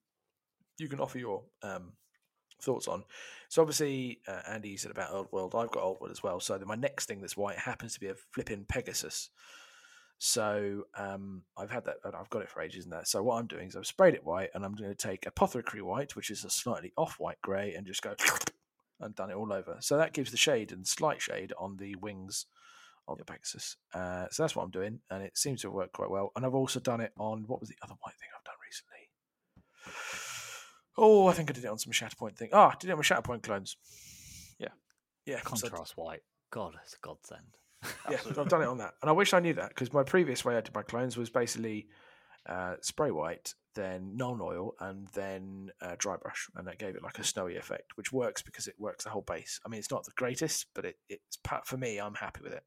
[0.78, 1.92] you can offer your um,
[2.62, 3.04] thoughts on.
[3.48, 5.54] So obviously, uh, Andy said about Old World.
[5.54, 6.38] I've got Old World as well.
[6.38, 9.30] So my next thing that's white happens to be a flipping Pegasus.
[10.18, 11.96] So um, I've had that.
[12.04, 13.08] I've got it for ages that.
[13.08, 15.80] So what I'm doing is I've sprayed it white, and I'm going to take Apothecary
[15.80, 18.14] white, which is a slightly off-white grey, and just go
[19.00, 19.78] and done it all over.
[19.80, 22.44] So that gives the shade and slight shade on the wings
[23.08, 23.76] of the Pegasus.
[23.94, 26.32] Uh, so that's what I'm doing, and it seems to worked quite well.
[26.36, 29.08] And I've also done it on what was the other white thing I've done recently?
[30.96, 32.50] Oh, I think I did it on some Shatterpoint thing.
[32.52, 33.76] Ah, I did it on my Shatterpoint clones.
[34.58, 34.68] Yeah.
[35.26, 36.20] Yeah, so- Contrast white.
[36.50, 37.56] God, it's a godsend.
[38.10, 40.44] yeah, I've done it on that, and I wish I knew that because my previous
[40.44, 41.86] way I did my clones was basically
[42.46, 47.02] uh, spray white, then Nuln Oil, and then uh, dry brush, and that gave it
[47.02, 49.60] like a snowy effect, which works because it works the whole base.
[49.64, 51.98] I mean, it's not the greatest, but it, it's for me.
[51.98, 52.64] I'm happy with it.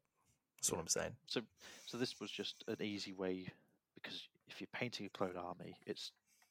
[0.64, 1.16] That's all I'm saying.
[1.26, 1.40] So,
[1.86, 3.46] so this was just an easy way
[3.94, 6.10] because if you're painting a clone army, it's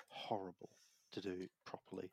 [0.09, 0.69] horrible
[1.13, 2.11] to do properly.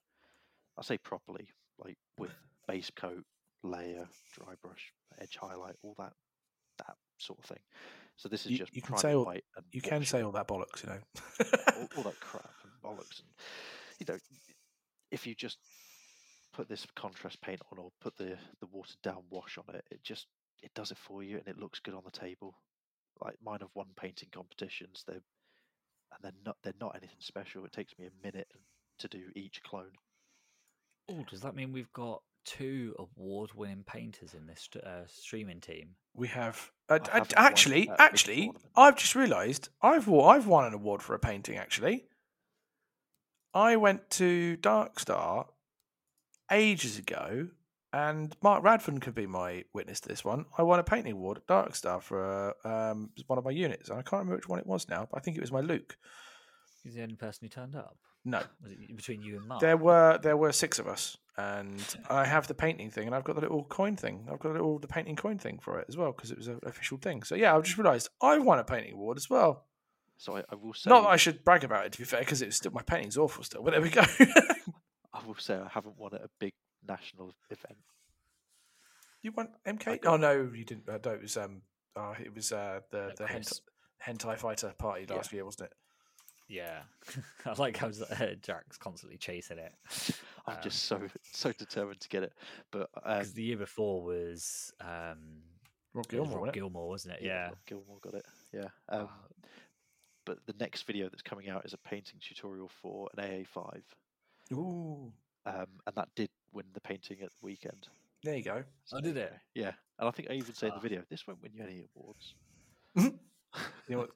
[0.79, 1.49] I say properly,
[1.79, 2.31] like with
[2.67, 3.25] base coat,
[3.63, 6.13] layer, dry brush, edge highlight, all that,
[6.79, 7.59] that sort of thing.
[8.17, 10.33] So this is You- just you can say all- white and You can say all
[10.33, 11.01] that bollocks, you know.
[11.77, 13.29] all, all that crap and bollocks, and
[13.99, 14.19] you know,
[15.11, 15.59] if you just
[16.53, 20.03] put this contrast paint on or put the the watered down wash on it, it
[20.03, 20.27] just
[20.63, 22.55] it does it for you and it looks good on the table.
[23.21, 25.23] Like mine have won painting competitions, they're
[26.13, 27.65] and they're not they're not anything special.
[27.65, 28.49] It takes me a minute
[28.99, 29.93] to do each clone.
[31.11, 35.91] Oh, does that mean we've got two award-winning painters in this uh, streaming team?
[36.15, 38.53] We have uh, I uh, actually, at a big actually.
[38.77, 41.57] I've just realised I've won, I've won an award for a painting.
[41.57, 42.05] Actually,
[43.53, 45.47] I went to Darkstar
[46.51, 47.49] ages ago,
[47.93, 50.45] and Mark Radford could be my witness to this one.
[50.57, 53.99] I won a painting award at Darkstar for uh, um, one of my units, and
[53.99, 55.97] I can't remember which one it was now, but I think it was my Luke.
[56.83, 57.97] He's the only person who turned up.
[58.25, 59.61] No, Was it between you and Mark?
[59.61, 63.25] there were there were six of us, and I have the painting thing, and I've
[63.25, 64.29] got the little coin thing.
[64.31, 66.49] I've got a little the painting coin thing for it as well because it was
[66.49, 67.23] an official thing.
[67.23, 69.65] So yeah, I've just realised I won a painting award as well.
[70.19, 72.21] So I, I will say Not that I should brag about it to be fair,
[72.21, 73.63] because it was still my painting's awful still.
[73.63, 74.03] But there we go.
[75.15, 76.53] I will say I haven't won at a big
[76.87, 77.79] national event.
[79.23, 80.01] you won MK?
[80.03, 80.89] got- Oh no, you didn't.
[80.89, 81.63] Uh, no, it was um,
[81.97, 83.61] uh, it was uh the the hent-
[84.07, 85.17] hentai fighter party Yeah.
[85.17, 85.77] last year, wasn't it?
[86.49, 86.81] Yeah,
[87.47, 89.73] I like how uh, Jack's constantly chasing it.
[90.47, 91.01] I'm Um, just so
[91.33, 92.33] so determined to get it.
[92.73, 95.43] But um, Because the year before was um,
[95.95, 96.55] Rob it was Gilmore, Rob wasn't it?
[96.59, 97.21] Gilmore, wasn't it?
[97.23, 97.47] yeah, Yeah.
[97.49, 98.27] Rob Gilmore got it.
[98.53, 98.69] Yeah.
[98.89, 99.27] Um, Ah,
[100.25, 103.81] but the next video that's coming out is a painting tutorial for an AA5,
[104.53, 105.13] Ooh,
[105.47, 107.89] um, and that did win the painting at the weekend.
[108.23, 108.63] there you go.
[108.95, 109.33] I did it?
[109.55, 110.83] Yeah, and I think I even say in the Ah.
[110.83, 112.35] video, this won't win you any awards.
[113.89, 114.11] You know what?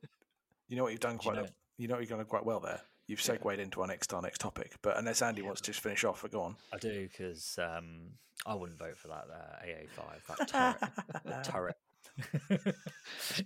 [0.69, 1.43] You know what you've done Do you quite.
[1.44, 2.81] know- you know what you've done quite well there.
[3.09, 3.35] You've Yeah.
[3.35, 4.77] segued into our next our next topic.
[4.81, 6.56] But unless Andy Yeah, wants to just finish off, or go on.
[6.73, 8.11] I do because um,
[8.47, 10.93] I wouldn't vote for that uh, AA5, that turret.
[11.24, 11.77] that turret.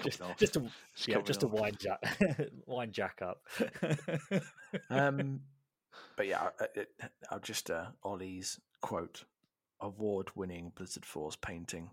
[0.02, 0.36] just, coming off.
[0.38, 1.52] just to It's yeah, just to off.
[1.52, 2.02] wind Jack
[2.66, 3.40] wind Jack up.
[4.90, 5.40] um,
[6.16, 6.90] but yeah, I- it,
[7.30, 9.24] I'll just uh, Ollie's quote:
[9.80, 11.90] "Award-winning Blizzard Force painting,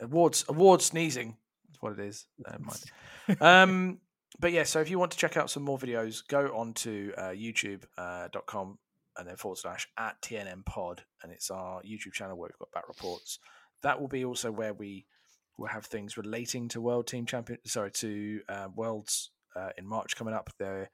[0.00, 1.36] awards, award sneezing."
[1.68, 2.26] That's what it is.
[3.42, 4.00] Um,
[4.40, 7.12] but yeah, so if you want to check out some more videos, go on to
[7.18, 8.78] uh, youtube.com
[9.18, 12.72] and then forward slash at TNM pod, and it's our YouTube channel where we've got
[12.72, 13.38] back reports.
[13.82, 15.06] That will be also where we
[15.58, 20.16] will have things relating to World Team Champion, sorry, to uh, Worlds uh, in March
[20.16, 20.50] coming up.
[20.58, 20.88] There,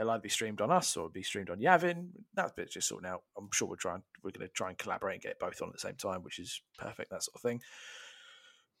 [0.00, 2.08] it'll either be streamed on us or be streamed on Yavin.
[2.34, 3.22] That bit's just sorting out.
[3.36, 5.68] Now I'm sure we're trying, we're going to try and collaborate and get both on
[5.68, 7.10] at the same time, which is perfect.
[7.10, 7.60] That sort of thing.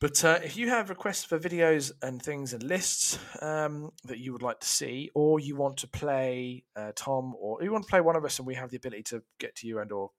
[0.00, 4.32] But uh, if you have requests for videos and things and lists um, that you
[4.32, 7.90] would like to see, or you want to play uh, Tom, or you want to
[7.90, 10.10] play one of us, and we have the ability to get to you and or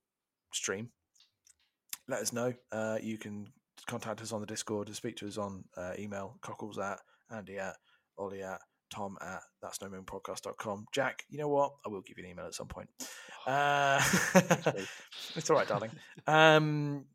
[0.54, 0.92] stream,
[2.08, 2.54] let us know.
[2.72, 3.48] Uh, you can
[3.88, 7.00] contact us on the Discord and speak to us on uh, email, cockles at,
[7.32, 7.76] Andy at,
[8.20, 8.62] Ollie at,
[8.94, 10.86] Tom at that's no moon podcast.com.
[10.94, 11.74] Jack, you know what?
[11.86, 12.90] I will give you an email at some point.
[13.48, 14.02] Uh,
[15.36, 15.92] it's all right, darling.
[16.28, 17.06] Um,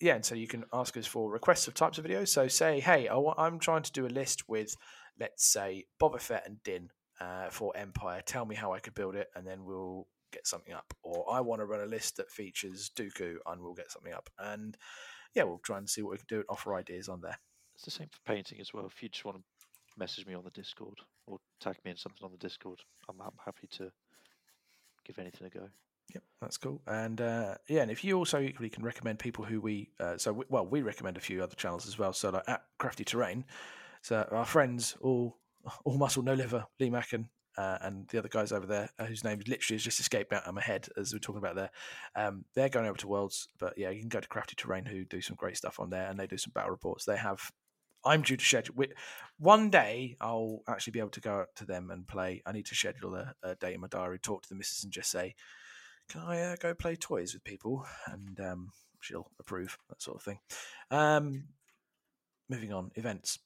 [0.00, 2.28] yeah, and so you can ask us for requests of types of videos.
[2.28, 4.76] So say, hey, I wa- I'm trying to do a list with,
[5.18, 6.90] let's say, Boba Fett and Din
[7.20, 8.20] uh, for Empire.
[8.24, 10.92] Tell me how I could build it, and then we'll get something up.
[11.02, 14.28] Or I want to run a list that features Dooku, and we'll get something up.
[14.38, 14.76] And
[15.34, 17.38] yeah, we'll try and see what we can do and offer ideas on there.
[17.74, 18.86] It's the same for painting as well.
[18.86, 19.44] If you just want to
[19.96, 23.32] message me on the Discord or tag me in something on the Discord, I'm, I'm
[23.44, 23.90] happy to
[25.04, 25.68] give anything a go.
[26.14, 26.82] Yep, that's cool.
[26.86, 30.32] And uh, yeah, and if you also equally can recommend people who we, uh, so
[30.32, 32.12] we, well, we recommend a few other channels as well.
[32.12, 33.44] So like at Crafty Terrain,
[34.02, 35.38] so our friends, all
[35.84, 39.24] all muscle, no liver, Lee Macken, uh, and the other guys over there, uh, whose
[39.24, 41.70] name literally has just escaped out of my head as we're talking about there.
[42.16, 45.04] Um, they're going over to Worlds, but yeah, you can go to Crafty Terrain, who
[45.04, 47.04] do some great stuff on there, and they do some battle reports.
[47.04, 47.50] They have.
[48.04, 48.74] I'm due to schedule.
[49.38, 52.42] One day, I'll actually be able to go out to them and play.
[52.46, 54.92] I need to schedule a, a day in my diary, talk to the missus, and
[54.92, 55.34] just say,
[56.08, 57.86] can I uh, go play toys with people?
[58.06, 60.38] And um, she'll approve that sort of thing.
[60.90, 61.44] Um,
[62.48, 63.38] moving on, events.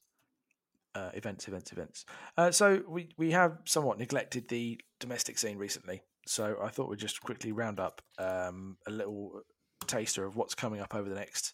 [0.93, 2.05] Uh, events, events, events.
[2.37, 6.01] Uh, so we, we have somewhat neglected the domestic scene recently.
[6.25, 9.41] So I thought we'd just quickly round up um, a little
[9.85, 11.53] taster of what's coming up over the next,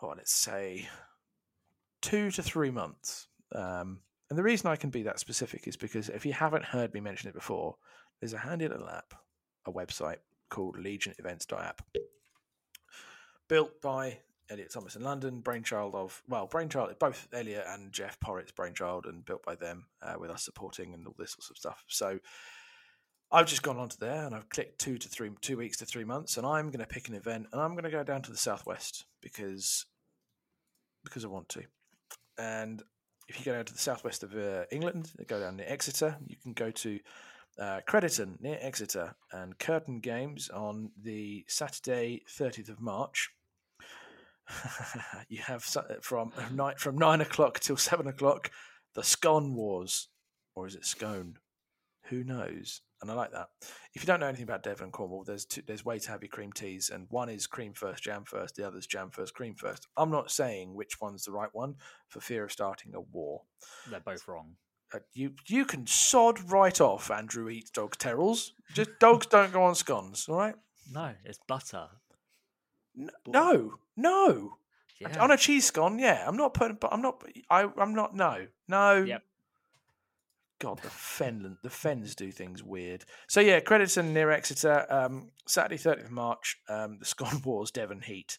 [0.00, 0.88] oh, let's say,
[2.02, 3.28] two to three months.
[3.54, 6.92] Um, and the reason I can be that specific is because if you haven't heard
[6.92, 7.76] me mention it before,
[8.20, 9.14] there's a handy little app,
[9.66, 10.18] a website
[10.48, 11.82] called legionevents.app,
[13.48, 14.18] built by
[14.50, 19.24] Elliot Thomas in London, brainchild of, well, brainchild, both Elliot and Jeff Porritt's brainchild and
[19.24, 21.84] built by them uh, with us supporting and all this sorts of stuff.
[21.88, 22.18] So
[23.30, 26.04] I've just gone onto there and I've clicked two to three, two weeks to three
[26.04, 28.30] months, and I'm going to pick an event and I'm going to go down to
[28.30, 29.86] the southwest because
[31.04, 31.64] because I want to.
[32.38, 32.82] And
[33.28, 36.36] if you go down to the southwest of uh, England, go down near Exeter, you
[36.36, 36.98] can go to
[37.58, 43.30] uh, Crediton near Exeter and Curtain Games on the Saturday, 30th of March.
[45.28, 45.62] you have
[46.00, 48.50] from night from nine o'clock till seven o'clock,
[48.94, 50.08] the Scone Wars,
[50.54, 51.38] or is it Scone?
[52.08, 52.80] Who knows?
[53.00, 53.48] And I like that.
[53.94, 56.22] If you don't know anything about Devon and Cornwall, there's two, there's ways to have
[56.22, 58.54] your cream teas, and one is cream first, jam first.
[58.54, 59.88] The other's jam first, cream first.
[59.96, 61.76] I'm not saying which one's the right one
[62.08, 63.42] for fear of starting a war.
[63.90, 64.56] They're both wrong.
[64.94, 68.52] Uh, you you can sod right off, Andrew eats dog terrels.
[68.74, 70.54] Just dogs don't go on scones, all right?
[70.92, 71.88] No, it's butter.
[72.98, 74.58] N- no, no.
[75.00, 75.18] Yeah.
[75.20, 76.24] On a cheese scone, yeah.
[76.26, 77.24] I'm not putting, but I'm not.
[77.50, 78.14] I I'm not.
[78.14, 79.02] No, no.
[79.02, 79.22] Yep.
[80.62, 83.04] God, the Fenland, the Fens do things weird.
[83.26, 88.00] So yeah, Crediton near Exeter, um, Saturday, 30th of March, um, the Scone Wars Devon
[88.00, 88.38] Heat.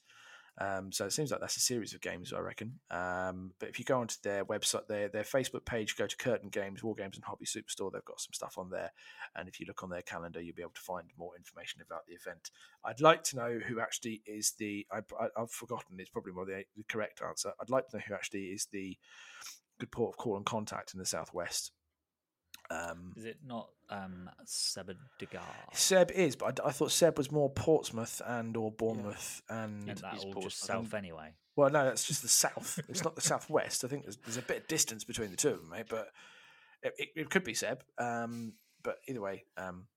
[0.58, 2.80] Um, so it seems like that's a series of games, I reckon.
[2.90, 6.48] Um, but if you go onto their website, their their Facebook page, go to Curtain
[6.48, 7.92] Games, War Games, and Hobby Superstore.
[7.92, 8.94] They've got some stuff on there,
[9.36, 12.06] and if you look on their calendar, you'll be able to find more information about
[12.08, 12.52] the event.
[12.86, 14.88] I'd like to know who actually is the.
[14.90, 15.02] I,
[15.38, 16.00] have forgotten.
[16.00, 17.52] It's probably more the, the correct answer.
[17.60, 18.96] I'd like to know who actually is the
[19.80, 21.74] good port of call and contact in the southwest.
[22.70, 25.42] Um, is it not um, Seb Degar?
[25.74, 29.64] Seb is, but I, I, thought Seb was more Portsmouth and or Bournemouth, yeah.
[29.64, 31.34] and Isn't that all just south anyway?
[31.56, 32.80] Well, no, that's just the south.
[32.90, 33.84] it's not the southwest.
[33.84, 35.86] I think there's, there's, a bit of distance between the two of them, mate.
[35.88, 36.10] But
[36.82, 37.84] it, it, it could be Seb.
[37.98, 39.88] Um, but either way, um,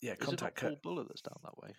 [0.00, 1.70] yeah, is contact Paul Buller that's down that way.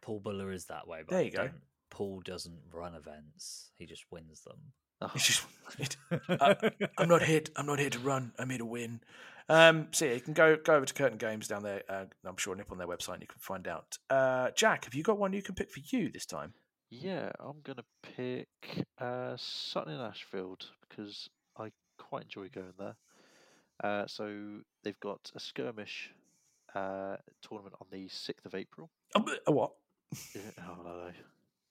[0.00, 1.02] Paul Buller is that way.
[1.06, 1.50] But there you go.
[1.90, 4.58] Paul doesn't run events; he just wins them.
[5.02, 5.10] Oh.
[5.16, 5.44] Just,
[6.28, 6.54] uh,
[6.98, 7.40] I'm not here.
[7.40, 8.32] To, I'm not here to run.
[8.38, 9.00] I'm here to win.
[9.48, 11.82] Um, so yeah, you can go go over to Curtain Games down there.
[11.88, 13.98] Uh, I'm sure nip on their website and you can find out.
[14.08, 16.54] Uh, Jack, have you got one you can pick for you this time?
[16.90, 17.84] Yeah, I'm gonna
[18.16, 18.48] pick
[18.98, 22.96] uh, Sutton in Ashfield because I quite enjoy going there.
[23.82, 26.10] Uh, so they've got a skirmish
[26.74, 28.90] uh, tournament on the sixth of April.
[29.14, 29.72] Um, a what?
[30.14, 31.10] Oh no, no.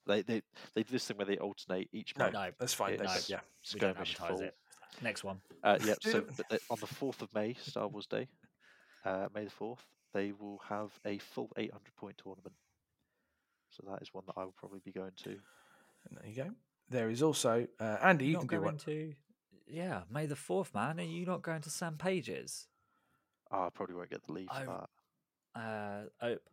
[0.06, 0.42] They they
[0.74, 2.14] they do this thing where they alternate each.
[2.18, 2.96] No, no, that's fine.
[2.96, 4.40] No, yeah, skirmish full.
[4.40, 4.54] It.
[5.00, 5.40] Next one.
[5.62, 6.18] Uh, yeah, so
[6.70, 8.28] on the 4th of May, Star Wars Day,
[9.04, 9.78] uh, May the 4th,
[10.12, 12.54] they will have a full 800 point tournament.
[13.70, 15.30] So that is one that I will probably be going to.
[15.30, 16.50] And there you go.
[16.90, 18.26] There is also uh, Andy.
[18.26, 18.76] You not can do one.
[18.78, 19.14] To,
[19.66, 21.00] yeah, May the fourth, man.
[21.00, 22.66] Are you not going to Sam Pages?
[23.50, 24.90] Oh, I probably won't get the leave for that.
[25.54, 26.04] Uh,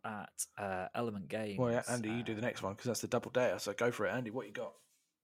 [0.04, 0.28] at
[0.58, 1.58] uh, Element Games.
[1.58, 3.58] Well, yeah, Andy, you do the next one because that's the double dare.
[3.58, 4.30] So go for it, Andy.
[4.30, 4.72] What you got?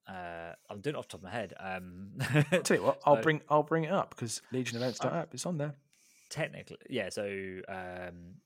[0.09, 1.53] Uh, I'm doing it off the top of my head.
[1.59, 2.13] Um,
[2.53, 5.47] I'll tell you what, I'll bring I'll bring it up because Legion Events app it's
[5.47, 5.75] on there.
[6.31, 7.09] Technically, yeah.
[7.11, 7.25] So
[7.69, 8.37] um,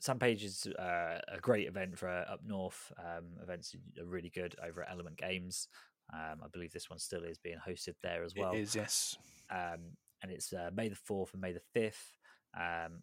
[0.00, 2.90] Sam Page is uh, a great event for uh, up north.
[2.98, 5.68] Um, events are really good over at Element Games.
[6.12, 8.52] Um, I believe this one still is being hosted there as well.
[8.52, 9.16] It is, yes.
[9.50, 12.16] Um, and it's uh, May the fourth and May the fifth.
[12.56, 13.02] Um,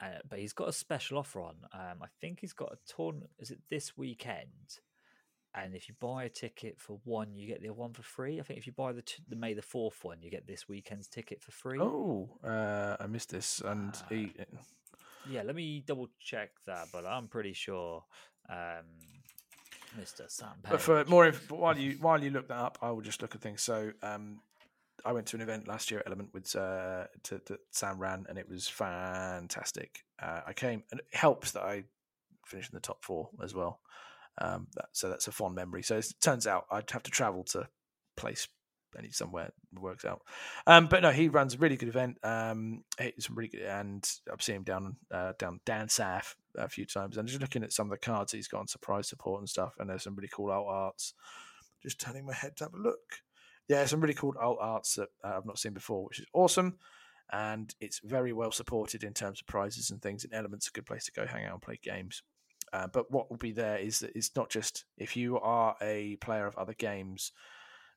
[0.00, 1.56] uh, but he's got a special offer on.
[1.72, 3.30] Um, I think he's got a tournament.
[3.38, 4.80] Is it this weekend?
[5.56, 8.38] and if you buy a ticket for one, you get the one for free.
[8.38, 10.68] I think if you buy the t- the May the fourth one, you get this
[10.68, 11.80] weekend's ticket for free.
[11.80, 14.32] Oh, uh, I missed this, and uh, he...
[15.30, 18.04] yeah, let me double check that, but I'm pretty sure,
[18.50, 18.84] um,
[19.98, 20.48] Mister Sam.
[20.62, 20.72] Page.
[20.72, 23.34] But for more, inf- while you while you look that up, I will just look
[23.34, 23.62] at things.
[23.62, 24.40] So, um,
[25.06, 28.26] I went to an event last year at Element with uh, to, to Sam ran,
[28.28, 30.04] and it was fantastic.
[30.20, 31.84] Uh, I came, and it helps that I
[32.44, 33.80] finished in the top four as well.
[34.38, 35.82] Um, that, so that's a fond memory.
[35.82, 37.68] So it turns out I'd have to travel to
[38.16, 38.48] place
[38.98, 40.22] any somewhere works out.
[40.66, 42.18] Um, but no, he runs a really good event.
[42.22, 46.86] Um, he's really good, and I've seen him down uh, down down south a few
[46.86, 47.16] times.
[47.16, 49.74] And just looking at some of the cards he's got on surprise support and stuff,
[49.78, 51.14] and there's some really cool art arts.
[51.82, 53.20] Just turning my head to have a look.
[53.68, 56.78] Yeah, some really cool alt arts that uh, I've not seen before, which is awesome.
[57.32, 60.22] And it's very well supported in terms of prizes and things.
[60.24, 62.22] And Element's a good place to go hang out and play games.
[62.72, 66.16] Uh, but what will be there is that it's not just if you are a
[66.16, 67.32] player of other games,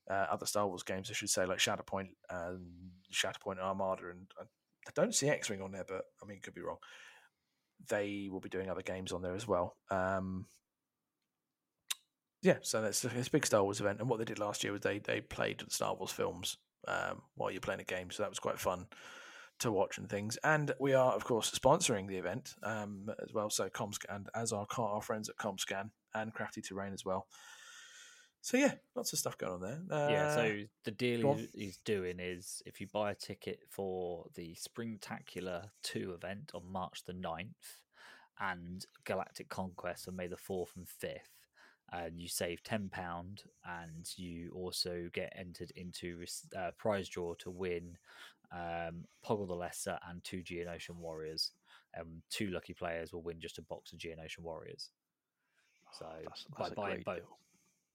[0.09, 2.65] uh, other Star Wars games, I should say, like Shatterpoint and
[3.13, 6.61] Shatterpoint Armada, and I don't see X Wing on there, but I mean, could be
[6.61, 6.77] wrong.
[7.87, 9.75] They will be doing other games on there as well.
[9.91, 10.45] Um,
[12.41, 14.71] yeah, so it's, it's a big Star Wars event, and what they did last year
[14.71, 16.57] was they they played the Star Wars films
[16.87, 18.87] um, while you're playing a game, so that was quite fun
[19.59, 20.37] to watch and things.
[20.43, 23.49] And we are, of course, sponsoring the event um, as well.
[23.49, 27.27] So Comscan, as our our friends at Comscan and Crafty Terrain as well.
[28.41, 29.81] So yeah, lots of stuff going on there.
[29.91, 34.27] Uh, yeah, so the deal he's, he's doing is if you buy a ticket for
[34.35, 37.81] the Springtacular 2 event on March the 9th
[38.39, 41.38] and Galactic Conquest on May the 4th and 5th,
[41.91, 42.89] and you save £10
[43.65, 46.23] and you also get entered into
[46.57, 47.97] uh, prize draw to win
[48.51, 51.51] um, Poggle the Lesser and two Geonosian Warriors.
[51.99, 54.89] Um, two lucky players will win just a box of Geonosian Warriors.
[55.91, 57.37] So Oh, that's, by that's buying great both, deal.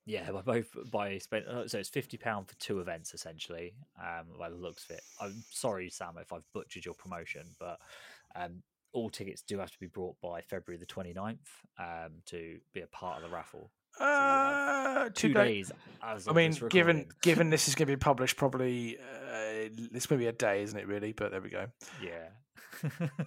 [0.07, 3.75] yeah, by both by spend uh, so it's fifty pound for two events essentially.
[4.01, 7.79] Um, by the looks of it, I'm sorry, Sam, if I've butchered your promotion, but
[8.35, 8.63] um,
[8.93, 11.39] all tickets do have to be brought by February the 29th
[11.79, 13.71] um, to be a part of the raffle.
[13.99, 15.69] So you have uh, two two days.
[15.69, 16.29] days.
[16.29, 17.07] I mean, given recording.
[17.23, 20.63] given this is going to be published probably uh, it's going to be a day,
[20.63, 20.87] isn't it?
[20.87, 21.67] Really, but there we go.
[22.03, 22.29] yeah,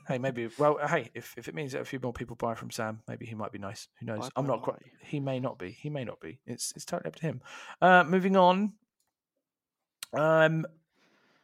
[0.07, 0.49] Hey, maybe.
[0.57, 3.25] Well, hey, if, if it means that a few more people buy from Sam, maybe
[3.25, 3.87] he might be nice.
[3.99, 4.29] Who knows?
[4.35, 4.77] I'm not quite.
[5.01, 5.71] He may not be.
[5.71, 6.39] He may not be.
[6.45, 7.41] It's it's totally up to him.
[7.81, 8.73] Uh, moving on.
[10.13, 10.65] Um,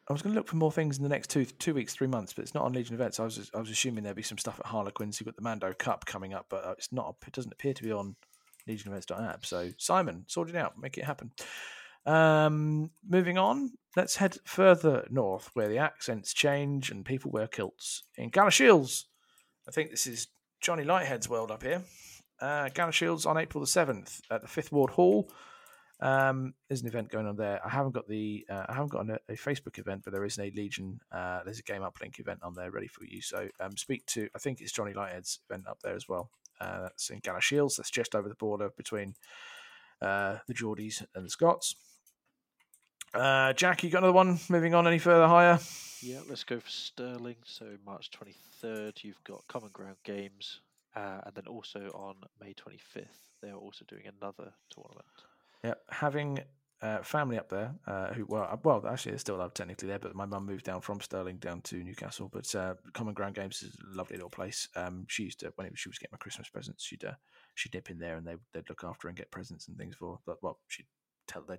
[0.09, 2.07] I was going to look for more things in the next two two weeks, three
[2.07, 3.19] months, but it's not on Legion events.
[3.19, 5.19] I was I was assuming there'd be some stuff at Harlequins.
[5.19, 7.15] You've got the Mando Cup coming up, but uh, it's not.
[7.25, 8.15] It doesn't appear to be on
[8.67, 9.45] LegionEvents.app.
[9.45, 11.31] So Simon, sort it out, make it happen.
[12.05, 18.03] Um, moving on, let's head further north where the accents change and people wear kilts.
[18.17, 19.03] In Galashiels,
[19.67, 20.27] I think this is
[20.61, 21.83] Johnny Lighthead's world up here.
[22.41, 25.29] Uh, Galashiels on April the 7th at the Fifth Ward Hall.
[26.01, 27.61] Um, there's an event going on there.
[27.65, 30.37] I haven't got the uh, I haven't got a, a Facebook event, but there is
[30.37, 30.99] a Legion.
[31.09, 33.21] Uh, there's a game uplink event on there ready for you.
[33.21, 36.29] So um, speak to I think it's Johnny Lighthead's event up there as well.
[36.63, 37.75] Uh, that's in Galashiels.
[37.77, 39.15] That's just over the border between
[40.01, 41.75] uh, the Geordies and the Scots.
[43.13, 44.39] Uh, Jack, you got another one?
[44.49, 45.59] Moving on any further higher?
[46.01, 47.35] Yeah, let's go for Stirling.
[47.45, 50.61] So March 23rd, you've got Common Ground Games,
[50.95, 53.05] uh, and then also on May 25th,
[53.41, 55.05] they are also doing another tournament.
[55.63, 56.39] Yeah, having
[56.83, 57.73] uh, family up there
[58.13, 60.81] who well, uh, well, actually they're still up technically there, but my mum moved down
[60.81, 62.29] from Stirling down to Newcastle.
[62.31, 64.67] But uh, Common Ground Games is a lovely little place.
[64.75, 67.13] Um, she used to when she was getting my Christmas presents, she'd uh,
[67.55, 70.19] she'd dip in there and they they'd look after and get presents and things for.
[70.25, 70.87] But well, she'd
[71.27, 71.57] tell they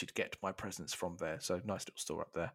[0.00, 1.38] she'd get my presents from there.
[1.40, 2.52] So nice little store up there.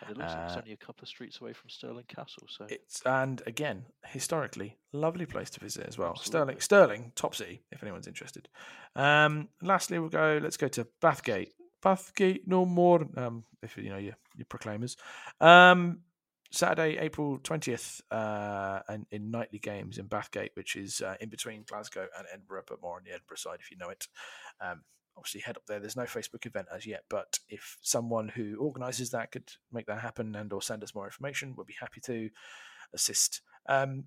[0.00, 2.46] And it looks like it's Uh, only a couple of streets away from Stirling Castle.
[2.48, 6.16] So It's and again historically lovely place to visit as well.
[6.16, 6.60] Stirling, Absolutely.
[6.60, 8.48] Stirling, top city if anyone's interested.
[8.94, 10.38] Um, lastly, we'll go.
[10.42, 11.50] Let's go to Bathgate.
[11.82, 13.06] Bathgate no more.
[13.16, 14.96] Um, if you know your your proclaimers.
[15.40, 16.02] Um,
[16.50, 21.64] Saturday, April twentieth, uh, and in nightly games in Bathgate, which is uh, in between
[21.64, 24.06] Glasgow and Edinburgh, but more on the Edinburgh side if you know it.
[24.60, 24.82] Um,
[25.18, 25.80] obviously, head up there.
[25.80, 30.00] There's no Facebook event as yet, but if someone who organises that could make that
[30.00, 32.30] happen and or send us more information, we'll be happy to
[32.94, 33.42] assist.
[33.68, 34.04] Um,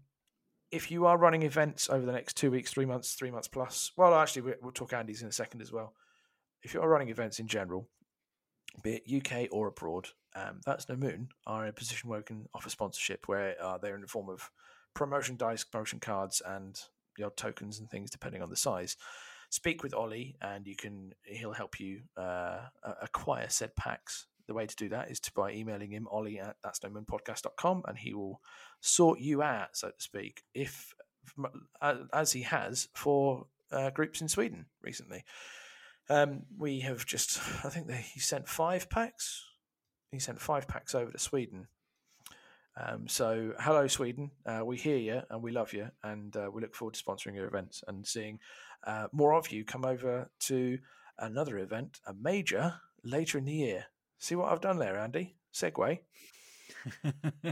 [0.71, 3.91] if you are running events over the next two weeks, three months, three months plus,
[3.97, 5.93] well, actually, we- we'll talk Andy's in a second as well.
[6.63, 7.89] If you are running events in general,
[8.81, 12.23] be it UK or abroad, um, that's no moon are in a position where we
[12.23, 14.49] can offer sponsorship, where uh, they're in the form of
[14.93, 16.79] promotion dice, promotion cards, and
[17.23, 18.95] odd tokens and things depending on the size.
[19.51, 22.61] Speak with Ollie, and you can he'll help you uh,
[23.01, 24.25] acquire said packs.
[24.47, 27.05] The way to do that is to by emailing him Ollie at that's no moon
[27.05, 28.41] podcast.com, and he will
[28.79, 30.93] sort you out, so to speak, if
[32.11, 35.23] as he has for uh, groups in Sweden recently.
[36.09, 39.45] Um, we have just, I think he sent five packs.
[40.11, 41.67] He sent five packs over to Sweden.
[42.77, 44.31] Um, so, hello, Sweden.
[44.45, 47.35] Uh, we hear you and we love you, and uh, we look forward to sponsoring
[47.35, 48.39] your events and seeing
[48.85, 50.79] uh, more of you come over to
[51.19, 53.85] another event, a major, later in the year.
[54.19, 55.35] See what I've done there, Andy?
[55.53, 55.99] Segue.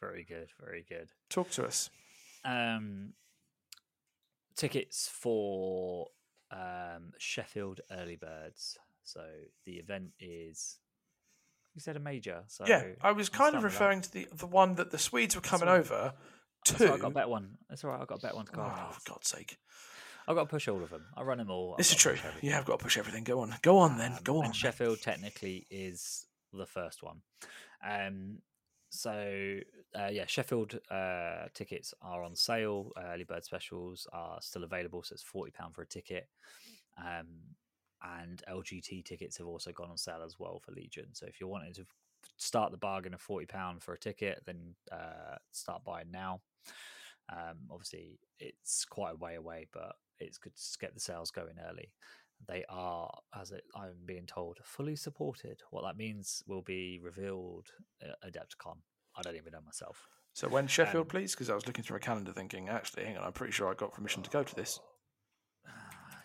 [0.00, 1.10] very good, very good.
[1.28, 1.90] Talk to us.
[2.44, 3.12] Um,
[4.56, 6.08] tickets for
[6.50, 8.78] um, Sheffield Early Birds.
[9.04, 9.20] So
[9.66, 10.78] the event is.
[11.78, 13.84] You said a major, so yeah, I was kind of start with that.
[13.84, 15.78] referring to the the one that the Swedes were coming right.
[15.78, 16.12] over
[16.66, 16.84] That's to.
[16.86, 17.50] all right, I got a better one.
[17.68, 18.00] That's all right.
[18.00, 18.62] I got a better one to go.
[18.62, 19.58] Oh, for God's sake!
[20.26, 21.04] I've got to push all of them.
[21.16, 21.74] I run them all.
[21.74, 22.12] I've This is to true.
[22.14, 22.48] push everything.
[22.48, 23.22] You have got to push everything.
[23.22, 23.54] Go on.
[23.62, 24.14] Go on then.
[24.14, 24.46] Um, Go on.
[24.46, 27.20] And Sheffield technically is the first one.
[27.88, 28.38] Um,
[28.90, 29.60] so
[29.96, 32.90] uh, yeah, Sheffield uh, tickets are on sale.
[32.96, 36.26] Uh, early bird specials are still available, so it's forty pound for a ticket.
[36.98, 37.26] Um,
[38.02, 41.06] and LGT tickets have also gone on sale as well for Legion.
[41.12, 41.86] So if you're wanting to
[42.36, 46.40] start the bargain of forty pound for a ticket, then uh, start buying now.
[47.30, 51.56] Um, obviously, it's quite a way away, but it's good to get the sales going
[51.68, 51.92] early.
[52.46, 55.60] They are, as it, I'm being told, fully supported.
[55.70, 57.66] What that means will be revealed
[58.02, 58.76] at Adepticon.
[59.16, 60.06] I don't even know myself.
[60.34, 61.32] So when Sheffield, um, please?
[61.32, 63.74] Because I was looking through a calendar, thinking, actually, hang on, I'm pretty sure I
[63.74, 64.78] got permission to go to this.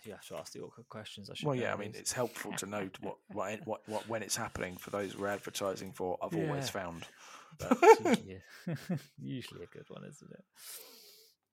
[0.04, 1.30] You have to ask the awkward questions.
[1.30, 4.36] I well, yeah, I mean, it's helpful to know what, what, what, what, when it's
[4.36, 6.18] happening for those we're advertising for.
[6.22, 6.48] I've yeah.
[6.48, 7.06] always found.
[8.04, 8.42] usually,
[9.18, 10.44] usually a good one, isn't it?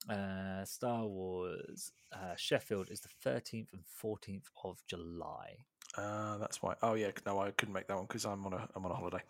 [0.09, 5.57] Uh, Star Wars uh, Sheffield is the 13th and 14th of July.
[5.97, 6.75] Uh, that's why.
[6.81, 8.95] Oh yeah, no, I couldn't make that one because I'm on a I'm on a
[8.95, 9.21] holiday.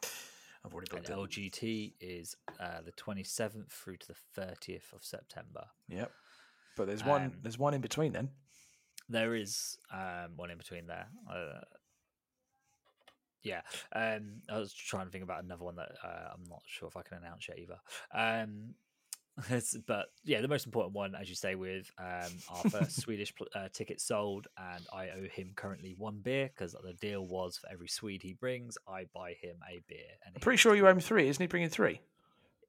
[0.63, 1.29] I've already booked and it.
[1.29, 5.65] LGT is uh, the 27th through to the 30th of September.
[5.89, 6.11] Yep.
[6.77, 8.29] But there's one um, there's one in between then.
[9.11, 11.07] There is um, one in between there.
[11.29, 11.61] Uh,
[13.43, 13.61] yeah,
[13.93, 16.95] um, I was trying to think about another one that uh, I'm not sure if
[16.95, 17.79] I can announce yet either.
[18.13, 18.75] Um,
[19.87, 23.69] but yeah, the most important one, as you say, with um, our first Swedish uh,
[23.73, 27.87] ticket sold, and I owe him currently one beer because the deal was for every
[27.87, 29.99] Swede he brings, I buy him a beer.
[30.25, 31.47] And I'm pretty sure you owe him three, isn't he?
[31.47, 32.01] Bringing three.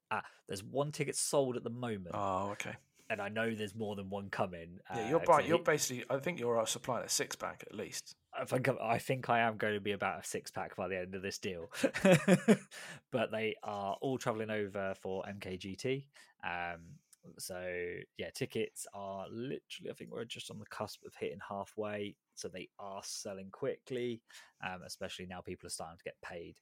[0.09, 2.15] Ah, there's one ticket sold at the moment.
[2.15, 2.75] Oh, okay.
[3.09, 4.79] And I know there's more than one coming.
[4.95, 5.47] Yeah, you're uh, buying.
[5.47, 5.63] You're he...
[5.63, 6.05] basically.
[6.09, 8.15] I think you're supplying a six pack at least.
[8.37, 10.97] I think I think I am going to be about a six pack by the
[10.97, 11.69] end of this deal.
[13.11, 16.05] but they are all traveling over for MKGT.
[16.43, 16.79] Um,
[17.37, 17.61] so
[18.17, 19.91] yeah, tickets are literally.
[19.91, 22.15] I think we're just on the cusp of hitting halfway.
[22.35, 24.21] So they are selling quickly,
[24.65, 26.55] um, especially now people are starting to get paid.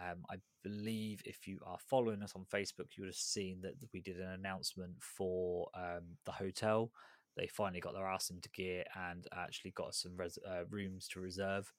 [0.00, 3.74] Um, I believe if you are following us on Facebook, you would have seen that
[3.92, 6.90] we did an announcement for um, the hotel
[7.36, 11.20] they finally got their ass into gear and actually got some res- uh, rooms to
[11.20, 11.72] reserve.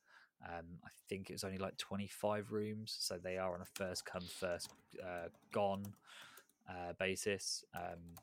[0.43, 4.05] Um, I think it was only like 25 rooms, so they are on a first
[4.05, 4.69] come, first
[5.01, 5.85] uh, gone
[6.69, 7.63] uh, basis.
[7.73, 8.15] Um,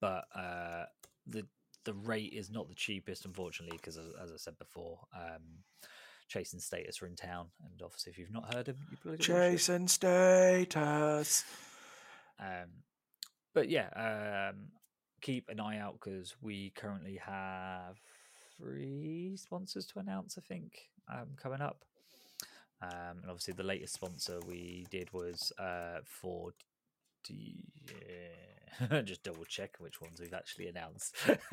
[0.00, 0.86] but uh,
[1.26, 1.46] the
[1.84, 5.42] the rate is not the cheapest, unfortunately, because as, as, I said before, um,
[6.30, 9.88] Chasing Status are in town, and obviously, if you've not heard them, you probably Chasing
[9.88, 11.44] Status.
[12.38, 12.68] Um,
[13.52, 14.68] but yeah, um,
[15.20, 17.96] keep an eye out because we currently have
[18.56, 20.38] three sponsors to announce.
[20.38, 20.72] I think
[21.12, 21.84] um, coming up,
[22.80, 26.52] um, and obviously the latest sponsor we did was uh, for.
[27.28, 29.02] Yeah.
[29.04, 31.14] just double check which ones we've actually announced.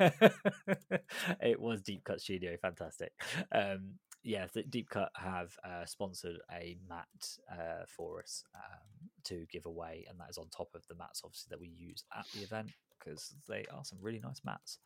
[1.42, 3.12] it was Deep Cut Studio, fantastic.
[3.52, 7.06] Um, yeah, the Deep Cut have uh, sponsored a mat
[7.50, 11.22] uh, for us um, to give away, and that is on top of the mats,
[11.24, 14.78] obviously, that we use at the event because they are some really nice mats.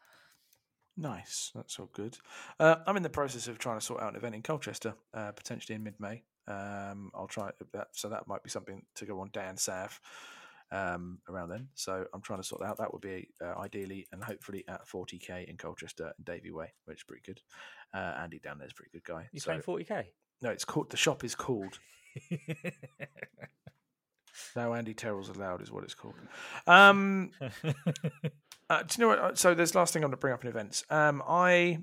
[0.97, 2.19] Nice, that's all good.
[2.61, 5.33] Uh, I'm in the process of trying to sort out an event in Colchester, uh,
[5.33, 6.23] potentially in mid-May.
[6.47, 9.99] Um, I'll try that, so that might be something to go on Dan Sav
[10.73, 11.69] um, around then.
[11.75, 12.79] So I'm trying to sort that out.
[12.79, 16.99] That would be uh, ideally and hopefully at 40k in Colchester and Davy Way, which
[16.99, 17.41] is pretty good.
[17.94, 19.28] Uh, Andy down there is a pretty good guy.
[19.32, 20.05] You so, paying 40k?
[20.40, 21.78] No, it's called the shop is called.
[24.56, 26.14] No Andy Terrell's allowed, is what it's called.
[26.66, 29.19] Um, uh, do you know what?
[29.19, 30.85] Uh, so, there's last thing I'm going to bring up in events.
[30.90, 31.78] Um, I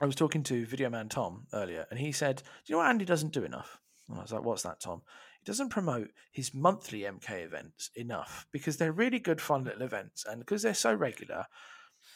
[0.00, 2.88] I was talking to Video Man Tom earlier, and he said, "Do you know what
[2.88, 5.02] Andy doesn't do enough?" And I was like, "What's that, Tom?"
[5.40, 10.24] He doesn't promote his monthly MK events enough because they're really good, fun little events,
[10.24, 11.46] and because they're so regular,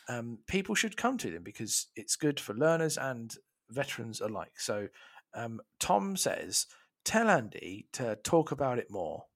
[0.08, 3.34] um, people should come to them because it's good for learners and
[3.70, 4.58] veterans alike.
[4.58, 4.88] So,
[5.34, 6.66] um, Tom says,
[7.04, 9.26] "Tell Andy to talk about it more."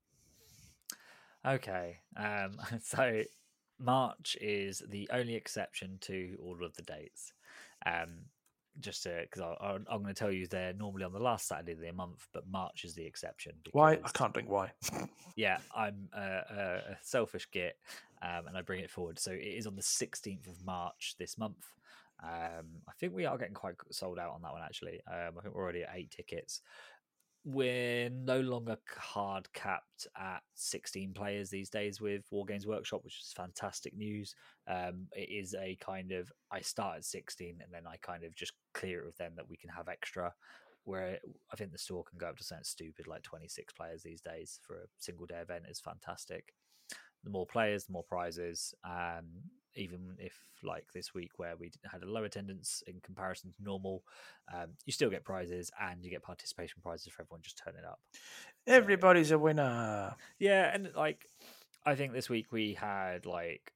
[1.45, 1.99] Okay.
[2.15, 3.23] Um, so
[3.79, 7.33] March is the only exception to all of the dates.
[7.85, 8.25] Um,
[8.79, 11.91] just because I'm going to tell you they're normally on the last Saturday of the
[11.91, 13.53] month, but March is the exception.
[13.63, 13.93] Because, why?
[14.03, 14.71] I can't think why.
[15.35, 17.77] yeah, I'm a, a selfish git,
[18.21, 19.19] um, and I bring it forward.
[19.19, 21.65] So it is on the 16th of March this month.
[22.23, 25.01] Um, I think we are getting quite sold out on that one actually.
[25.07, 26.61] Um, I think we're already at eight tickets
[27.43, 33.19] we're no longer hard capped at 16 players these days with War Games Workshop, which
[33.19, 34.35] is fantastic news.
[34.67, 38.35] Um, it is a kind of I start at 16 and then I kind of
[38.35, 40.33] just clear it with them that we can have extra.
[40.83, 41.19] Where
[41.51, 44.59] I think the store can go up to something stupid like 26 players these days
[44.63, 46.53] for a single day event is fantastic.
[47.23, 48.73] The more players, the more prizes.
[48.83, 49.25] Um,
[49.75, 54.03] even if like this week where we had a low attendance in comparison to normal,
[54.53, 57.99] um, you still get prizes and you get participation prizes for everyone just turning up.
[58.67, 60.15] Everybody's a winner.
[60.39, 61.25] Yeah, and like
[61.85, 63.73] I think this week we had like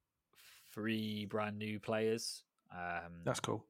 [0.74, 2.44] three brand new players.
[2.72, 3.64] Um, That's cool.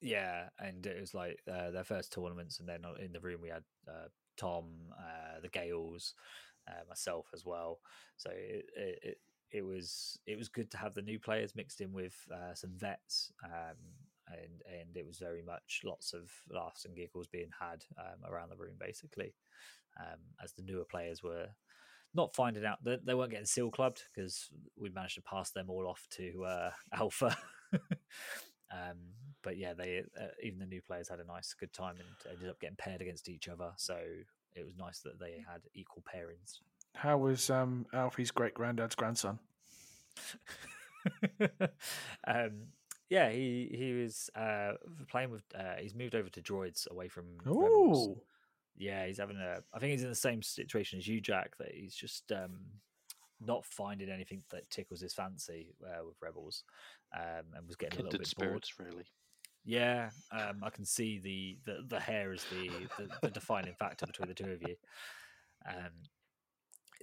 [0.00, 3.40] yeah, and it was like uh, their first tournaments, and then uh, in the room
[3.42, 6.14] we had uh, Tom, uh, the Gales,
[6.70, 7.80] uh, myself as well.
[8.16, 9.18] So it, it
[9.52, 12.70] it was it was good to have the new players mixed in with uh, some
[12.76, 13.76] vets, um,
[14.28, 18.50] and and it was very much lots of laughs and giggles being had um, around
[18.50, 19.34] the room, basically,
[19.98, 21.48] um, as the newer players were
[22.14, 25.70] not finding out that they weren't getting seal clubbed because we managed to pass them
[25.70, 27.36] all off to uh, Alpha.
[27.72, 28.98] um,
[29.42, 32.50] but yeah, they uh, even the new players had a nice, good time and ended
[32.50, 33.72] up getting paired against each other.
[33.76, 33.98] So
[34.54, 36.58] it was nice that they had equal pairings.
[36.94, 39.38] How was um, Alfie's great granddad's grandson?
[42.26, 42.50] um,
[43.08, 44.72] yeah, he he was uh,
[45.08, 45.42] playing with.
[45.54, 48.18] Uh, he's moved over to droids away from rebels.
[48.76, 49.58] Yeah, he's having a.
[49.74, 51.56] I think he's in the same situation as you, Jack.
[51.58, 52.58] That he's just um,
[53.40, 56.64] not finding anything that tickles his fancy uh, with rebels,
[57.14, 58.64] um, and was getting a little Kindred bit bored.
[58.78, 59.04] really.
[59.64, 64.06] Yeah, um, I can see the, the, the hair is the, the, the defining factor
[64.06, 64.76] between the two of you.
[65.66, 65.92] Um,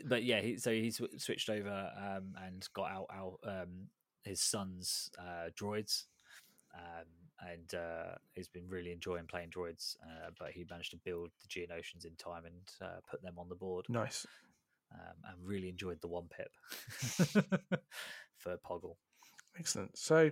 [0.06, 3.88] but yeah, he, so he sw- switched over um, and got out, out um,
[4.24, 6.06] his son's uh, droids,
[6.76, 7.06] um,
[7.52, 9.96] and uh, he's been really enjoying playing droids.
[10.04, 13.50] Uh, but he managed to build the Geonosians in time and uh, put them on
[13.50, 14.26] the board, nice.
[14.94, 16.52] um, and really enjoyed the one pip
[18.38, 18.96] for Poggle.
[19.60, 19.98] Excellent.
[19.98, 20.32] So,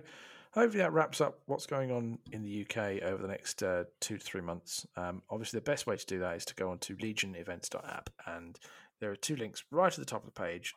[0.56, 4.16] hopefully, that wraps up what's going on in the UK over the next uh, two
[4.18, 4.86] to three months.
[4.96, 8.58] Um, obviously, the best way to do that is to go on to legionevents.app, and
[9.00, 10.74] there are two links right at the top of the page,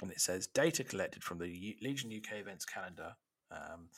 [0.00, 3.14] and it says data collected from the U- Legion UK events calendar.
[3.50, 3.88] Um,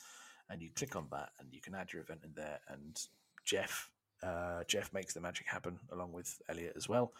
[0.49, 2.59] and you click on that, and you can add your event in there.
[2.69, 2.99] And
[3.45, 3.91] Jeff,
[4.23, 7.13] uh, Jeff makes the magic happen along with Elliot as well.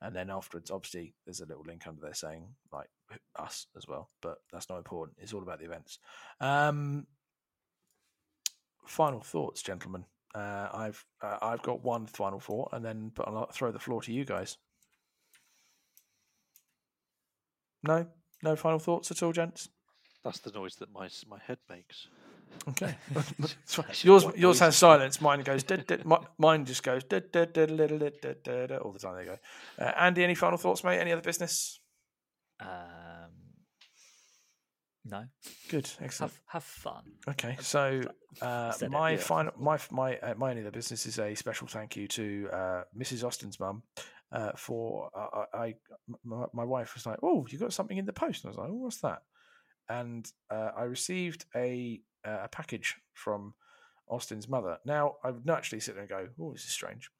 [0.00, 2.88] And then afterwards, obviously, there's a little link under there saying like
[3.36, 5.16] us as well, but that's not important.
[5.20, 5.98] It's all about the events.
[6.40, 7.06] Um,
[8.86, 10.04] final thoughts, gentlemen.
[10.34, 14.02] Uh, I've uh, I've got one final thought, and then but I'll throw the floor
[14.02, 14.56] to you guys.
[17.82, 18.06] No,
[18.42, 19.68] no final thoughts at all, gents.
[20.24, 22.08] That's the noise that my my head makes.
[22.68, 22.96] Okay,
[24.02, 25.20] yours yours has silence.
[25.20, 25.62] Mine goes.
[25.62, 27.70] did, did, mi- mine just goes did, did, did,
[28.72, 29.14] all the time.
[29.14, 29.84] There you go.
[29.84, 30.98] Uh, Andy, any final thoughts, mate?
[30.98, 31.80] Any other business?
[32.60, 32.68] Um,
[35.04, 35.24] no,
[35.68, 36.32] Good, excellent.
[36.32, 37.02] have have fun.
[37.28, 38.00] Okay, so
[38.40, 39.16] uh, said it, my yeah.
[39.18, 42.82] final, my my uh, my only other business is a special thank you to uh,
[42.98, 43.22] Mrs.
[43.22, 43.82] Austin's mum
[44.32, 45.74] uh, for uh, I, I
[46.24, 48.58] my, my wife was like, oh, you got something in the post, and I was
[48.58, 49.22] like, oh, what's that?
[49.90, 53.52] And uh, I received a uh, a package from
[54.08, 54.78] Austin's mother.
[54.86, 57.10] Now I would naturally sit there and go, oh, this is strange,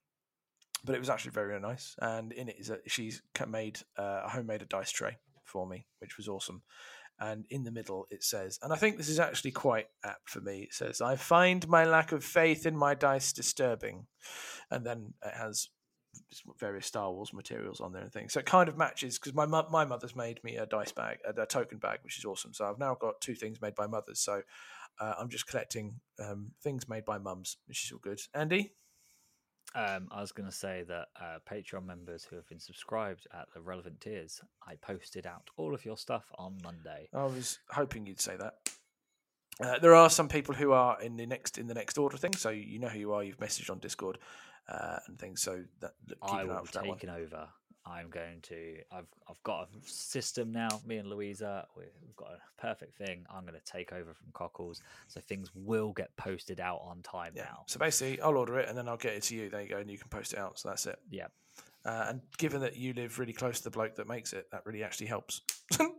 [0.84, 1.96] but it was actually very very nice.
[2.00, 5.86] And in it is a, she's made uh, a homemade a dice tray for me,
[5.98, 6.62] which was awesome
[7.20, 10.40] and in the middle it says, and I think this is actually quite apt for
[10.40, 10.60] me.
[10.60, 14.06] It says, "I find my lack of faith in my dice disturbing,"
[14.70, 15.68] and then it has
[16.58, 18.32] various Star Wars materials on there and things.
[18.32, 21.40] So it kind of matches because my my mother's made me a dice bag, a,
[21.40, 22.54] a token bag, which is awesome.
[22.54, 24.20] So I've now got two things made by mothers.
[24.20, 24.42] So
[25.00, 28.20] uh, I'm just collecting um, things made by mums, which is all good.
[28.32, 28.72] Andy,
[29.74, 33.48] Um, I was going to say that uh, Patreon members who have been subscribed at
[33.54, 37.08] the relevant tiers, I posted out all of your stuff on Monday.
[37.12, 38.54] I was hoping you'd say that.
[39.60, 42.34] Uh, there are some people who are in the next in the next order thing,
[42.34, 43.22] so you know who you are.
[43.22, 44.18] You've messaged on Discord
[44.68, 46.96] uh, and things, so that, keep I an eye out for that one.
[46.96, 47.48] taking over.
[47.86, 48.76] I'm going to.
[48.90, 50.80] I've I've got a system now.
[50.86, 53.26] Me and Louisa, we- we've got a perfect thing.
[53.30, 57.32] I'm going to take over from Cockles, so things will get posted out on time
[57.36, 57.44] Yeah.
[57.44, 57.64] now.
[57.66, 59.50] So basically, I'll order it and then I'll get it to you.
[59.50, 60.58] There you go, and you can post it out.
[60.58, 60.98] So that's it.
[61.10, 61.26] Yeah.
[61.84, 64.64] Uh, and given that you live really close to the bloke that makes it, that
[64.64, 65.42] really actually helps.
[65.72, 65.90] so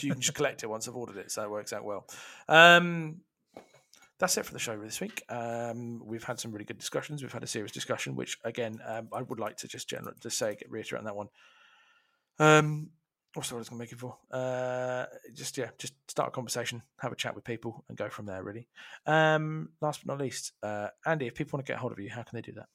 [0.00, 1.30] you can just collect it once I've ordered it.
[1.30, 2.06] So that works out well.
[2.48, 3.20] Um,
[4.18, 5.22] that's it for the show this week.
[5.28, 7.22] Um, we've had some really good discussions.
[7.22, 10.38] We've had a serious discussion, which again, um, I would like to just general just
[10.38, 11.28] say, get reiterate on that one.
[12.38, 12.90] Um,
[13.34, 14.16] what's the word I was going to make it for?
[14.30, 18.26] Uh, just yeah, just start a conversation, have a chat with people, and go from
[18.26, 18.42] there.
[18.42, 18.68] Really.
[19.06, 22.10] Um, last but not least, uh, Andy, if people want to get hold of you,
[22.10, 22.66] how can they do that?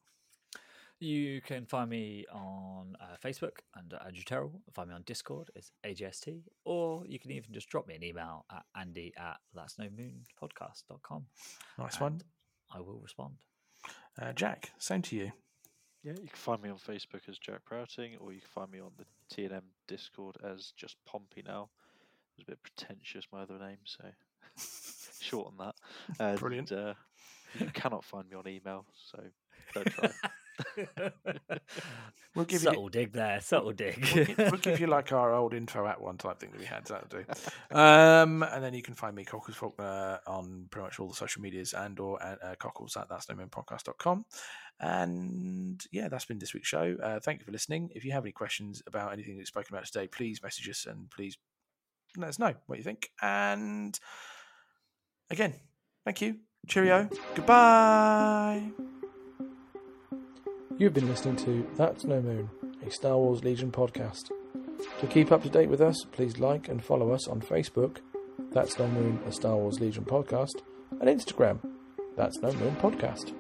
[1.02, 4.62] You can find me on uh, Facebook under Andrew Terrell.
[4.74, 6.42] Find me on Discord, as AGST.
[6.66, 10.24] Or you can even just drop me an email at andy at that's no moon
[10.42, 11.26] podcast.com.
[11.78, 12.22] Nice one,
[12.74, 13.36] I will respond.
[14.22, 14.72] uh, Jack.
[14.78, 15.32] Same to you.
[16.04, 18.80] Yeah, you can find me on Facebook as Jack Prouting, or you can find me
[18.80, 21.70] on the TNM Discord as just Pompey now.
[22.38, 24.04] It's a bit pretentious, my other name, so
[25.22, 25.76] shorten that.
[26.20, 26.72] And, Brilliant.
[26.74, 26.94] Uh,
[27.58, 29.22] you cannot find me on email, so
[29.74, 30.10] don't try.
[32.36, 34.08] We'll give you subtle dig there, subtle dig.
[34.16, 36.66] we'll, gi- we'll give you like our old intro at one type thing that we
[36.66, 36.86] had.
[36.86, 37.26] That'll do.
[37.76, 41.42] Um, and then you can find me Cockles Faulkner on pretty much all the social
[41.42, 44.26] medias and or at uh, cockles at that's no podcast.com.
[44.80, 46.96] And yeah, that's been this week's show.
[47.02, 47.90] Uh, thank you for listening.
[47.96, 51.10] If you have any questions about anything we've spoken about today, please message us and
[51.10, 51.38] please
[52.16, 53.10] let us know what you think.
[53.22, 54.00] And
[55.32, 55.56] again,
[56.06, 56.38] thank you.
[56.68, 57.10] Cheerio.
[57.36, 58.99] Goodbye.
[60.80, 62.50] You've been listening to That's No Moon,
[62.88, 64.32] a Star Wars Legion podcast.
[65.02, 67.98] To keep up to date with us, please like and follow us on Facebook,
[68.54, 70.62] That's No Moon, a Star Wars Legion podcast,
[71.02, 71.60] and Instagram,
[72.16, 73.34] That's No Moon podcast.